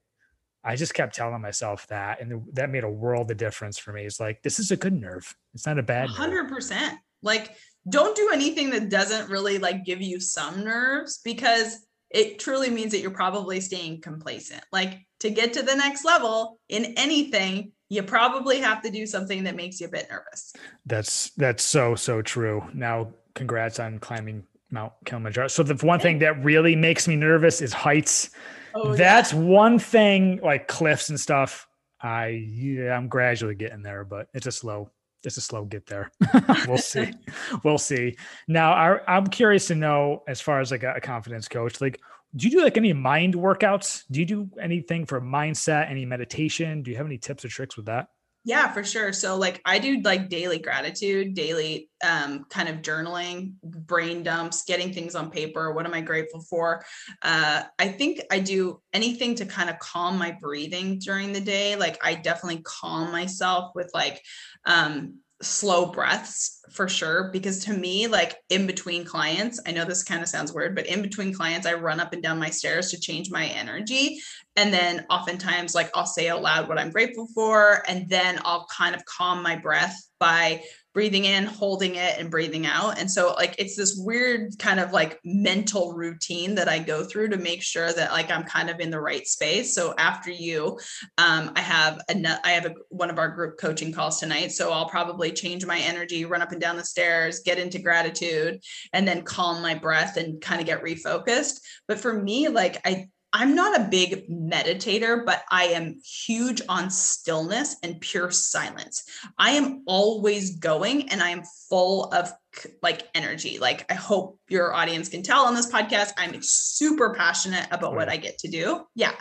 [0.64, 4.04] I just kept telling myself that, and that made a world of difference for me.
[4.04, 5.36] It's like this is a good nerve.
[5.54, 6.08] It's not a bad.
[6.08, 6.98] Hundred percent.
[7.22, 7.54] Like,
[7.88, 12.92] don't do anything that doesn't really like give you some nerves because it truly means
[12.92, 14.64] that you're probably staying complacent.
[14.72, 19.44] Like to get to the next level in anything, you probably have to do something
[19.44, 20.52] that makes you a bit nervous.
[20.86, 22.62] That's that's so so true.
[22.74, 25.48] Now, congrats on climbing Mount Kilimanjaro.
[25.48, 28.30] So the one thing that really makes me nervous is heights
[28.74, 29.38] Oh, That's yeah.
[29.38, 31.68] one thing, like cliffs and stuff.
[32.00, 34.90] I yeah, I'm gradually getting there, but it's a slow,
[35.22, 36.10] it's a slow get there.
[36.66, 37.12] we'll see,
[37.64, 38.16] we'll see.
[38.48, 42.00] Now, I, I'm curious to know, as far as like a, a confidence coach, like,
[42.36, 44.04] do you do like any mind workouts?
[44.10, 45.90] Do you do anything for mindset?
[45.90, 46.82] Any meditation?
[46.82, 48.08] Do you have any tips or tricks with that?
[48.46, 49.14] Yeah, for sure.
[49.14, 54.92] So like I do like daily gratitude, daily um, kind of journaling, brain dumps, getting
[54.92, 55.72] things on paper.
[55.72, 56.84] What am I grateful for?
[57.22, 61.76] Uh, I think I do anything to kind of calm my breathing during the day.
[61.76, 64.20] Like I definitely calm myself with like
[64.66, 70.02] um, slow breaths for sure because to me like in between clients i know this
[70.02, 72.90] kind of sounds weird but in between clients i run up and down my stairs
[72.90, 74.20] to change my energy.
[74.56, 78.66] And then oftentimes like i'll say out loud what i'm grateful for and then i'll
[78.66, 80.62] kind of calm my breath by
[80.94, 82.98] breathing in, holding it, and breathing out.
[82.98, 87.30] And so, like, it's this weird kind of like mental routine that I go through
[87.30, 89.74] to make sure that like I'm kind of in the right space.
[89.74, 90.78] So after you,
[91.18, 94.52] um, I have a I have a, one of our group coaching calls tonight.
[94.52, 98.62] So I'll probably change my energy, run up and down the stairs, get into gratitude,
[98.92, 101.60] and then calm my breath and kind of get refocused.
[101.88, 106.88] But for me, like I I'm not a big meditator, but I am huge on
[106.88, 109.04] stillness and pure silence.
[109.36, 112.32] I am always going and I am full of
[112.80, 113.58] like energy.
[113.58, 118.08] Like I hope your audience can tell on this podcast, I'm super passionate about what
[118.08, 118.86] I get to do.
[118.94, 119.14] Yeah.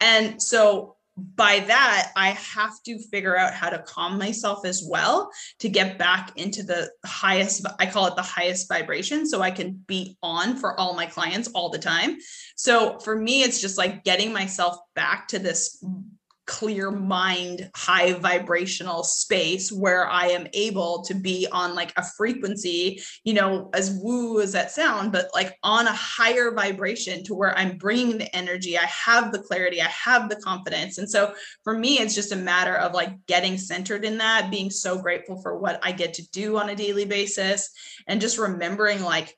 [0.00, 0.96] And so
[1.36, 5.98] by that, I have to figure out how to calm myself as well to get
[5.98, 10.56] back into the highest, I call it the highest vibration, so I can be on
[10.56, 12.18] for all my clients all the time.
[12.56, 15.82] So for me, it's just like getting myself back to this
[16.50, 23.00] clear mind, high vibrational space where I am able to be on like a frequency,
[23.22, 27.56] you know, as woo as that sound, but like on a higher vibration to where
[27.56, 30.98] I'm bringing the energy, I have the clarity, I have the confidence.
[30.98, 34.70] And so for me, it's just a matter of like getting centered in that, being
[34.70, 37.70] so grateful for what I get to do on a daily basis,
[38.08, 39.36] and just remembering like,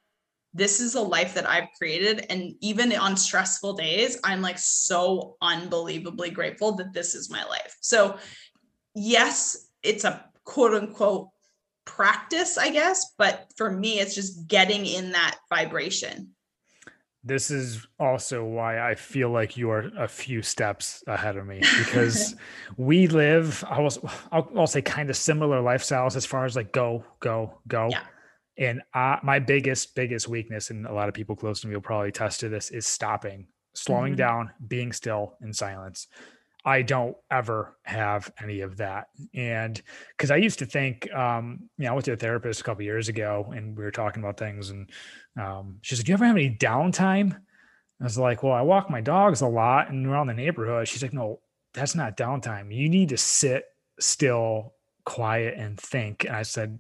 [0.55, 2.27] this is a life that I've created.
[2.31, 7.77] And even on stressful days, I'm like so unbelievably grateful that this is my life.
[7.81, 8.19] So,
[8.95, 11.29] yes, it's a quote unquote
[11.85, 13.15] practice, I guess.
[13.17, 16.35] But for me, it's just getting in that vibration.
[17.25, 21.61] This is also why I feel like you are a few steps ahead of me
[21.79, 22.35] because
[22.77, 24.01] we live, I was,
[24.33, 27.89] I'll, I'll say kind of similar lifestyles as far as like go, go, go.
[27.91, 28.03] Yeah
[28.63, 31.83] and I, my biggest, biggest weakness, and a lot of people close to me will
[31.83, 34.19] probably attest to this, is stopping, slowing mm-hmm.
[34.19, 36.07] down, being still in silence.
[36.65, 39.09] I don't ever have any of that.
[39.35, 39.83] And
[40.17, 42.85] because I used to think, um, you know, I went to a therapist a couple
[42.85, 44.89] years ago and we were talking about things and
[45.37, 47.35] um, she said, Do you ever have any downtime?
[48.01, 50.87] I was like, Well, I walk my dogs a lot and around the neighborhood.
[50.87, 51.41] She's like, No,
[51.75, 52.73] that's not downtime.
[52.73, 53.65] You need to sit
[53.99, 54.75] still,
[55.05, 56.25] quiet, and think.
[56.25, 56.79] And I said,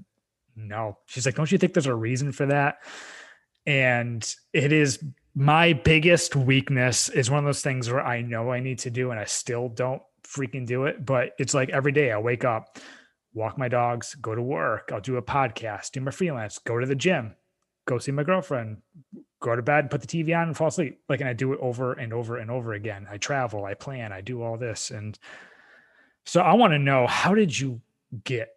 [0.56, 0.98] No.
[1.06, 2.78] She's like, Don't you think there's a reason for that?
[3.66, 5.02] And it is
[5.34, 9.10] my biggest weakness is one of those things where I know I need to do
[9.10, 11.04] and I still don't freaking do it.
[11.04, 12.78] But it's like every day I wake up,
[13.32, 16.86] walk my dogs, go to work, I'll do a podcast, do my freelance, go to
[16.86, 17.34] the gym,
[17.86, 18.78] go see my girlfriend,
[19.40, 21.00] go to bed, put the TV on and fall asleep.
[21.08, 23.06] Like, and I do it over and over and over again.
[23.10, 24.90] I travel, I plan, I do all this.
[24.90, 25.18] And
[26.26, 27.80] so I want to know how did you
[28.24, 28.51] get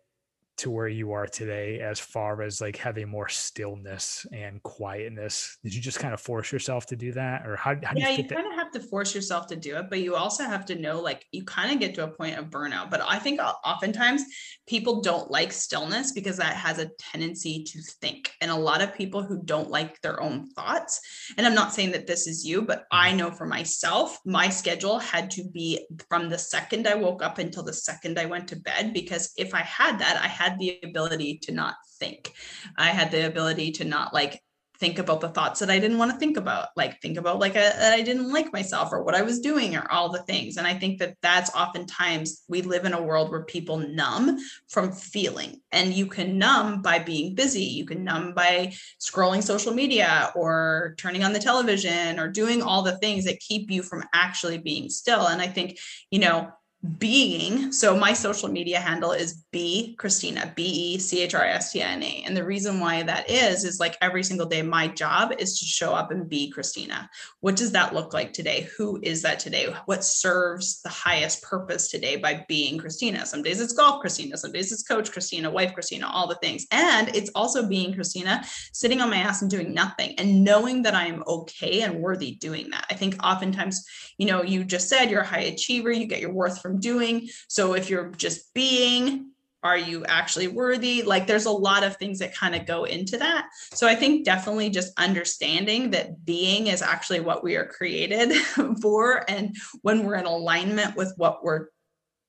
[0.58, 5.74] to where you are today as far as like having more stillness and quietness did
[5.74, 8.24] you just kind of force yourself to do that or how, how do yeah, you,
[8.24, 10.76] you kind of have to force yourself to do it but you also have to
[10.76, 14.24] know like you kind of get to a point of burnout but i think oftentimes
[14.68, 18.96] people don't like stillness because that has a tendency to think and a lot of
[18.96, 21.02] people who don't like their own thoughts
[21.38, 23.18] and i'm not saying that this is you but i mm-hmm.
[23.18, 27.64] know for myself my schedule had to be from the second i woke up until
[27.64, 30.80] the second i went to bed because if i had that i had had the
[30.84, 32.34] ability to not think.
[32.78, 34.42] I had the ability to not like
[34.78, 37.56] think about the thoughts that I didn't want to think about, like think about like
[37.56, 40.58] a, that I didn't like myself or what I was doing or all the things.
[40.58, 44.92] And I think that that's oftentimes we live in a world where people numb from
[44.92, 47.64] feeling, and you can numb by being busy.
[47.64, 52.82] You can numb by scrolling social media or turning on the television or doing all
[52.82, 55.28] the things that keep you from actually being still.
[55.28, 55.80] And I think,
[56.12, 56.52] you know,
[56.98, 63.30] being so my social media handle is b christina b-e-c-h-r-i-s-t-i-n-a and the reason why that
[63.30, 67.10] is is like every single day my job is to show up and be christina.
[67.42, 68.70] What does that look like today?
[68.78, 69.74] Who is that today?
[69.86, 73.26] What serves the highest purpose today by being christina?
[73.26, 76.66] Some days it's golf christina some days it's coach christina wife christina all the things.
[76.72, 78.44] And it's also being christina
[78.74, 82.36] sitting on my ass and doing nothing and knowing that i am okay and worthy
[82.36, 82.86] doing that.
[82.90, 83.86] I think oftentimes
[84.18, 87.30] you know you just said you're a high achiever you get your worth from doing.
[87.48, 89.32] So if you're just being,
[89.66, 91.02] are you actually worthy?
[91.02, 93.48] Like there's a lot of things that kind of go into that.
[93.74, 98.34] So I think definitely just understanding that being is actually what we are created
[98.82, 99.26] for.
[99.28, 101.68] And when we're in alignment with what we're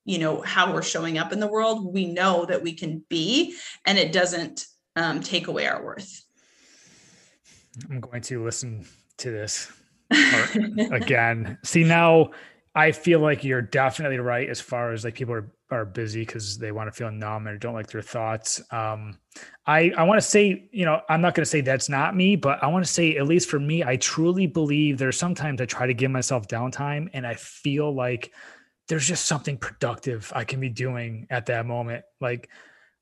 [0.06, 3.55] you know how we're showing up in the world we know that we can be
[3.85, 6.24] and it doesn't um, take away our worth
[7.90, 8.86] i'm going to listen
[9.18, 9.70] to this
[10.93, 12.31] again see now
[12.77, 16.59] I feel like you're definitely right as far as like people are, are busy because
[16.59, 18.61] they want to feel numb and don't like their thoughts.
[18.70, 19.19] Um,
[19.66, 22.36] I, I want to say, you know, I'm not going to say that's not me,
[22.36, 25.65] but I want to say, at least for me, I truly believe there's sometimes I
[25.65, 28.31] try to give myself downtime and I feel like
[28.89, 32.05] there's just something productive I can be doing at that moment.
[32.20, 32.51] Like,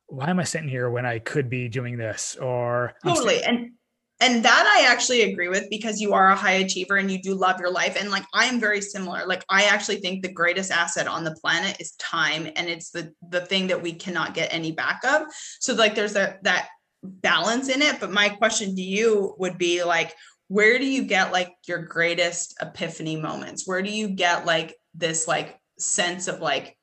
[0.07, 2.37] why am I sitting here when I could be doing this?
[2.37, 3.43] Or totally.
[3.43, 3.73] and
[4.21, 7.35] and that I actually agree with because you are a high achiever and you do
[7.35, 7.97] love your life.
[8.01, 9.27] And like I am very similar.
[9.27, 13.13] Like I actually think the greatest asset on the planet is time, and it's the
[13.29, 15.23] the thing that we cannot get any back of.
[15.61, 16.69] So like there's that that
[17.03, 18.01] balance in it.
[18.01, 20.15] But my question to you would be like,
[20.49, 23.67] where do you get like your greatest epiphany moments?
[23.67, 26.77] Where do you get like this like sense of like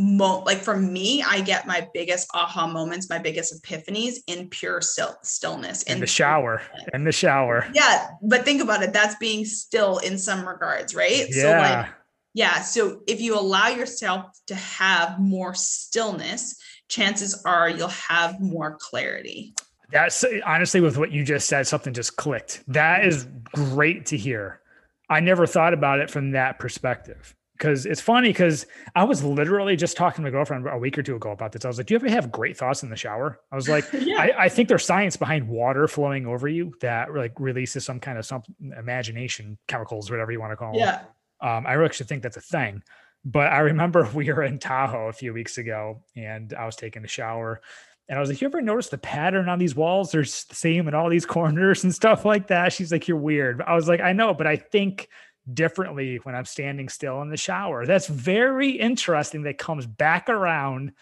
[0.00, 4.80] mo- like for me, I get my biggest aha moments, my biggest epiphanies in pure
[4.80, 5.82] still- stillness.
[5.84, 6.62] In, in the shower.
[6.94, 7.66] In the shower.
[7.72, 8.08] Yeah.
[8.22, 8.92] But think about it.
[8.92, 11.26] That's being still in some regards, right?
[11.28, 11.42] Yeah.
[11.42, 11.94] So like,
[12.34, 12.60] yeah.
[12.62, 16.56] So if you allow yourself to have more stillness,
[16.88, 19.54] chances are you'll have more clarity.
[19.92, 22.62] That's honestly with what you just said, something just clicked.
[22.68, 24.60] That is great to hear.
[25.08, 28.64] I never thought about it from that perspective because it's funny because
[28.94, 31.66] I was literally just talking to my girlfriend a week or two ago about this.
[31.66, 33.84] I was like, "Do you ever have great thoughts in the shower?" I was like,
[33.92, 34.18] yeah.
[34.18, 38.16] I, I, think there's science behind water flowing over you that like releases some kind
[38.16, 41.02] of some imagination chemicals, whatever you want to call them." Yeah.
[41.42, 42.82] Um, I actually think that's a thing.
[43.24, 47.04] But I remember we were in Tahoe a few weeks ago, and I was taking
[47.04, 47.60] a shower.
[48.08, 50.10] And I was like, you ever notice the pattern on these walls?
[50.10, 52.72] They're the same in all these corners and stuff like that.
[52.72, 53.62] She's like, you're weird.
[53.62, 55.08] I was like, I know, but I think
[55.54, 57.86] differently when I'm standing still in the shower.
[57.86, 60.92] That's very interesting that comes back around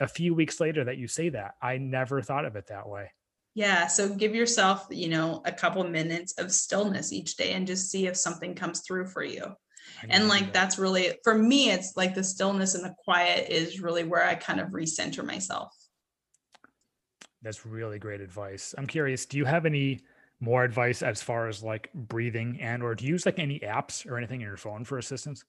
[0.00, 1.54] a few weeks later that you say that.
[1.60, 3.10] I never thought of it that way.
[3.54, 3.86] Yeah.
[3.86, 8.06] So give yourself, you know, a couple minutes of stillness each day and just see
[8.06, 9.54] if something comes through for you.
[10.08, 10.52] And like that.
[10.52, 14.34] that's really for me, it's like the stillness and the quiet is really where I
[14.34, 15.72] kind of recenter myself.
[17.42, 18.74] That's really great advice.
[18.78, 20.00] I'm curious, do you have any
[20.42, 24.04] more advice as far as like breathing and or do you use like any apps
[24.04, 25.44] or anything in your phone for assistance?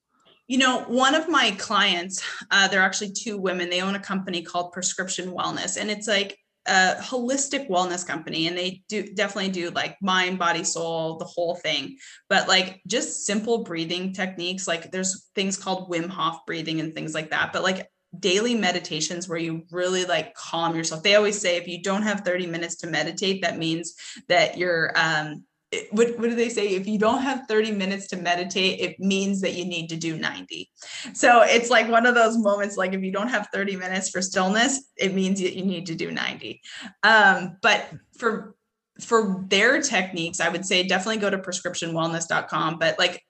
[0.48, 3.70] You know, one of my clients, uh, they're actually two women.
[3.70, 8.57] They own a company called Prescription Wellness, and it's like a holistic wellness company and
[8.57, 11.98] they do definitely do like mind body soul the whole thing
[12.30, 17.14] but like just simple breathing techniques like there's things called wim hof breathing and things
[17.14, 21.57] like that but like daily meditations where you really like calm yourself they always say
[21.57, 23.95] if you don't have 30 minutes to meditate that means
[24.27, 25.44] that you're um
[25.91, 26.69] what, what do they say?
[26.76, 30.18] If you don't have 30 minutes to meditate, it means that you need to do
[30.18, 30.69] 90.
[31.14, 34.22] So it's like one of those moments, like if you don't have 30 minutes for
[34.22, 36.61] stillness, it means that you need to do 90.
[37.03, 38.56] Um, but for
[39.02, 42.77] for their techniques, I would say definitely go to prescriptionwellness.com.
[42.77, 43.23] But like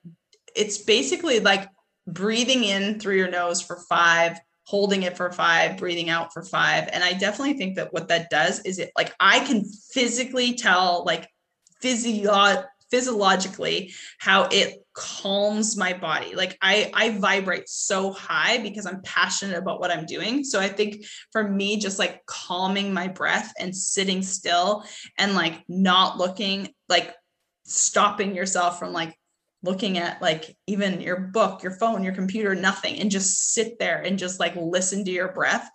[0.54, 1.68] it's basically like
[2.06, 6.88] breathing in through your nose for five, holding it for five, breathing out for five.
[6.92, 11.04] And I definitely think that what that does is it like I can physically tell
[11.04, 11.28] like
[11.80, 19.02] physio- physiologically how it calms my body like i i vibrate so high because i'm
[19.02, 23.52] passionate about what i'm doing so i think for me just like calming my breath
[23.58, 24.84] and sitting still
[25.18, 27.12] and like not looking like
[27.64, 29.18] stopping yourself from like
[29.64, 34.02] looking at like even your book your phone your computer nothing and just sit there
[34.02, 35.70] and just like listen to your breath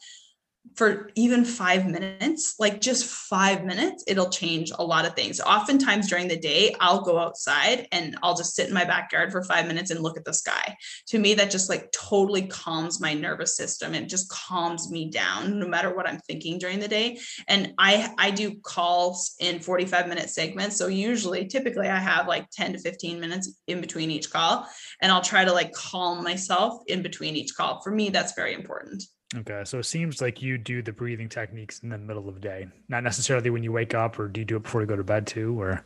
[0.76, 5.40] for even five minutes, like just five minutes, it'll change a lot of things.
[5.42, 9.44] Oftentimes during the day, I'll go outside and I'll just sit in my backyard for
[9.44, 10.76] five minutes and look at the sky.
[11.08, 13.94] To me, that just like totally calms my nervous system.
[13.94, 17.20] It just calms me down no matter what I'm thinking during the day.
[17.48, 20.78] And I I do calls in 45 minute segments.
[20.78, 24.68] So usually, typically I have like 10 to 15 minutes in between each call.
[25.02, 27.82] And I'll try to like calm myself in between each call.
[27.82, 29.04] For me, that's very important.
[29.36, 32.42] Okay, so it seems like you do the breathing techniques in the middle of the
[32.42, 34.96] day, not necessarily when you wake up, or do you do it before you go
[34.96, 35.86] to bed too, or?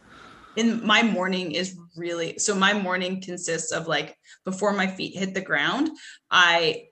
[0.55, 2.55] In my morning is really so.
[2.55, 4.15] My morning consists of like
[4.45, 5.89] before my feet hit the ground,
[6.31, 6.85] I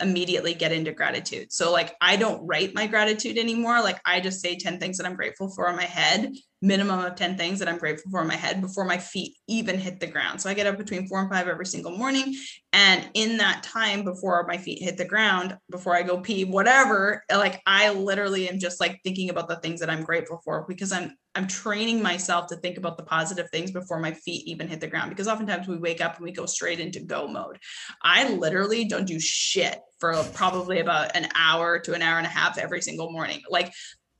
[0.00, 1.52] immediately get into gratitude.
[1.52, 3.80] So like I don't write my gratitude anymore.
[3.80, 7.14] Like I just say 10 things that I'm grateful for in my head, minimum of
[7.14, 10.08] 10 things that I'm grateful for in my head before my feet even hit the
[10.08, 10.40] ground.
[10.40, 12.34] So I get up between 4 and 5 every single morning
[12.72, 17.22] and in that time before my feet hit the ground, before I go pee, whatever,
[17.30, 20.90] like I literally am just like thinking about the things that I'm grateful for because
[20.90, 24.80] I'm I'm training myself to think about the positive things before my feet even hit
[24.80, 27.58] the ground because oftentimes we wake up and we go straight into go mode.
[28.02, 32.30] I literally don't do shit for probably about an hour to an hour and a
[32.30, 33.40] half every single morning.
[33.48, 33.72] Like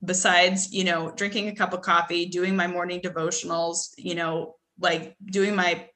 [0.03, 5.15] besides, you know, drinking a cup of coffee, doing my morning devotionals, you know, like
[5.25, 5.87] doing my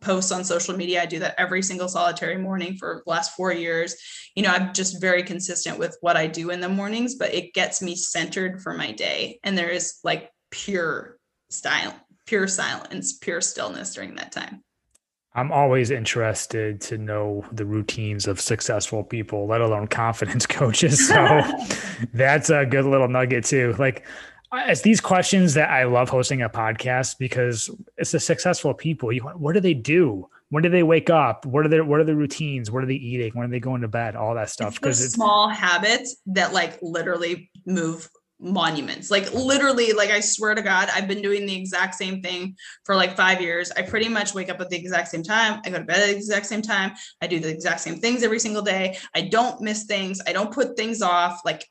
[0.00, 1.02] posts on social media.
[1.02, 3.94] I do that every single solitary morning for the last four years.
[4.34, 7.52] You know, I'm just very consistent with what I do in the mornings, but it
[7.52, 9.40] gets me centered for my day.
[9.44, 11.18] And there is like pure
[11.50, 11.94] style,
[12.26, 14.62] pure silence, pure stillness during that time.
[15.34, 21.06] I'm always interested to know the routines of successful people, let alone confidence coaches.
[21.08, 21.42] So
[22.12, 23.74] that's a good little nugget too.
[23.78, 24.04] Like
[24.50, 29.12] uh, it's these questions that I love hosting a podcast because it's the successful people.
[29.12, 30.28] You, what do they do?
[30.50, 31.44] When do they wake up?
[31.44, 32.70] What are their what are the routines?
[32.70, 33.32] What are they eating?
[33.34, 34.16] When are they going to bed?
[34.16, 34.74] All that stuff.
[34.74, 38.08] Because it's small habits that like literally move
[38.40, 39.10] monuments.
[39.10, 42.94] Like literally, like I swear to God, I've been doing the exact same thing for
[42.94, 43.70] like five years.
[43.72, 45.60] I pretty much wake up at the exact same time.
[45.64, 46.92] I go to bed at the exact same time.
[47.20, 48.98] I do the exact same things every single day.
[49.14, 50.20] I don't miss things.
[50.26, 51.40] I don't put things off.
[51.44, 51.66] Like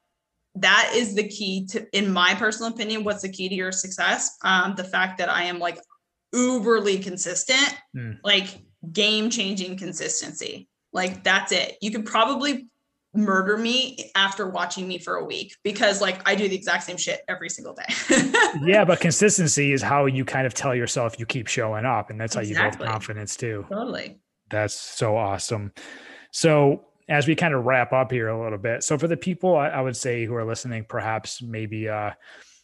[0.56, 4.38] that is the key to, in my personal opinion, what's the key to your success?
[4.44, 5.80] Um, the fact that I am like
[6.34, 8.18] uberly consistent, mm.
[8.24, 8.48] like
[8.92, 10.68] game changing consistency.
[10.94, 11.78] Like that's it.
[11.82, 12.68] You could probably
[13.14, 16.98] murder me after watching me for a week because like I do the exact same
[16.98, 18.32] shit every single day.
[18.64, 22.20] yeah, but consistency is how you kind of tell yourself you keep showing up and
[22.20, 22.66] that's how exactly.
[22.66, 23.66] you build confidence too.
[23.70, 24.20] Totally.
[24.50, 25.74] That's so awesome.
[26.32, 28.84] So as we kind of wrap up here a little bit.
[28.84, 32.12] So for the people I, I would say who are listening, perhaps maybe uh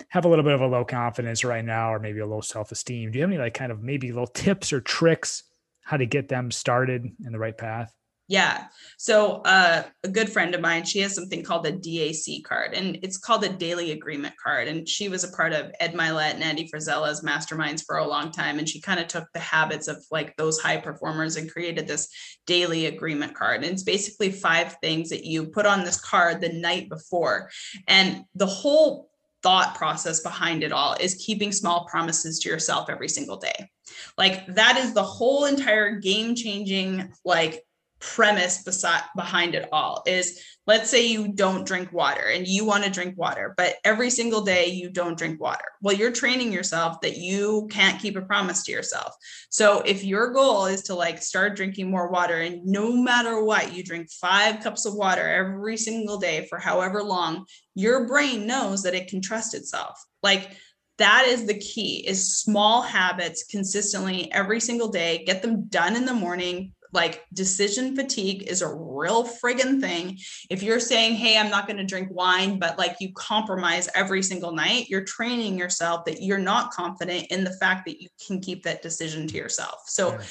[0.10, 3.12] have a little bit of a low confidence right now or maybe a low self-esteem.
[3.12, 5.44] Do you have any like kind of maybe little tips or tricks
[5.84, 7.94] how to get them started in the right path?
[8.34, 8.66] Yeah.
[8.98, 12.98] So uh, a good friend of mine, she has something called a DAC card, and
[13.04, 14.68] it's called a daily agreement card.
[14.68, 18.32] And she was a part of Ed Mylett and Andy Frisella's masterminds for a long
[18.32, 18.58] time.
[18.58, 22.10] And she kind of took the habits of like those high performers and created this
[22.48, 23.58] daily agreement card.
[23.58, 27.52] And it's basically five things that you put on this card the night before.
[27.88, 29.12] And the whole
[29.44, 33.70] thought process behind it all is keeping small promises to yourself every single day.
[34.18, 37.64] Like that is the whole entire game changing, like
[38.04, 42.84] premise beside behind it all is let's say you don't drink water and you want
[42.84, 45.64] to drink water but every single day you don't drink water.
[45.82, 49.16] Well you're training yourself that you can't keep a promise to yourself.
[49.50, 53.74] So if your goal is to like start drinking more water and no matter what
[53.74, 58.84] you drink 5 cups of water every single day for however long your brain knows
[58.84, 59.98] that it can trust itself.
[60.22, 60.52] Like
[60.98, 66.06] that is the key is small habits consistently every single day get them done in
[66.06, 70.18] the morning like decision fatigue is a real friggin' thing.
[70.50, 74.22] If you're saying, hey, I'm not going to drink wine, but like you compromise every
[74.22, 78.40] single night, you're training yourself that you're not confident in the fact that you can
[78.40, 79.82] keep that decision to yourself.
[79.88, 80.22] So yeah.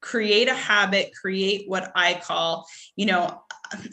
[0.00, 2.66] create a habit, create what I call,
[2.96, 3.42] you know,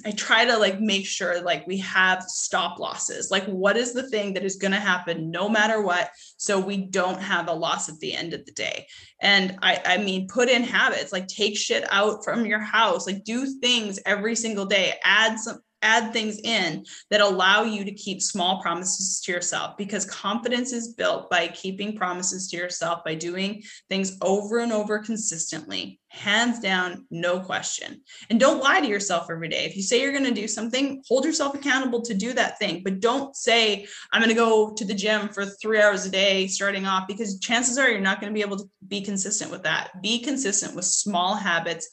[0.06, 3.32] I try to like make sure like we have stop losses.
[3.32, 6.78] Like what is the thing that is going to happen no matter what so we
[6.78, 8.88] don't have a loss at the end of the day.
[9.22, 13.24] And I I mean put in habits like take shit out from your house, like
[13.24, 18.22] do things every single day, add some add things in that allow you to keep
[18.22, 23.62] small promises to yourself because confidence is built by keeping promises to yourself by doing
[23.90, 28.02] things over and over consistently hands down no question.
[28.32, 29.66] And don't lie to yourself every day.
[29.66, 32.82] If you say you're going to do something hold yourself accountable to do that thing
[32.84, 36.48] but don't say i'm going to go to the gym for 3 hours a day
[36.48, 39.64] starting off because chances are you're not going to be able to be consistent with
[39.64, 40.02] that.
[40.02, 41.90] Be consistent with small habits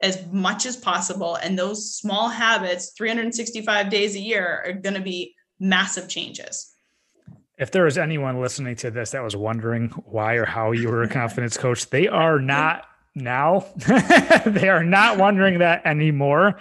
[0.00, 1.36] as much as possible.
[1.36, 6.74] And those small habits, 365 days a year, are going to be massive changes.
[7.58, 11.02] If there is anyone listening to this that was wondering why or how you were
[11.02, 12.84] a confidence coach, they are not
[13.16, 13.66] now.
[14.46, 16.58] they are not wondering that anymore.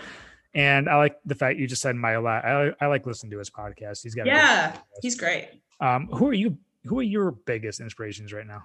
[0.55, 2.43] And I like the fact you just said Mylett.
[2.43, 4.01] I, I like listening to his podcast.
[4.01, 5.49] He's got yeah, he's great.
[5.79, 6.57] Um, who are you?
[6.85, 8.63] Who are your biggest inspirations right now?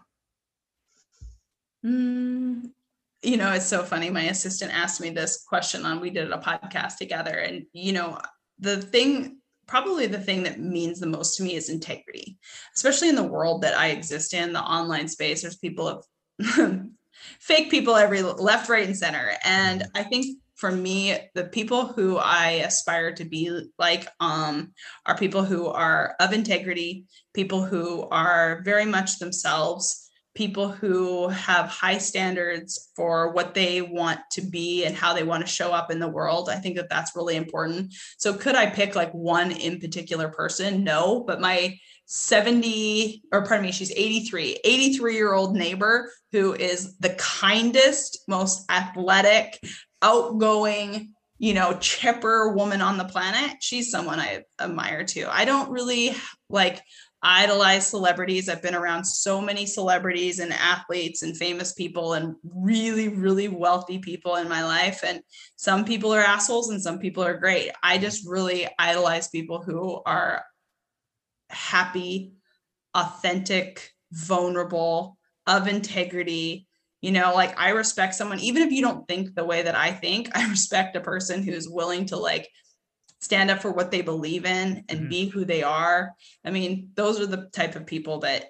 [1.85, 2.71] Mm,
[3.23, 4.11] you know, it's so funny.
[4.11, 7.39] My assistant asked me this question on we did a podcast together.
[7.39, 8.19] And, you know,
[8.59, 12.39] the thing, probably the thing that means the most to me is integrity,
[12.75, 15.43] especially in the world that I exist in, the online space.
[15.43, 16.05] There's people of
[17.41, 19.33] fake people every left, right, and center.
[19.45, 24.73] And I think for me, the people who I aspire to be like um,
[25.07, 31.67] are people who are of integrity, people who are very much themselves people who have
[31.69, 35.91] high standards for what they want to be and how they want to show up
[35.91, 36.49] in the world.
[36.49, 37.95] I think that that's really important.
[38.19, 40.85] So, could I pick like one in particular person?
[40.85, 46.97] No, but my 70 or pardon me, she's 83, 83 year old neighbor who is
[46.99, 49.59] the kindest, most athletic,
[50.03, 53.57] outgoing, you know, chipper woman on the planet.
[53.61, 55.27] She's someone I admire too.
[55.31, 56.15] I don't really
[56.49, 56.83] like
[57.23, 58.49] idolize celebrities.
[58.49, 63.99] I've been around so many celebrities and athletes and famous people and really, really wealthy
[63.99, 65.03] people in my life.
[65.07, 65.23] And
[65.57, 67.71] some people are assholes and some people are great.
[67.83, 70.45] I just really idolize people who are
[71.51, 72.33] happy,
[72.95, 75.17] authentic, vulnerable,
[75.47, 76.67] of integrity.
[77.01, 79.93] You know, like I respect someone, even if you don't think the way that I
[79.93, 82.49] think, I respect a person who's willing to like
[83.23, 85.09] stand up for what they believe in and mm-hmm.
[85.09, 86.15] be who they are.
[86.45, 88.47] I mean, those are the type of people that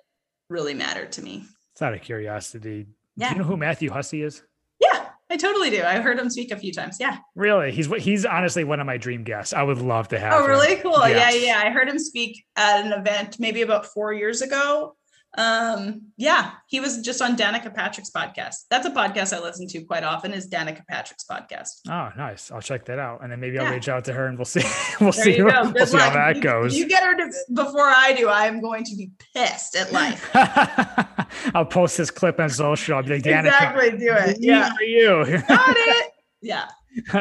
[0.49, 1.45] really matter to me.
[1.73, 2.87] It's out of curiosity.
[3.17, 3.29] Yeah.
[3.29, 4.43] Do you know who Matthew Hussey is?
[4.81, 5.83] Yeah, I totally do.
[5.83, 6.97] I've heard him speak a few times.
[6.99, 7.19] Yeah.
[7.35, 7.71] Really?
[7.71, 9.53] He's he's honestly one of my dream guests.
[9.53, 10.33] I would love to have.
[10.33, 10.77] Oh, really?
[10.77, 10.83] Him.
[10.83, 11.09] Cool.
[11.09, 11.35] Yes.
[11.35, 11.69] Yeah, yeah.
[11.69, 14.97] I heard him speak at an event maybe about four years ago
[15.39, 18.65] um yeah he was just on danica patrick's podcast.
[18.71, 21.81] That's a podcast i listen to quite often is danica patrick's podcast.
[21.89, 22.51] Oh nice.
[22.51, 23.23] I'll check that out.
[23.23, 24.61] And then maybe i'll reach out to her and we'll see
[25.01, 26.77] we'll there see, we'll see how that you, goes.
[26.77, 30.31] you get her to, before i do i'm going to be pissed at life.
[31.55, 32.97] I'll post this clip on social.
[32.97, 34.37] I'll be like danica exactly do it.
[34.41, 34.73] yeah.
[34.75, 35.39] for you?
[35.49, 36.13] Got it.
[36.45, 36.67] Yeah.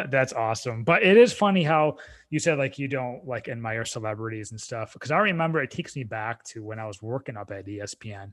[0.09, 0.83] That's awesome.
[0.83, 1.97] But it is funny how
[2.31, 5.95] you said like you don't like admire celebrities and stuff because I remember it takes
[5.95, 8.31] me back to when I was working up at ESPN.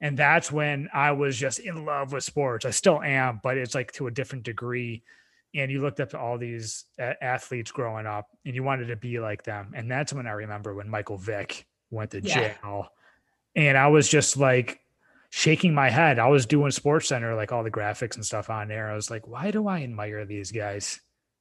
[0.00, 2.66] And that's when I was just in love with sports.
[2.66, 5.02] I still am, but it's like to a different degree.
[5.54, 9.18] And you looked up to all these athletes growing up and you wanted to be
[9.18, 9.72] like them.
[9.74, 12.54] And that's when I remember when Michael Vick went to yeah.
[12.62, 12.88] jail.
[13.56, 14.80] And I was just like
[15.30, 16.18] shaking my head.
[16.18, 18.90] I was doing Sports Center, like all the graphics and stuff on there.
[18.90, 21.00] I was like, why do I admire these guys?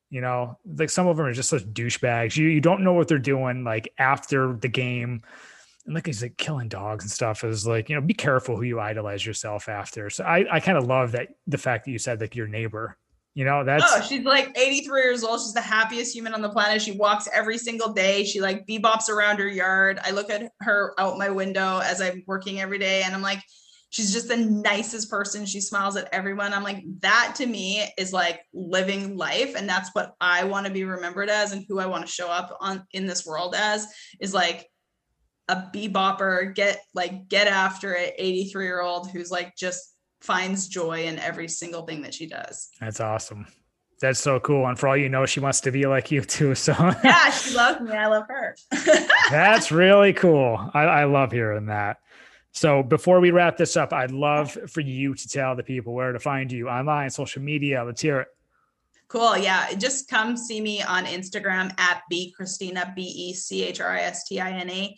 [0.10, 2.38] You know, like some of them are just such douchebags.
[2.38, 5.22] You you don't know what they're doing like after the game.
[5.86, 8.64] And like he's like killing dogs and stuff is like, you know, be careful who
[8.64, 10.10] you idolize yourself after.
[10.10, 12.98] So I, I kind of love that the fact that you said like your neighbor,
[13.36, 15.40] you know, that's oh, she's like 83 years old.
[15.40, 16.82] She's the happiest human on the planet.
[16.82, 18.24] She walks every single day.
[18.24, 20.00] She like bebops around her yard.
[20.04, 23.42] I look at her out my window as I'm working every day and I'm like,
[23.98, 25.44] she's just the nicest person.
[25.44, 26.54] She smiles at everyone.
[26.54, 29.56] I'm like, that to me is like living life.
[29.56, 32.30] And that's what I want to be remembered as and who I want to show
[32.30, 33.88] up on in this world as
[34.20, 34.70] is like
[35.48, 41.06] a bebopper, get like get after it, 83 year old who's like just finds joy
[41.06, 42.70] in every single thing that she does.
[42.80, 43.48] That's awesome.
[44.00, 44.68] That's so cool.
[44.68, 46.54] And for all you know, she wants to be like you too.
[46.56, 47.94] So yeah, she loves me.
[47.94, 48.56] I love her.
[49.32, 50.70] That's really cool.
[50.76, 51.98] I, I love hearing that.
[52.58, 56.12] So before we wrap this up, I'd love for you to tell the people where
[56.12, 57.84] to find you online, social media.
[57.84, 58.30] Let's hear it.
[59.10, 59.38] Cool.
[59.38, 59.72] Yeah.
[59.74, 64.28] Just come see me on Instagram at BeChristina, B E C H R I S
[64.28, 64.98] T I N A,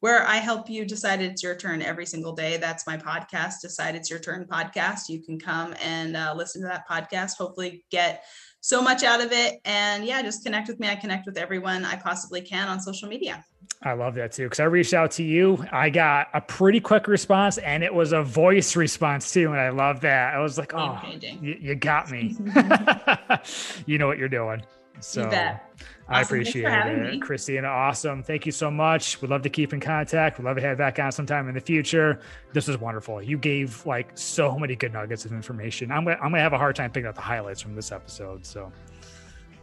[0.00, 2.58] where I help you decide it's your turn every single day.
[2.58, 5.08] That's my podcast, Decide It's Your Turn podcast.
[5.08, 8.22] You can come and uh, listen to that podcast, hopefully, get
[8.68, 9.60] so much out of it.
[9.64, 10.88] And yeah, just connect with me.
[10.88, 13.42] I connect with everyone I possibly can on social media.
[13.82, 14.46] I love that too.
[14.46, 15.64] Cause I reached out to you.
[15.72, 19.52] I got a pretty quick response and it was a voice response too.
[19.52, 20.34] And I love that.
[20.34, 21.00] I was like, oh,
[21.40, 22.36] you, you, got me.
[23.86, 24.62] you know what you're doing.
[25.00, 25.58] So awesome.
[26.08, 27.12] I appreciate it.
[27.12, 27.18] Me.
[27.18, 28.22] Christina, awesome.
[28.22, 29.20] Thank you so much.
[29.20, 30.38] We'd love to keep in contact.
[30.38, 32.20] We'd love to have back on sometime in the future.
[32.52, 33.22] This was wonderful.
[33.22, 35.92] You gave like so many good nuggets of information.
[35.92, 38.46] I'm gonna, I'm gonna have a hard time picking out the highlights from this episode.
[38.46, 38.72] So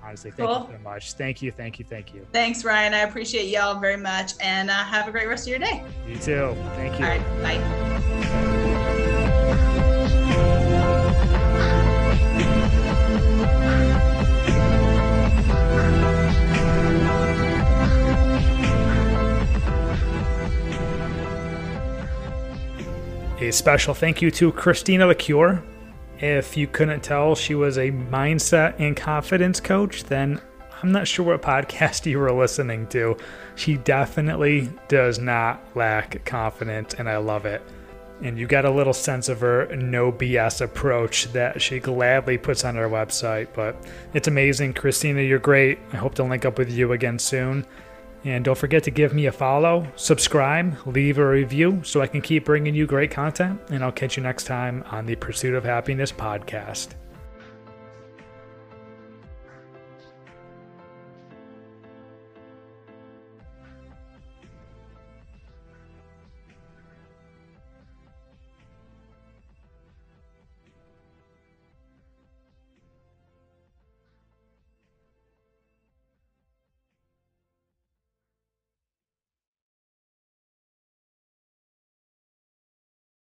[0.04, 0.68] honestly, thank cool.
[0.70, 1.14] you so much.
[1.14, 1.52] Thank you.
[1.52, 1.86] Thank you.
[1.86, 2.28] Thank you.
[2.32, 2.94] Thanks, Ryan.
[2.94, 5.84] I appreciate y'all very much and uh, have a great rest of your day.
[6.08, 6.56] You too.
[6.76, 7.06] Thank you.
[7.06, 7.42] All right.
[7.42, 9.42] Bye.
[23.46, 25.62] A special thank you to Christina Lecuyer.
[26.18, 30.42] If you couldn't tell she was a mindset and confidence coach, then
[30.82, 33.16] I'm not sure what podcast you were listening to.
[33.54, 37.62] She definitely does not lack confidence, and I love it.
[38.24, 42.66] And you got a little sense of her no BS approach that she gladly puts
[42.66, 43.50] on her website.
[43.54, 43.76] But
[44.16, 44.74] it's amazing.
[44.74, 45.78] Christina, you're great.
[45.94, 47.64] I hope to link up with you again soon.
[48.26, 52.22] And don't forget to give me a follow, subscribe, leave a review so I can
[52.22, 53.62] keep bringing you great content.
[53.70, 56.96] And I'll catch you next time on the Pursuit of Happiness podcast.